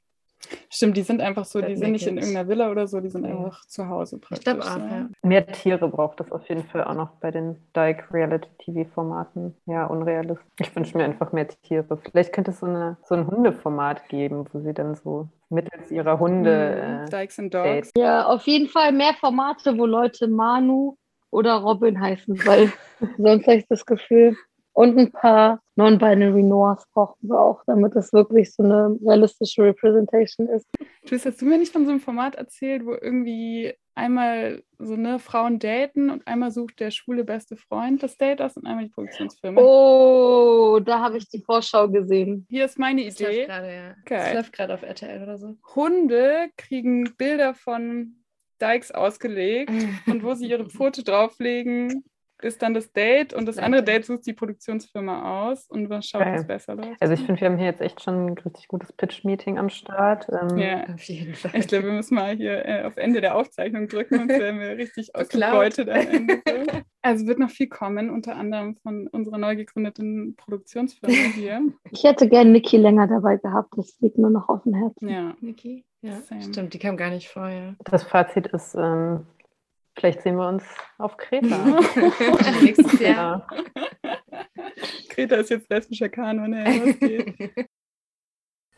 [0.69, 3.25] Stimmt, die sind einfach so, die sind nicht in irgendeiner Villa oder so, die sind
[3.25, 3.35] ja.
[3.35, 4.39] einfach zu Hause praktisch.
[4.39, 5.09] Ich glaube auch, ja.
[5.21, 9.55] Mehr Tiere braucht es auf jeden Fall auch noch bei den Dyke Reality-TV-Formaten.
[9.65, 10.45] Ja, unrealistisch.
[10.59, 11.97] Ich wünsche mir einfach mehr Tiere.
[12.11, 16.19] Vielleicht könnte es so, eine, so ein Hundeformat geben, wo sie dann so mittels ihrer
[16.19, 16.81] Hunde.
[16.81, 17.05] Mhm.
[17.05, 17.91] Äh, Dykes and Dogs.
[17.95, 20.97] Ja, auf jeden Fall mehr Formate, wo Leute Manu
[21.31, 22.71] oder Robin heißen, weil
[23.17, 24.35] sonst habe ich das Gefühl,
[24.73, 30.47] und ein paar Non-Binary Noirs brauchen wir auch, damit das wirklich so eine realistische Representation
[30.47, 30.67] ist.
[31.05, 35.19] Tschüss, hast du mir nicht von so einem Format erzählt, wo irgendwie einmal so eine
[35.19, 38.91] Frauen daten und einmal sucht der schwule beste Freund das Date aus und einmal die
[38.91, 39.61] Produktionsfirma?
[39.61, 42.45] Oh, da habe ich die Vorschau gesehen.
[42.49, 43.37] Hier ist meine das Idee.
[43.37, 43.95] Läuft grade, ja.
[44.01, 44.23] okay.
[44.25, 45.55] Das läuft gerade auf RTL oder so.
[45.75, 48.15] Hunde kriegen Bilder von
[48.61, 49.71] Dykes ausgelegt
[50.07, 52.03] und wo sie ihre Pfote drauflegen,
[52.45, 56.21] ist dann das Date und das andere Date sucht die Produktionsfirma aus und was schaut,
[56.21, 56.35] okay.
[56.35, 57.01] was besser läuft.
[57.01, 60.27] Also ich finde, wir haben hier jetzt echt schon ein richtig gutes Pitch-Meeting am Start.
[60.29, 61.51] Ähm, ja, auf jeden Fall.
[61.55, 64.77] Ich glaube, wir müssen mal hier äh, auf Ende der Aufzeichnung drücken, sonst werden wir
[64.77, 66.41] richtig ausgebeutet am Ende.
[67.05, 71.61] Also wird noch viel kommen, unter anderem von unserer neu gegründeten Produktionsfirma hier.
[71.91, 75.09] Ich hätte gerne Niki länger dabei gehabt, das liegt nur noch auf dem Herzen.
[75.09, 75.83] Ja, Niki.
[76.01, 76.41] Ja, Same.
[76.41, 77.75] stimmt, die kam gar nicht vorher.
[77.83, 79.25] Das Fazit ist, ähm,
[79.95, 80.63] Vielleicht sehen wir uns
[80.97, 81.79] auf Kreta.
[82.61, 83.47] Nächstes Jahr.
[85.09, 86.49] Kreta ist jetzt lesbischer Kanon.
[86.51, 87.67] Ne?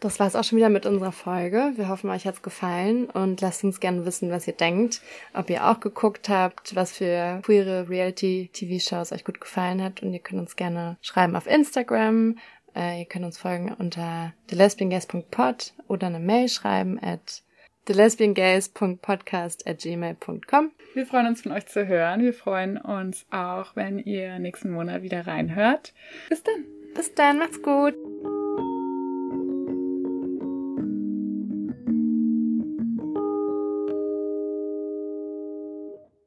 [0.02, 1.72] Das war es auch schon wieder mit unserer Folge.
[1.78, 5.02] Wir hoffen, euch hat es gefallen und lasst uns gerne wissen, was ihr denkt.
[5.34, 10.04] Ob ihr auch geguckt habt, was für queere Reality-TV-Shows euch gut gefallen hat.
[10.04, 12.38] Und ihr könnt uns gerne schreiben auf Instagram.
[12.76, 17.42] Äh, ihr könnt uns folgen unter thelesbianguest.pod oder eine Mail schreiben at
[17.86, 20.72] thelesbiangays.podcast.gmail.com.
[20.94, 22.22] Wir freuen uns von euch zu hören.
[22.22, 25.94] Wir freuen uns auch, wenn ihr nächsten Monat wieder reinhört.
[26.30, 26.64] Bis dann.
[26.96, 27.96] Bis dann, macht's gut.